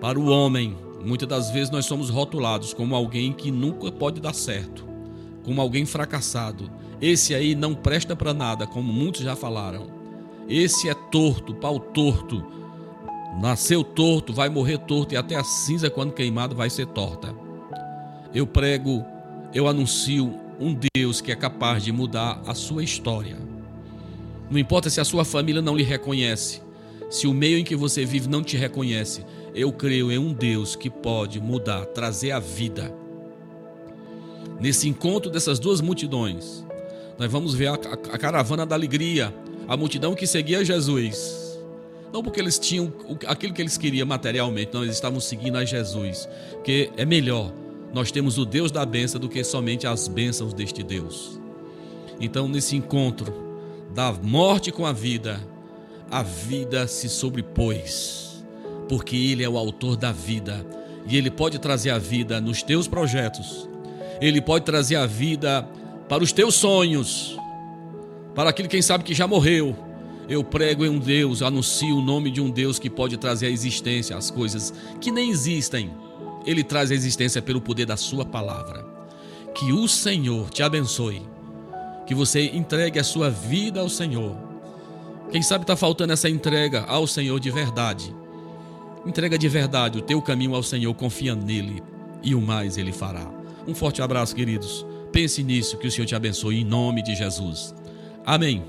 Para 0.00 0.18
o 0.20 0.26
homem, 0.26 0.76
muitas 1.02 1.26
das 1.26 1.50
vezes 1.50 1.70
nós 1.70 1.86
somos 1.86 2.10
rotulados 2.10 2.74
como 2.74 2.94
alguém 2.94 3.32
que 3.32 3.50
nunca 3.50 3.90
pode 3.90 4.20
dar 4.20 4.34
certo, 4.34 4.86
como 5.42 5.60
alguém 5.60 5.86
fracassado. 5.86 6.70
Esse 7.00 7.34
aí 7.34 7.54
não 7.54 7.74
presta 7.74 8.14
para 8.14 8.34
nada, 8.34 8.66
como 8.66 8.92
muitos 8.92 9.22
já 9.22 9.34
falaram. 9.34 9.86
Esse 10.46 10.90
é 10.90 10.94
torto, 10.94 11.54
pau 11.54 11.80
torto. 11.80 12.44
Nasceu 13.40 13.82
torto, 13.82 14.32
vai 14.32 14.50
morrer 14.50 14.78
torto 14.78 15.14
e 15.14 15.16
até 15.16 15.34
a 15.34 15.42
cinza 15.42 15.88
quando 15.88 16.12
queimado 16.12 16.54
vai 16.54 16.68
ser 16.68 16.86
torta. 16.86 17.34
Eu 18.34 18.46
prego, 18.46 19.04
eu 19.54 19.66
anuncio 19.66 20.43
um 20.60 20.76
Deus 20.94 21.20
que 21.20 21.32
é 21.32 21.36
capaz 21.36 21.82
de 21.82 21.92
mudar 21.92 22.40
a 22.46 22.54
sua 22.54 22.82
história. 22.82 23.36
Não 24.50 24.58
importa 24.58 24.90
se 24.90 25.00
a 25.00 25.04
sua 25.04 25.24
família 25.24 25.62
não 25.62 25.76
lhe 25.76 25.82
reconhece, 25.82 26.60
se 27.10 27.26
o 27.26 27.34
meio 27.34 27.58
em 27.58 27.64
que 27.64 27.76
você 27.76 28.04
vive 28.04 28.28
não 28.28 28.42
te 28.42 28.56
reconhece, 28.56 29.24
eu 29.54 29.72
creio 29.72 30.10
em 30.10 30.18
um 30.18 30.32
Deus 30.32 30.74
que 30.74 30.90
pode 30.90 31.40
mudar, 31.40 31.86
trazer 31.86 32.32
a 32.32 32.40
vida. 32.40 32.94
Nesse 34.60 34.88
encontro 34.88 35.30
dessas 35.30 35.58
duas 35.58 35.80
multidões, 35.80 36.64
nós 37.18 37.30
vamos 37.30 37.54
ver 37.54 37.68
a, 37.68 37.74
a, 37.74 38.18
caravana 38.18 38.66
da 38.66 38.74
alegria, 38.74 39.34
a 39.68 39.76
multidão 39.76 40.14
que 40.14 40.26
seguia 40.26 40.64
Jesus. 40.64 41.58
Não 42.12 42.22
porque 42.22 42.40
eles 42.40 42.58
tinham 42.58 42.92
aquilo 43.26 43.52
que 43.52 43.62
eles 43.62 43.76
queriam 43.76 44.06
materialmente, 44.06 44.72
não, 44.72 44.84
eles 44.84 44.94
estavam 44.94 45.20
seguindo 45.20 45.56
a 45.56 45.64
Jesus, 45.64 46.28
porque 46.52 46.90
é 46.96 47.04
melhor 47.04 47.52
nós 47.94 48.10
temos 48.10 48.38
o 48.38 48.44
Deus 48.44 48.72
da 48.72 48.84
benção 48.84 49.20
do 49.20 49.28
que 49.28 49.44
somente 49.44 49.86
as 49.86 50.08
bênçãos 50.08 50.52
deste 50.52 50.82
Deus. 50.82 51.40
Então, 52.20 52.48
nesse 52.48 52.74
encontro 52.74 53.32
da 53.94 54.12
morte 54.12 54.72
com 54.72 54.84
a 54.84 54.92
vida, 54.92 55.40
a 56.10 56.20
vida 56.20 56.88
se 56.88 57.08
sobrepôs, 57.08 58.44
porque 58.88 59.14
Ele 59.14 59.44
é 59.44 59.48
o 59.48 59.56
autor 59.56 59.96
da 59.96 60.10
vida 60.10 60.66
e 61.06 61.16
Ele 61.16 61.30
pode 61.30 61.60
trazer 61.60 61.90
a 61.90 61.98
vida 61.98 62.40
nos 62.40 62.64
teus 62.64 62.88
projetos, 62.88 63.68
Ele 64.20 64.40
pode 64.40 64.64
trazer 64.64 64.96
a 64.96 65.06
vida 65.06 65.62
para 66.08 66.24
os 66.24 66.32
teus 66.32 66.56
sonhos, 66.56 67.38
para 68.34 68.50
aquele 68.50 68.66
quem 68.66 68.82
sabe 68.82 69.04
que 69.04 69.14
já 69.14 69.28
morreu. 69.28 69.76
Eu 70.28 70.42
prego 70.42 70.84
em 70.84 70.88
um 70.88 70.98
Deus, 70.98 71.42
anuncio 71.42 71.96
o 71.96 72.02
nome 72.02 72.30
de 72.30 72.40
um 72.40 72.50
Deus 72.50 72.78
que 72.78 72.90
pode 72.90 73.16
trazer 73.18 73.46
à 73.46 73.50
existência 73.50 74.16
as 74.16 74.32
coisas 74.32 74.74
que 75.00 75.12
nem 75.12 75.30
existem 75.30 75.92
ele 76.44 76.62
traz 76.62 76.90
a 76.90 76.94
existência 76.94 77.40
pelo 77.40 77.60
poder 77.60 77.86
da 77.86 77.96
Sua 77.96 78.24
palavra. 78.24 78.84
Que 79.54 79.72
o 79.72 79.86
Senhor 79.86 80.50
te 80.50 80.62
abençoe. 80.62 81.22
Que 82.06 82.14
você 82.14 82.50
entregue 82.52 82.98
a 82.98 83.04
sua 83.04 83.30
vida 83.30 83.80
ao 83.80 83.88
Senhor. 83.88 84.36
Quem 85.30 85.42
sabe 85.42 85.64
está 85.64 85.74
faltando 85.74 86.12
essa 86.12 86.28
entrega 86.28 86.82
ao 86.82 87.06
Senhor 87.06 87.38
de 87.40 87.50
verdade. 87.50 88.14
Entrega 89.06 89.38
de 89.38 89.48
verdade 89.48 89.98
o 89.98 90.02
teu 90.02 90.20
caminho 90.20 90.54
ao 90.54 90.62
Senhor, 90.62 90.92
confia 90.94 91.34
nele 91.34 91.82
e 92.22 92.34
o 92.34 92.40
mais 92.40 92.76
ele 92.76 92.92
fará. 92.92 93.30
Um 93.66 93.74
forte 93.74 94.02
abraço, 94.02 94.34
queridos. 94.34 94.84
Pense 95.12 95.42
nisso, 95.42 95.78
que 95.78 95.86
o 95.86 95.90
Senhor 95.90 96.06
te 96.06 96.14
abençoe 96.14 96.60
em 96.60 96.64
nome 96.64 97.02
de 97.02 97.14
Jesus. 97.14 97.74
Amém. 98.26 98.64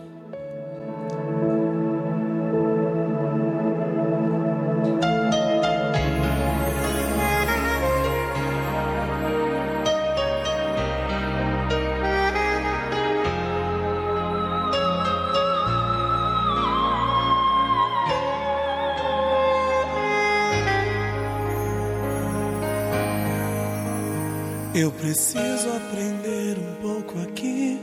Preciso 25.16 25.70
aprender 25.70 26.58
um 26.60 26.76
pouco 26.82 27.22
aqui. 27.22 27.80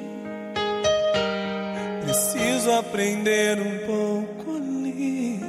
Preciso 2.05 2.71
aprender 2.73 3.59
um 3.59 3.79
pouco 3.87 4.57
ali. 4.57 5.41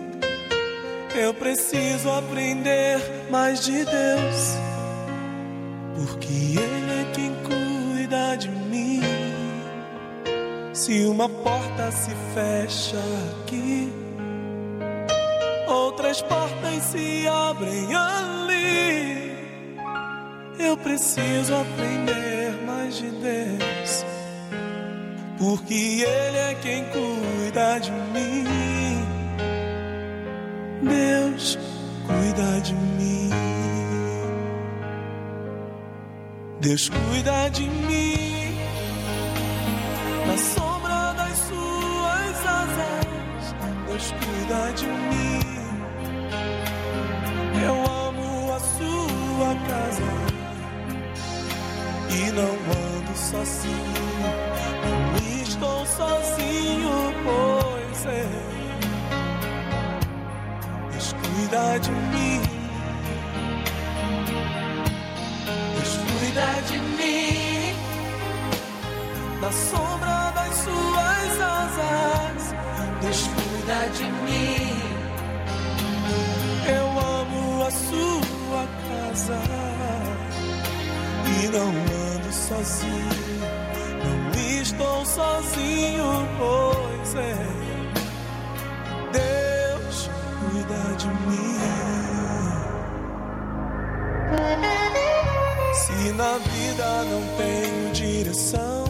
Eu 1.14 1.34
preciso 1.34 2.10
aprender 2.10 3.02
mais 3.30 3.66
de 3.66 3.84
Deus. 3.84 4.56
Porque 5.94 6.58
Ele 6.58 7.02
é 7.02 7.12
quem 7.14 7.36
cuida 7.44 8.38
de 8.38 8.48
mim. 8.48 9.02
Se 10.74 11.04
uma 11.04 11.28
porta 11.28 11.92
se 11.92 12.12
fecha 12.34 12.98
aqui, 13.42 13.92
outras 15.68 16.22
portas 16.22 16.82
se 16.84 17.28
abrem 17.28 17.94
ali. 17.94 18.33
Eu 20.74 20.78
preciso 20.78 21.54
aprender 21.54 22.52
mais 22.66 22.96
de 22.96 23.08
Deus, 23.08 24.04
porque 25.38 26.04
Ele 26.04 26.38
é 26.38 26.56
quem 26.64 26.84
cuida 26.86 27.78
de 27.78 27.92
mim. 27.92 29.06
Deus 30.82 31.60
cuida 32.08 32.60
de 32.62 32.74
mim. 32.74 33.30
Deus 36.60 36.90
cuida 36.90 37.50
de 37.52 37.70
mim. 37.70 38.58
Na 40.26 40.38
sombra 40.40 41.14
das 41.14 41.38
suas 41.38 42.48
asas, 42.48 43.56
Deus 43.86 44.12
cuida 44.12 44.74
de 44.74 44.88
mim. 44.88 45.40
Eu 47.64 47.76
amo 48.08 48.54
a 48.54 48.60
sua 48.60 49.56
casa 49.68 50.23
e 52.16 52.32
não 52.32 52.54
ando 52.54 53.18
sozinho. 53.18 53.94
Não 55.14 55.42
estou 55.42 55.86
sozinho, 55.86 57.14
pois 57.24 58.06
é. 58.06 58.28
Deus 60.92 61.14
cuida 61.14 61.80
de 61.80 61.92
mim. 61.92 62.42
Deus 65.76 65.98
cuida 66.06 66.48
de 66.68 66.78
mim. 66.98 67.74
Na 69.42 69.52
sombra 69.52 70.32
das 70.36 70.56
suas 70.56 71.42
asas, 71.42 72.56
Deus 73.02 73.22
cuida 73.28 73.90
de 73.98 74.04
mim. 74.04 74.74
Eu 76.66 76.86
amo 77.00 77.64
a 77.66 77.72
sua 77.72 78.68
casa 78.88 79.40
e 81.26 81.48
não 81.48 81.70
ando 81.70 82.03
sozinho. 82.44 83.10
Não 84.04 84.62
estou 84.62 85.06
sozinho, 85.06 86.28
pois 86.38 87.16
é. 87.16 87.36
Deus 89.14 90.10
cuida 90.40 90.96
de 90.98 91.08
mim. 91.08 91.54
Se 95.74 96.14
na 96.14 96.38
vida 96.38 97.04
não 97.06 97.22
tenho 97.38 97.94
direção 97.94 98.86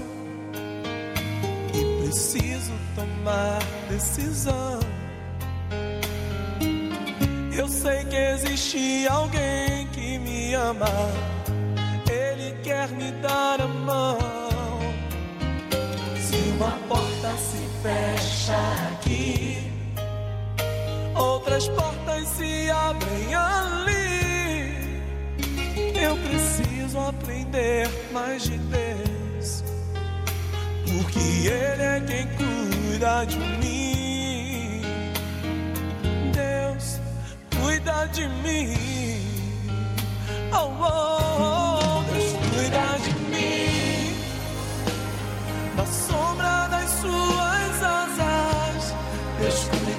e 1.74 2.04
preciso 2.04 2.74
tomar 2.95 3.60
decisão. 3.89 4.80
Eu 7.56 7.68
sei 7.68 8.04
que 8.06 8.16
existe 8.16 9.08
alguém 9.08 9.88
que 9.88 10.18
me 10.18 10.56
ama 10.56 10.88
dar 13.24 13.61
a 13.61 13.67
mão. 13.67 14.19
Se 16.19 16.36
uma 16.55 16.71
porta 16.89 17.32
se 17.38 17.65
fecha 17.82 18.59
aqui, 18.91 19.71
outras 21.15 21.67
portas 21.69 22.28
se 22.28 22.69
abrem 22.69 23.34
ali. 23.34 25.01
Eu 25.95 26.17
preciso 26.17 26.99
aprender 26.99 27.89
mais 28.11 28.43
de 28.43 28.57
Deus, 28.57 29.63
porque 30.86 31.47
Ele 31.47 31.84
é 31.84 32.01
quem 32.05 32.28
cuida 32.38 33.26
de 33.26 33.39
mim. 33.39 34.82
Deus 36.34 36.99
cuida 37.57 38.05
de 38.07 38.28
mim. 38.43 38.93
Oh, 40.51 40.67
oh, 40.67 41.39
oh, 41.39 41.53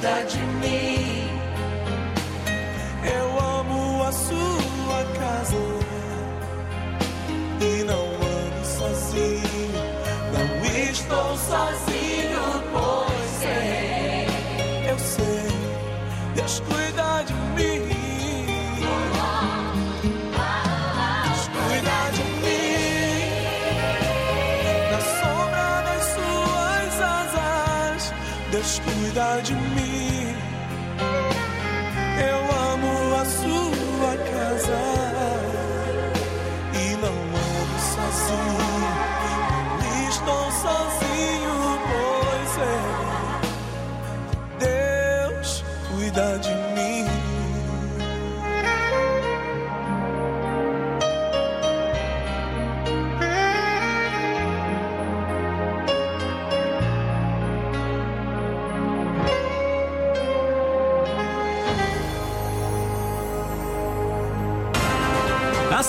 cuida 0.05 0.25
de 0.25 0.39
mim. 0.61 1.29
Eu 3.05 3.27
amo 3.41 4.05
a 4.05 4.13
sua 4.13 5.05
casa 5.19 5.57
e 7.61 7.85
não 7.85 8.05
ando 8.05 8.67
sozinho. 8.67 9.73
Não 10.33 10.47
estou 10.91 11.37
sozinho, 11.39 11.94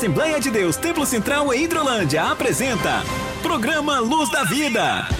Assembleia 0.05 0.39
de 0.39 0.51
Deus 0.51 0.77
Templo 0.77 1.03
Central 1.03 1.51
em 1.51 1.63
Hidrolândia 1.63 2.29
apresenta 2.29 3.01
Programa 3.41 3.97
Luz 3.97 4.29
da 4.29 4.43
Vida. 4.43 5.14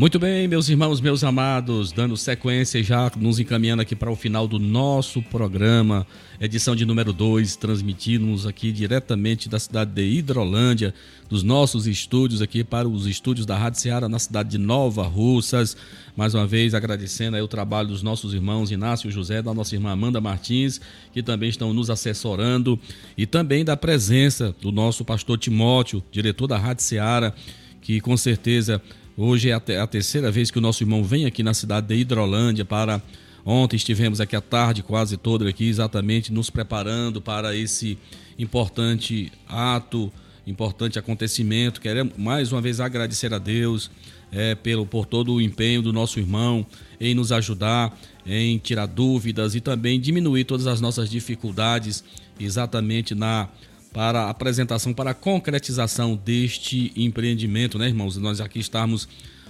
Muito 0.00 0.18
bem, 0.18 0.48
meus 0.48 0.66
irmãos, 0.70 0.98
meus 0.98 1.22
amados, 1.22 1.92
dando 1.92 2.16
sequência 2.16 2.78
e 2.78 2.82
já 2.82 3.12
nos 3.18 3.38
encaminhando 3.38 3.82
aqui 3.82 3.94
para 3.94 4.10
o 4.10 4.16
final 4.16 4.48
do 4.48 4.58
nosso 4.58 5.20
programa, 5.20 6.06
edição 6.40 6.74
de 6.74 6.86
número 6.86 7.12
2, 7.12 7.54
transmitimos 7.56 8.46
aqui 8.46 8.72
diretamente 8.72 9.46
da 9.46 9.58
cidade 9.58 9.90
de 9.90 10.00
Hidrolândia, 10.00 10.94
dos 11.28 11.42
nossos 11.42 11.86
estúdios 11.86 12.40
aqui 12.40 12.64
para 12.64 12.88
os 12.88 13.06
estúdios 13.06 13.44
da 13.44 13.58
Rádio 13.58 13.78
Ceará 13.78 14.08
na 14.08 14.18
cidade 14.18 14.48
de 14.48 14.56
Nova 14.56 15.02
Russas. 15.02 15.76
Mais 16.16 16.34
uma 16.34 16.46
vez 16.46 16.72
agradecendo 16.72 17.36
aí 17.36 17.42
o 17.42 17.46
trabalho 17.46 17.88
dos 17.88 18.02
nossos 18.02 18.32
irmãos 18.32 18.70
Inácio 18.70 19.10
José, 19.10 19.42
da 19.42 19.52
nossa 19.52 19.74
irmã 19.74 19.90
Amanda 19.90 20.18
Martins, 20.18 20.80
que 21.12 21.22
também 21.22 21.50
estão 21.50 21.74
nos 21.74 21.90
assessorando, 21.90 22.80
e 23.18 23.26
também 23.26 23.66
da 23.66 23.76
presença 23.76 24.56
do 24.62 24.72
nosso 24.72 25.04
pastor 25.04 25.36
Timóteo, 25.36 26.02
diretor 26.10 26.46
da 26.46 26.56
Rádio 26.56 26.84
Ceará, 26.84 27.34
que 27.82 28.00
com 28.00 28.16
certeza 28.16 28.80
Hoje 29.22 29.50
é 29.50 29.52
a, 29.52 29.82
a 29.82 29.86
terceira 29.86 30.30
vez 30.30 30.50
que 30.50 30.56
o 30.56 30.62
nosso 30.62 30.82
irmão 30.82 31.04
vem 31.04 31.26
aqui 31.26 31.42
na 31.42 31.52
cidade 31.52 31.86
de 31.88 31.94
Hidrolândia 31.94 32.64
para 32.64 33.02
Ontem 33.44 33.76
estivemos 33.76 34.18
aqui 34.18 34.34
à 34.34 34.40
tarde, 34.40 34.82
quase 34.82 35.18
toda 35.18 35.46
aqui, 35.46 35.68
exatamente 35.68 36.32
nos 36.32 36.48
preparando 36.48 37.20
para 37.20 37.54
esse 37.54 37.98
importante 38.38 39.30
ato, 39.46 40.10
importante 40.46 40.98
acontecimento. 40.98 41.82
Queremos 41.82 42.14
mais 42.16 42.50
uma 42.50 42.62
vez 42.62 42.80
agradecer 42.80 43.34
a 43.34 43.38
Deus 43.38 43.90
é, 44.32 44.54
pelo, 44.54 44.86
por 44.86 45.04
todo 45.04 45.34
o 45.34 45.40
empenho 45.40 45.82
do 45.82 45.92
nosso 45.92 46.18
irmão 46.18 46.64
em 46.98 47.14
nos 47.14 47.30
ajudar, 47.30 47.98
em 48.24 48.56
tirar 48.56 48.86
dúvidas 48.86 49.54
e 49.54 49.60
também 49.60 50.00
diminuir 50.00 50.44
todas 50.44 50.66
as 50.66 50.80
nossas 50.80 51.10
dificuldades 51.10 52.02
exatamente 52.38 53.14
na 53.14 53.50
para 53.92 54.22
a 54.22 54.30
apresentação, 54.30 54.92
para 54.92 55.10
a 55.10 55.14
concretização 55.14 56.16
deste 56.16 56.92
empreendimento, 56.96 57.78
né, 57.78 57.88
irmãos? 57.88 58.16
Nós 58.16 58.40
aqui 58.40 58.58
estamos 58.58 59.08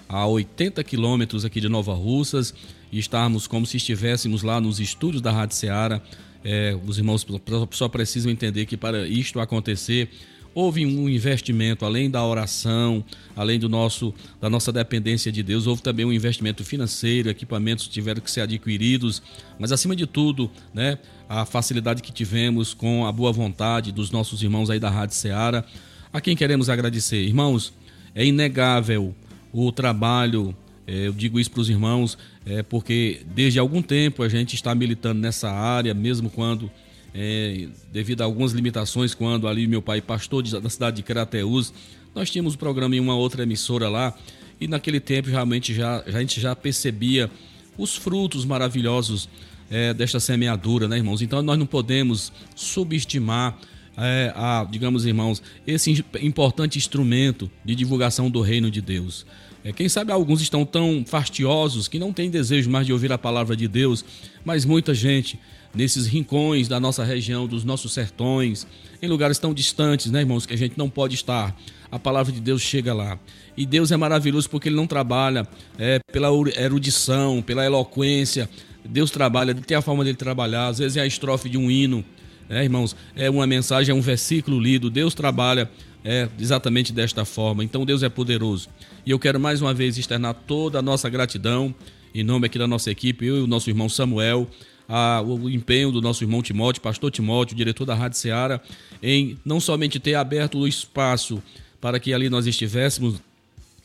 a 0.09 0.27
80 0.27 0.83
quilômetros 0.83 1.45
aqui 1.45 1.61
de 1.61 1.69
Nova 1.69 1.95
Russas 1.95 2.55
e 2.91 2.99
estarmos 2.99 3.47
como 3.47 3.67
se 3.67 3.77
estivéssemos 3.77 4.43
lá 4.43 4.61
nos 4.61 4.81
estúdios 4.81 5.23
da 5.23 5.31
Rádio 5.31 5.57
Ceará. 5.57 6.01
É, 6.43 6.77
os 6.87 6.97
irmãos 6.97 7.27
só 7.71 7.89
precisam 7.89 8.33
entender 8.33 8.65
que 8.67 8.77
para 8.77 9.07
isto 9.07 9.39
acontecer, 9.41 10.09
houve 10.55 10.85
um 10.85 11.09
investimento 11.09 11.85
além 11.85 12.11
da 12.11 12.25
oração, 12.25 13.05
além 13.37 13.59
do 13.59 13.69
nosso 13.69 14.15
da 14.41 14.51
nossa 14.51 14.73
dependência 14.73 15.31
de 15.31 15.43
Deus, 15.43 15.67
houve 15.67 15.83
também 15.83 16.05
um 16.05 16.13
investimento 16.13 16.65
financeiro, 16.65 17.29
equipamentos 17.29 17.87
tiveram 17.89 18.21
que 18.21 18.31
ser 18.31 18.43
adquiridos, 18.43 19.23
mas 19.59 19.73
acima 19.73 19.95
de 19.95 20.07
tudo, 20.07 20.51
né, 20.75 20.99
a 21.29 21.45
facilidade 21.45 22.03
que 22.03 22.13
tivemos 22.13 22.75
com 22.75 23.07
a 23.07 23.13
boa 23.13 23.33
vontade 23.33 23.93
dos 23.93 24.11
nossos 24.11 24.43
irmãos 24.43 24.71
aí 24.71 24.81
da 24.81 24.91
Rádio 24.91 25.15
Ceará, 25.15 25.65
a 26.13 26.21
quem 26.21 26.35
queremos 26.35 26.69
agradecer. 26.69 27.23
Irmãos, 27.23 27.73
é 28.15 28.25
inegável 28.25 29.15
o 29.53 29.71
trabalho, 29.71 30.55
é, 30.87 31.07
eu 31.07 31.13
digo 31.13 31.39
isso 31.39 31.51
para 31.51 31.61
os 31.61 31.71
irmãos, 31.71 32.19
é, 32.45 32.63
porque 32.63 33.21
desde 33.35 33.59
algum 33.59 33.83
tempo 33.83 34.23
a 34.23 34.29
gente 34.29 34.55
está 34.55 34.75
militando 34.75 35.21
nessa 35.21 35.51
área, 35.51 35.95
mesmo 35.95 36.29
quando, 36.29 36.71
é, 37.15 37.69
devido 37.93 38.23
a 38.23 38.25
algumas 38.25 38.53
limitações, 38.53 39.15
quando 39.15 39.49
ali 39.49 39.67
meu 39.67 39.83
pai, 39.83 40.01
pastor 40.01 40.43
da 40.43 40.71
cidade 40.71 40.97
de 40.97 41.03
Crateús, 41.03 41.73
nós 42.15 42.31
tínhamos 42.31 42.55
um 42.55 42.59
programa 42.59 42.97
em 42.97 43.01
uma 43.01 43.15
outra 43.15 43.43
emissora 43.43 43.89
lá, 43.89 44.15
e 44.61 44.69
naquele 44.69 45.01
tempo 45.01 45.29
realmente 45.29 45.75
já, 45.75 46.03
a 46.07 46.11
gente 46.21 46.41
já 46.41 46.55
percebia 46.55 47.31
os 47.79 47.97
frutos 47.97 48.45
maravilhosos 48.45 49.29
é, 49.71 49.95
desta 49.95 50.21
semeadura, 50.21 50.89
né, 50.89 50.97
irmãos? 50.97 51.23
Então 51.23 51.41
nós 51.43 51.59
não 51.59 51.67
podemos 51.67 52.33
subestimar 52.55 53.59
é, 53.97 54.33
a, 54.35 54.67
digamos, 54.69 55.07
irmãos, 55.07 55.43
esse 55.67 56.05
importante 56.21 56.79
instrumento 56.79 57.51
de 57.65 57.75
divulgação 57.75 58.31
do 58.31 58.41
reino 58.41 58.71
de 58.71 58.81
Deus. 58.81 59.27
É, 59.63 59.73
quem 59.73 59.89
sabe 59.89 60.11
alguns 60.11 60.41
estão 60.41 60.65
tão 60.65 61.05
fastiosos 61.07 61.87
que 61.87 61.99
não 61.99 62.13
têm 62.13 62.31
desejo 62.31 62.71
mais 62.71 62.87
de 62.87 62.93
ouvir 62.93 63.13
a 63.13 63.19
palavra 63.19 63.55
de 63.55 63.69
Deus, 63.69 64.05
mas 64.45 64.65
muita 64.65 64.95
gente 64.95 65.39
nesses 65.75 66.07
rincões 66.07 66.69
da 66.69 66.81
nossa 66.81 67.05
região, 67.05 67.47
dos 67.47 67.65
nossos 67.65 67.93
sertões, 67.93 68.67
em 69.01 69.09
lugares 69.09 69.39
tão 69.39 69.55
distantes, 69.55 70.11
né, 70.11 70.21
irmãos, 70.21 70.47
que 70.47 70.55
a 70.55 70.59
gente 70.59 70.77
não 70.77 70.89
pode 70.89 71.15
estar. 71.15 71.57
A 71.91 71.99
palavra 71.99 72.33
de 72.33 72.41
Deus 72.41 72.63
chega 72.63 72.95
lá. 72.95 73.19
E 73.57 73.67
Deus 73.67 73.91
é 73.91 73.97
maravilhoso 73.97 74.49
porque 74.49 74.69
Ele 74.69 74.77
não 74.77 74.87
trabalha 74.87 75.47
é, 75.79 75.99
pela 76.13 76.29
erudição, 76.57 77.43
pela 77.43 77.65
eloquência. 77.65 78.49
Deus 78.85 79.11
trabalha, 79.11 79.55
tem 79.55 79.77
a 79.77 79.83
forma 79.83 80.05
dele 80.05 80.17
trabalhar. 80.17 80.69
Às 80.69 80.79
vezes 80.79 80.97
é 80.97 81.01
a 81.01 81.07
estrofe 81.07 81.49
de 81.49 81.59
um 81.59 81.71
hino, 81.71 82.05
é, 82.49 82.63
irmãos, 82.65 82.97
é 83.15 83.31
uma 83.31 83.47
mensagem, 83.47 83.93
é 83.93 83.95
um 83.95 84.01
versículo 84.01 84.59
lido. 84.59 84.91
Deus 84.91 85.15
trabalha 85.15 85.71
é, 86.05 86.29
exatamente 86.39 86.93
desta 86.93 87.25
forma. 87.25 87.63
Então 87.63 87.85
Deus 87.85 88.03
é 88.03 88.09
poderoso. 88.09 88.69
E 89.05 89.11
eu 89.11 89.19
quero 89.19 89.39
mais 89.39 89.61
uma 89.61 89.73
vez 89.73 89.99
externar 89.99 90.35
toda 90.47 90.79
a 90.79 90.83
nossa 90.83 91.09
gratidão, 91.09 91.75
em 92.15 92.25
nome 92.25 92.47
aqui 92.47 92.59
da 92.59 92.67
nossa 92.67 92.91
equipe, 92.91 93.25
eu 93.25 93.39
e 93.39 93.41
o 93.41 93.47
nosso 93.47 93.71
irmão 93.71 93.89
Samuel, 93.89 94.49
a, 94.91 95.23
o 95.23 95.49
empenho 95.49 95.93
do 95.93 96.03
nosso 96.03 96.25
irmão 96.25 96.43
Timóteo, 96.43 96.83
pastor 96.83 97.13
Timóteo, 97.13 97.57
diretor 97.57 97.85
da 97.85 97.95
Rádio 97.95 98.19
Seara, 98.19 98.61
em 99.01 99.39
não 99.45 99.61
somente 99.61 100.01
ter 100.01 100.17
aberto 100.17 100.59
o 100.59 100.67
espaço 100.67 101.41
para 101.81 102.01
que 102.01 102.13
ali 102.13 102.29
nós 102.29 102.45
estivéssemos 102.45 103.23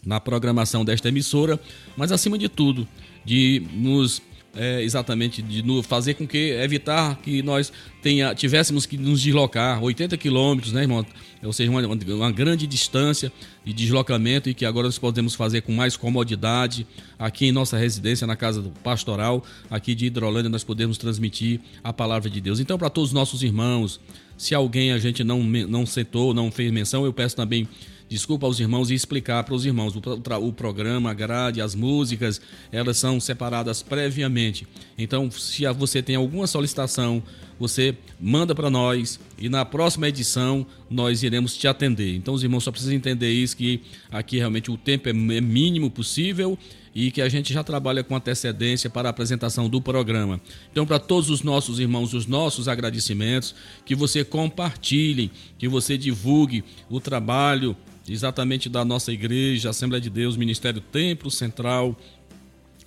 na 0.03 0.19
programação 0.19 0.83
desta 0.83 1.09
emissora, 1.09 1.59
mas 1.95 2.11
acima 2.11 2.39
de 2.39 2.49
tudo, 2.49 2.87
de 3.23 3.61
nos 3.73 4.19
é, 4.55 4.81
exatamente 4.81 5.41
de 5.41 5.63
fazer 5.83 6.13
com 6.13 6.25
que 6.25 6.51
evitar 6.51 7.17
que 7.17 7.41
nós 7.41 7.71
tenha, 8.01 8.33
tivéssemos 8.33 8.85
que 8.85 8.97
nos 8.97 9.21
deslocar 9.21 9.83
80 9.83 10.15
quilômetros, 10.17 10.71
né, 10.73 10.81
irmão? 10.81 11.05
Ou 11.43 11.53
seja, 11.53 11.69
uma, 11.69 11.81
uma, 11.81 12.31
grande 12.31 12.65
distância 12.65 13.31
de 13.63 13.73
deslocamento 13.73 14.49
e 14.49 14.53
que 14.53 14.65
agora 14.65 14.87
nós 14.87 14.97
podemos 14.97 15.35
fazer 15.35 15.61
com 15.61 15.71
mais 15.71 15.95
comodidade 15.95 16.87
aqui 17.19 17.47
em 17.47 17.51
nossa 17.51 17.77
residência, 17.77 18.25
na 18.25 18.35
casa 18.35 18.63
pastoral, 18.83 19.43
aqui 19.69 19.93
de 19.93 20.07
Hidrolândia, 20.07 20.49
nós 20.49 20.63
podemos 20.63 20.97
transmitir 20.97 21.59
a 21.83 21.93
palavra 21.93 22.29
de 22.29 22.41
Deus. 22.41 22.59
Então, 22.59 22.77
para 22.77 22.89
todos 22.89 23.09
os 23.09 23.13
nossos 23.13 23.43
irmãos, 23.43 23.99
se 24.37 24.55
alguém 24.55 24.91
a 24.91 24.97
gente 24.97 25.23
não, 25.23 25.43
não 25.43 25.85
sentou, 25.85 26.33
não 26.33 26.51
fez 26.51 26.71
menção, 26.71 27.05
eu 27.05 27.13
peço 27.13 27.35
também 27.35 27.67
desculpa 28.07 28.45
aos 28.45 28.59
irmãos 28.59 28.91
e 28.91 28.93
explicar 28.93 29.43
para 29.43 29.55
os 29.55 29.65
irmãos. 29.65 29.95
O, 29.95 30.01
o, 30.47 30.53
programa, 30.53 31.11
a 31.11 31.13
grade, 31.13 31.61
as 31.61 31.75
músicas, 31.75 32.39
elas 32.71 32.97
são 32.97 33.19
separadas 33.19 33.81
previamente. 33.81 34.67
Então, 34.97 35.29
se 35.31 35.65
você 35.73 36.01
tem 36.01 36.15
alguma 36.15 36.47
solicitação, 36.47 37.21
você 37.59 37.95
manda 38.19 38.53
para 38.53 38.69
nós 38.69 39.19
e 39.37 39.47
na 39.47 39.63
próxima 39.63 40.07
edição 40.07 40.65
nós 40.89 41.23
iremos 41.23 41.55
te 41.55 41.67
atender. 41.67 42.15
Então, 42.15 42.33
os 42.33 42.43
irmãos 42.43 42.63
só 42.63 42.71
precisam 42.71 42.95
entender 42.95 43.31
isso, 43.31 43.55
que 43.55 43.81
aqui 44.11 44.37
realmente 44.37 44.69
o 44.69 44.77
tempo 44.77 45.07
é, 45.07 45.11
é 45.11 45.41
mínimo 45.41 45.89
possível 45.89 46.57
e 46.93 47.11
que 47.11 47.21
a 47.21 47.27
gente 47.27 47.53
já 47.53 47.61
trabalha 47.61 48.03
com 48.03 48.15
antecedência 48.15 48.89
para 48.89 49.09
a 49.09 49.11
apresentação 49.11 49.67
do 49.67 49.81
programa. 49.81 50.39
Então, 50.71 50.85
para 50.85 50.97
todos 50.97 51.29
os 51.29 51.43
nossos 51.43 51.77
irmãos, 51.77 52.13
os 52.13 52.25
nossos 52.25 52.69
agradecimentos, 52.69 53.53
que 53.85 53.93
você 53.93 54.23
compartilhe, 54.23 55.29
que 55.57 55.67
você 55.67 55.97
divulgue 55.97 56.63
o 56.89 57.01
trabalho 57.01 57.75
exatamente 58.07 58.69
da 58.69 58.85
nossa 58.85 59.11
igreja, 59.11 59.69
Assembleia 59.69 60.01
de 60.01 60.09
Deus, 60.09 60.37
Ministério 60.37 60.81
Templo 60.81 61.31
Central, 61.31 61.97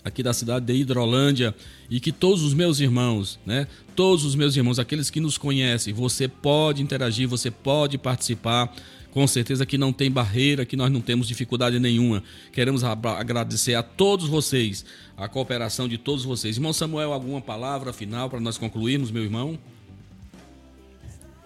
aqui 0.04 0.22
da 0.22 0.32
cidade 0.32 0.64
de 0.64 0.72
Hidrolândia, 0.74 1.54
e 1.90 2.00
que 2.00 2.12
todos 2.12 2.42
os 2.42 2.54
meus 2.54 2.80
irmãos, 2.80 3.38
né, 3.44 3.66
todos 3.94 4.24
os 4.24 4.34
meus 4.34 4.56
irmãos, 4.56 4.78
aqueles 4.78 5.10
que 5.10 5.20
nos 5.20 5.36
conhecem, 5.36 5.92
você 5.92 6.28
pode 6.28 6.82
interagir, 6.82 7.28
você 7.28 7.50
pode 7.50 7.98
participar, 7.98 8.72
com 9.10 9.26
certeza 9.26 9.66
que 9.66 9.76
não 9.76 9.92
tem 9.92 10.10
barreira, 10.10 10.64
que 10.64 10.76
nós 10.76 10.90
não 10.90 11.00
temos 11.00 11.26
dificuldade 11.26 11.80
nenhuma. 11.80 12.22
Queremos 12.52 12.84
agradecer 12.84 13.74
a 13.74 13.82
todos 13.82 14.28
vocês, 14.28 14.84
a 15.16 15.26
cooperação 15.26 15.88
de 15.88 15.98
todos 15.98 16.24
vocês. 16.24 16.56
Irmão 16.56 16.72
Samuel, 16.72 17.12
alguma 17.12 17.40
palavra 17.40 17.92
final 17.92 18.30
para 18.30 18.38
nós 18.38 18.58
concluirmos, 18.58 19.10
meu 19.10 19.24
irmão? 19.24 19.58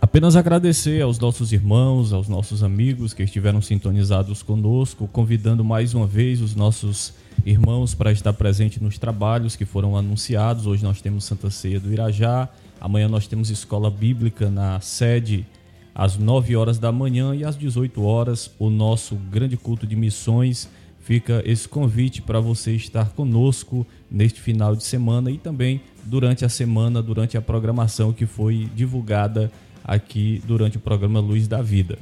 Apenas 0.03 0.35
agradecer 0.35 1.01
aos 1.01 1.17
nossos 1.17 1.53
irmãos, 1.53 2.13
aos 2.13 2.29
nossos 2.29 2.65
amigos 2.65 3.15
que 3.15 3.23
estiveram 3.23 3.63
sintonizados 3.63 4.43
conosco, 4.43 5.07
convidando 5.07 5.63
mais 5.63 5.95
uma 5.95 6.09
vez 6.09 6.41
os 6.41 6.57
nossos 6.57 7.15
irmãos 7.47 7.95
para 7.95 8.11
estar 8.11 8.33
presente 8.33 8.83
nos 8.83 8.99
trabalhos 8.99 9.55
que 9.55 9.65
foram 9.65 9.97
anunciados. 9.97 10.67
Hoje 10.67 10.83
nós 10.83 11.01
temos 11.01 11.25
Santa 11.25 11.51
Ceia 11.51 11.79
do 11.79 11.93
Irajá, 11.93 12.49
amanhã 12.81 13.09
nós 13.09 13.29
temos 13.29 13.49
escola 13.49 13.89
bíblica 13.89 14.51
na 14.51 14.81
sede 14.81 15.47
às 15.95 16.19
9 16.19 16.57
horas 16.57 16.81
da 16.81 16.91
manhã 16.91 17.33
e 17.33 17.45
às 17.45 17.57
18 17.57 18.03
horas 18.03 18.51
o 18.59 18.69
nosso 18.69 19.15
grande 19.15 19.57
culto 19.57 19.87
de 19.87 19.95
missões. 19.95 20.69
Fica 20.99 21.45
esse 21.47 21.69
convite 21.69 22.21
para 22.21 22.41
você 22.41 22.73
estar 22.73 23.11
conosco 23.11 23.87
neste 24.11 24.41
final 24.41 24.75
de 24.75 24.83
semana 24.83 25.31
e 25.31 25.39
também 25.39 25.81
durante 26.05 26.45
a 26.45 26.49
semana, 26.49 27.01
durante 27.01 27.37
a 27.37 27.41
programação 27.41 28.13
que 28.13 28.27
foi 28.27 28.69
divulgada 28.75 29.51
aqui 29.85 30.43
durante 30.47 30.76
o 30.76 30.80
programa 30.80 31.20
Luz 31.20 31.47
da 31.49 31.62
Vida. 31.62 31.99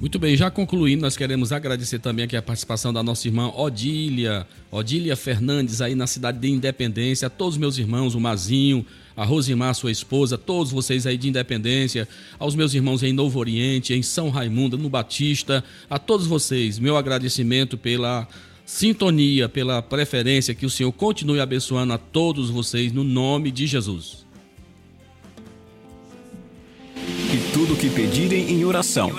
Muito 0.00 0.16
bem, 0.16 0.36
já 0.36 0.48
concluindo, 0.48 1.02
nós 1.02 1.16
queremos 1.16 1.50
agradecer 1.50 1.98
também 1.98 2.24
aqui 2.24 2.36
a 2.36 2.42
participação 2.42 2.92
da 2.92 3.02
nossa 3.02 3.26
irmã 3.26 3.48
Odília, 3.48 4.46
Odília 4.70 5.16
Fernandes, 5.16 5.80
aí 5.80 5.96
na 5.96 6.06
cidade 6.06 6.38
de 6.38 6.48
Independência, 6.48 7.26
a 7.26 7.30
todos 7.30 7.58
meus 7.58 7.78
irmãos, 7.78 8.14
o 8.14 8.20
Mazinho, 8.20 8.86
a 9.16 9.24
Rosimar, 9.24 9.74
sua 9.74 9.90
esposa, 9.90 10.38
todos 10.38 10.70
vocês 10.70 11.04
aí 11.04 11.16
de 11.16 11.28
Independência, 11.28 12.06
aos 12.38 12.54
meus 12.54 12.74
irmãos 12.74 13.02
em 13.02 13.12
Novo 13.12 13.40
Oriente, 13.40 13.92
em 13.92 14.00
São 14.00 14.30
Raimundo, 14.30 14.78
no 14.78 14.88
Batista, 14.88 15.64
a 15.90 15.98
todos 15.98 16.28
vocês, 16.28 16.78
meu 16.78 16.96
agradecimento 16.96 17.76
pela 17.76 18.28
sintonia, 18.64 19.48
pela 19.48 19.82
preferência, 19.82 20.54
que 20.54 20.64
o 20.64 20.70
Senhor 20.70 20.92
continue 20.92 21.40
abençoando 21.40 21.92
a 21.92 21.98
todos 21.98 22.50
vocês, 22.50 22.92
no 22.92 23.02
nome 23.02 23.50
de 23.50 23.66
Jesus. 23.66 24.27
E 27.32 27.52
tudo 27.52 27.76
que 27.76 27.90
pedirem 27.90 28.50
em 28.50 28.64
oração. 28.64 29.10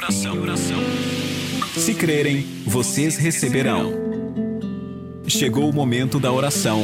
Se 1.76 1.94
crerem, 1.94 2.42
vocês 2.66 3.18
receberão. 3.18 3.92
Chegou 5.28 5.70
o 5.70 5.74
momento 5.74 6.20
da 6.20 6.32
oração. 6.32 6.84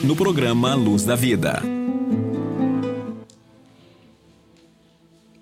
No 0.00 0.16
programa 0.16 0.74
Luz 0.74 1.04
da 1.04 1.14
Vida. 1.14 1.62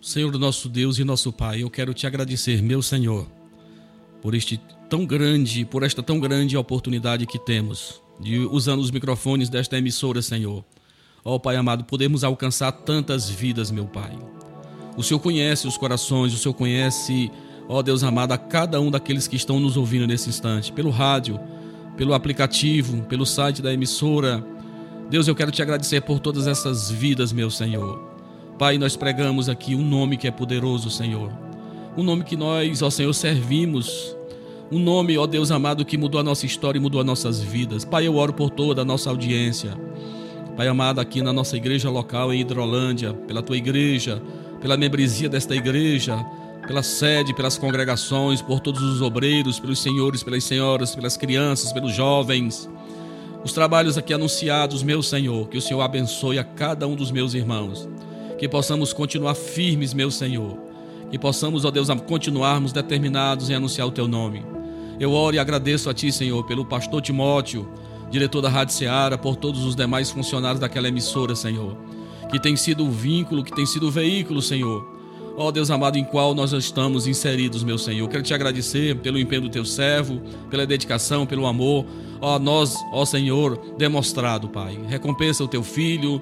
Senhor 0.00 0.38
nosso 0.38 0.68
Deus 0.68 0.98
e 0.98 1.04
nosso 1.04 1.32
Pai, 1.32 1.62
eu 1.62 1.70
quero 1.70 1.92
te 1.92 2.06
agradecer, 2.06 2.62
meu 2.62 2.82
Senhor, 2.82 3.26
por 4.22 4.34
este 4.34 4.60
tão 4.88 5.04
grande, 5.04 5.64
por 5.64 5.82
esta 5.82 6.02
tão 6.02 6.18
grande 6.18 6.56
oportunidade 6.56 7.26
que 7.26 7.38
temos 7.38 8.00
de 8.20 8.38
usando 8.38 8.80
os 8.80 8.90
microfones 8.90 9.48
desta 9.48 9.76
emissora, 9.76 10.22
Senhor 10.22 10.64
ó 11.28 11.38
Pai 11.38 11.56
amado, 11.56 11.84
podemos 11.84 12.24
alcançar 12.24 12.72
tantas 12.72 13.28
vidas, 13.28 13.70
meu 13.70 13.86
Pai. 13.86 14.16
O 14.98 15.02
Senhor 15.04 15.20
conhece 15.20 15.68
os 15.68 15.76
corações, 15.76 16.34
o 16.34 16.36
Senhor 16.36 16.52
conhece, 16.52 17.30
ó 17.68 17.80
Deus 17.82 18.02
amado, 18.02 18.32
a 18.32 18.36
cada 18.36 18.80
um 18.80 18.90
daqueles 18.90 19.28
que 19.28 19.36
estão 19.36 19.60
nos 19.60 19.76
ouvindo 19.76 20.08
nesse 20.08 20.28
instante, 20.28 20.72
pelo 20.72 20.90
rádio, 20.90 21.38
pelo 21.96 22.12
aplicativo, 22.14 23.02
pelo 23.04 23.24
site 23.24 23.62
da 23.62 23.72
emissora. 23.72 24.44
Deus, 25.08 25.28
eu 25.28 25.36
quero 25.36 25.52
te 25.52 25.62
agradecer 25.62 26.00
por 26.00 26.18
todas 26.18 26.48
essas 26.48 26.90
vidas, 26.90 27.32
meu 27.32 27.48
Senhor. 27.48 27.96
Pai, 28.58 28.76
nós 28.76 28.96
pregamos 28.96 29.48
aqui 29.48 29.72
um 29.76 29.84
nome 29.84 30.16
que 30.16 30.26
é 30.26 30.32
poderoso, 30.32 30.90
Senhor. 30.90 31.32
Um 31.96 32.02
nome 32.02 32.24
que 32.24 32.36
nós, 32.36 32.82
ó 32.82 32.90
Senhor, 32.90 33.12
servimos. 33.14 34.16
Um 34.68 34.80
nome, 34.80 35.16
ó 35.16 35.28
Deus 35.28 35.52
amado, 35.52 35.84
que 35.84 35.96
mudou 35.96 36.20
a 36.20 36.24
nossa 36.24 36.44
história 36.44 36.76
e 36.76 36.82
mudou 36.82 37.00
as 37.00 37.06
nossas 37.06 37.40
vidas. 37.40 37.84
Pai, 37.84 38.04
eu 38.04 38.16
oro 38.16 38.32
por 38.32 38.50
toda 38.50 38.82
a 38.82 38.84
nossa 38.84 39.10
audiência. 39.10 39.78
Pai 40.56 40.66
amado, 40.66 41.00
aqui 41.00 41.22
na 41.22 41.32
nossa 41.32 41.56
igreja 41.56 41.88
local 41.88 42.34
em 42.34 42.40
Hidrolândia, 42.40 43.14
pela 43.14 43.44
tua 43.44 43.56
igreja, 43.56 44.20
pela 44.60 44.76
membresia 44.76 45.28
desta 45.28 45.54
igreja, 45.54 46.16
pela 46.66 46.82
sede, 46.82 47.34
pelas 47.34 47.56
congregações, 47.56 48.42
por 48.42 48.60
todos 48.60 48.82
os 48.82 49.00
obreiros, 49.00 49.58
pelos 49.58 49.78
senhores, 49.78 50.22
pelas 50.22 50.44
senhoras, 50.44 50.94
pelas 50.94 51.16
crianças, 51.16 51.72
pelos 51.72 51.94
jovens. 51.94 52.68
Os 53.44 53.52
trabalhos 53.52 53.96
aqui 53.96 54.12
anunciados, 54.12 54.82
meu 54.82 55.02
Senhor, 55.02 55.48
que 55.48 55.56
o 55.56 55.62
Senhor 55.62 55.80
abençoe 55.80 56.38
a 56.38 56.44
cada 56.44 56.86
um 56.86 56.94
dos 56.94 57.10
meus 57.10 57.34
irmãos. 57.34 57.88
Que 58.38 58.48
possamos 58.48 58.92
continuar 58.92 59.34
firmes, 59.34 59.94
meu 59.94 60.10
Senhor. 60.10 60.58
Que 61.10 61.18
possamos, 61.18 61.64
ó 61.64 61.70
Deus, 61.70 61.88
continuarmos 62.06 62.72
determinados 62.72 63.48
em 63.48 63.54
anunciar 63.54 63.86
o 63.86 63.92
teu 63.92 64.06
nome. 64.06 64.44
Eu 65.00 65.12
oro 65.12 65.36
e 65.36 65.38
agradeço 65.38 65.88
a 65.88 65.94
Ti, 65.94 66.12
Senhor, 66.12 66.44
pelo 66.44 66.64
pastor 66.64 67.00
Timóteo, 67.00 67.70
diretor 68.10 68.42
da 68.42 68.48
Rádio 68.48 68.74
Seara, 68.74 69.16
por 69.16 69.36
todos 69.36 69.64
os 69.64 69.76
demais 69.76 70.10
funcionários 70.10 70.60
daquela 70.60 70.88
emissora, 70.88 71.34
Senhor, 71.36 71.76
que 72.30 72.40
tem 72.40 72.56
sido 72.56 72.84
o 72.84 72.90
vínculo, 72.90 73.42
que 73.42 73.54
tem 73.54 73.66
sido 73.66 73.88
o 73.88 73.90
veículo, 73.90 74.42
Senhor. 74.42 74.96
Ó 75.36 75.52
Deus 75.52 75.70
amado, 75.70 75.96
em 75.96 76.04
qual 76.04 76.34
nós 76.34 76.52
estamos 76.52 77.06
inseridos, 77.06 77.62
meu 77.62 77.78
Senhor. 77.78 78.08
Quero 78.08 78.22
te 78.22 78.34
agradecer 78.34 78.96
pelo 78.96 79.18
empenho 79.18 79.42
do 79.42 79.48
teu 79.48 79.64
servo, 79.64 80.20
pela 80.50 80.66
dedicação, 80.66 81.24
pelo 81.24 81.46
amor, 81.46 81.86
ó 82.20 82.38
nós, 82.38 82.74
ó 82.92 83.04
Senhor, 83.04 83.56
demonstrado, 83.78 84.48
Pai. 84.48 84.78
Recompensa 84.88 85.44
o 85.44 85.48
teu 85.48 85.62
filho. 85.62 86.20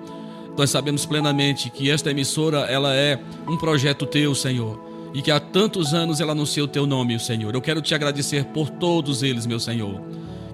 Nós 0.57 0.71
sabemos 0.71 1.07
plenamente 1.07 1.71
que 1.71 1.91
esta 1.91 2.11
emissora, 2.11 2.61
ela 2.61 2.95
é 2.95 3.19
um 3.49 3.57
projeto 3.57 4.07
teu, 4.07 4.35
Senhor 4.35 4.87
e 5.17 5.23
que 5.23 5.31
há 5.31 5.41
tantos 5.41 5.95
anos 5.95 6.21
ela 6.21 6.33
anuncia 6.33 6.63
o 6.63 6.69
teu 6.69 6.87
nome, 6.87 7.19
Senhor. 7.19 7.55
Eu 7.55 7.63
quero 7.63 7.81
te 7.81 7.95
agradecer 7.95 8.45
por 8.45 8.69
todos 8.69 9.23
eles, 9.23 9.47
meu 9.47 9.59
Senhor. 9.59 9.99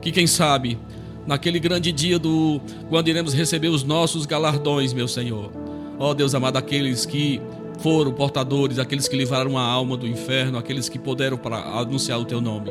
Que 0.00 0.12
quem 0.12 0.24
sabe, 0.24 0.78
naquele 1.26 1.58
grande 1.58 1.92
dia 1.92 2.18
do 2.18 2.60
quando 2.88 3.08
iremos 3.08 3.32
receber 3.32 3.68
os 3.68 3.82
nossos 3.84 4.26
galardões, 4.26 4.92
meu 4.92 5.08
Senhor. 5.08 5.50
Ó 5.98 6.10
oh, 6.10 6.14
Deus 6.14 6.34
amado, 6.34 6.56
aqueles 6.56 7.06
que 7.06 7.40
foram 7.78 8.12
portadores, 8.12 8.78
aqueles 8.78 9.08
que 9.08 9.16
livraram 9.16 9.56
a 9.58 9.62
alma 9.62 9.96
do 9.96 10.06
inferno, 10.06 10.58
aqueles 10.58 10.88
que 10.88 10.98
puderam 10.98 11.36
para 11.36 11.58
anunciar 11.58 12.18
o 12.18 12.24
teu 12.24 12.40
nome. 12.40 12.70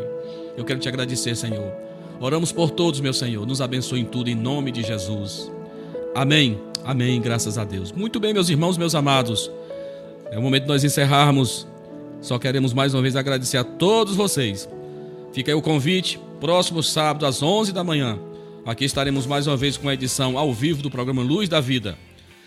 Eu 0.57 0.65
quero 0.65 0.79
te 0.79 0.87
agradecer, 0.87 1.35
Senhor. 1.35 1.71
Oramos 2.19 2.51
por 2.51 2.71
todos, 2.71 2.99
meu 2.99 3.13
Senhor. 3.13 3.45
Nos 3.45 3.61
abençoe 3.61 3.99
em 3.99 4.05
tudo 4.05 4.29
em 4.29 4.35
nome 4.35 4.71
de 4.71 4.83
Jesus. 4.83 5.51
Amém. 6.13 6.59
Amém. 6.83 7.21
Graças 7.21 7.57
a 7.57 7.63
Deus. 7.63 7.91
Muito 7.91 8.19
bem, 8.19 8.33
meus 8.33 8.49
irmãos, 8.49 8.77
meus 8.77 8.95
amados. 8.95 9.49
É 10.31 10.37
o 10.37 10.41
momento 10.41 10.63
de 10.63 10.69
nós 10.69 10.83
encerrarmos 10.83 11.67
só 12.21 12.37
queremos 12.37 12.71
mais 12.71 12.93
uma 12.93 13.01
vez 13.01 13.15
agradecer 13.15 13.57
a 13.57 13.63
todos 13.63 14.15
vocês. 14.15 14.69
Fica 15.33 15.51
aí 15.51 15.55
o 15.55 15.61
convite, 15.61 16.19
próximo 16.39 16.83
sábado 16.83 17.25
às 17.25 17.41
11 17.41 17.73
da 17.73 17.83
manhã. 17.83 18.19
Aqui 18.65 18.85
estaremos 18.85 19.25
mais 19.25 19.47
uma 19.47 19.57
vez 19.57 19.75
com 19.75 19.89
a 19.89 19.93
edição 19.95 20.37
ao 20.37 20.53
vivo 20.53 20.83
do 20.83 20.91
programa 20.91 21.23
Luz 21.23 21.49
da 21.49 21.59
Vida. 21.59 21.97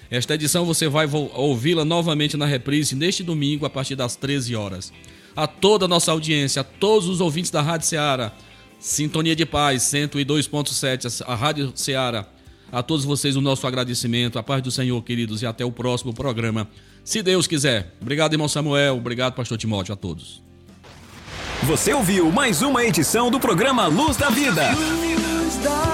Esta 0.09 0.35
edição 0.35 0.65
você 0.65 0.89
vai 0.89 1.09
ouvi-la 1.11 1.85
novamente 1.85 2.37
na 2.37 2.47
reprise 2.47 2.95
neste 2.95 3.25
domingo 3.25 3.67
a 3.67 3.71
partir 3.71 3.97
das 3.97 4.15
13 4.15 4.55
horas. 4.55 4.93
A 5.35 5.49
toda 5.49 5.87
a 5.87 5.89
nossa 5.89 6.12
audiência, 6.12 6.61
a 6.61 6.65
todos 6.65 7.09
os 7.09 7.21
ouvintes 7.21 7.51
da 7.51 7.61
Rádio 7.61 7.89
Ceará, 7.89 8.33
Sintonia 8.79 9.35
de 9.35 9.45
Paz 9.45 9.83
102.7, 9.83 11.25
a 11.27 11.35
Rádio 11.35 11.73
Ceará, 11.75 12.25
a 12.71 12.81
todos 12.81 13.05
vocês 13.05 13.35
o 13.35 13.41
nosso 13.41 13.67
agradecimento, 13.67 14.39
a 14.39 14.43
paz 14.43 14.62
do 14.62 14.71
Senhor, 14.71 15.03
queridos, 15.03 15.43
e 15.43 15.47
até 15.47 15.65
o 15.65 15.73
próximo 15.73 16.15
programa 16.15 16.69
se 17.03 17.23
Deus 17.23 17.49
quiser. 17.49 17.93
Obrigado, 18.01 18.35
irmão 18.35 18.47
Samuel. 18.47 18.97
Obrigado, 18.97 19.35
pastor 19.35 19.59
Timóteo, 19.59 19.93
a 19.93 19.97
todos. 19.97 20.41
Você 21.65 21.93
ouviu 21.93 22.31
mais 22.31 22.62
uma 22.62 22.85
edição 22.85 23.33
do 23.33 23.41
programa 23.41 23.87
Luz 23.87 24.17
da 24.17 24.31
Vida. 24.31 24.71
Luz 24.75 25.57
da 25.57 25.81
vida, 25.81 25.93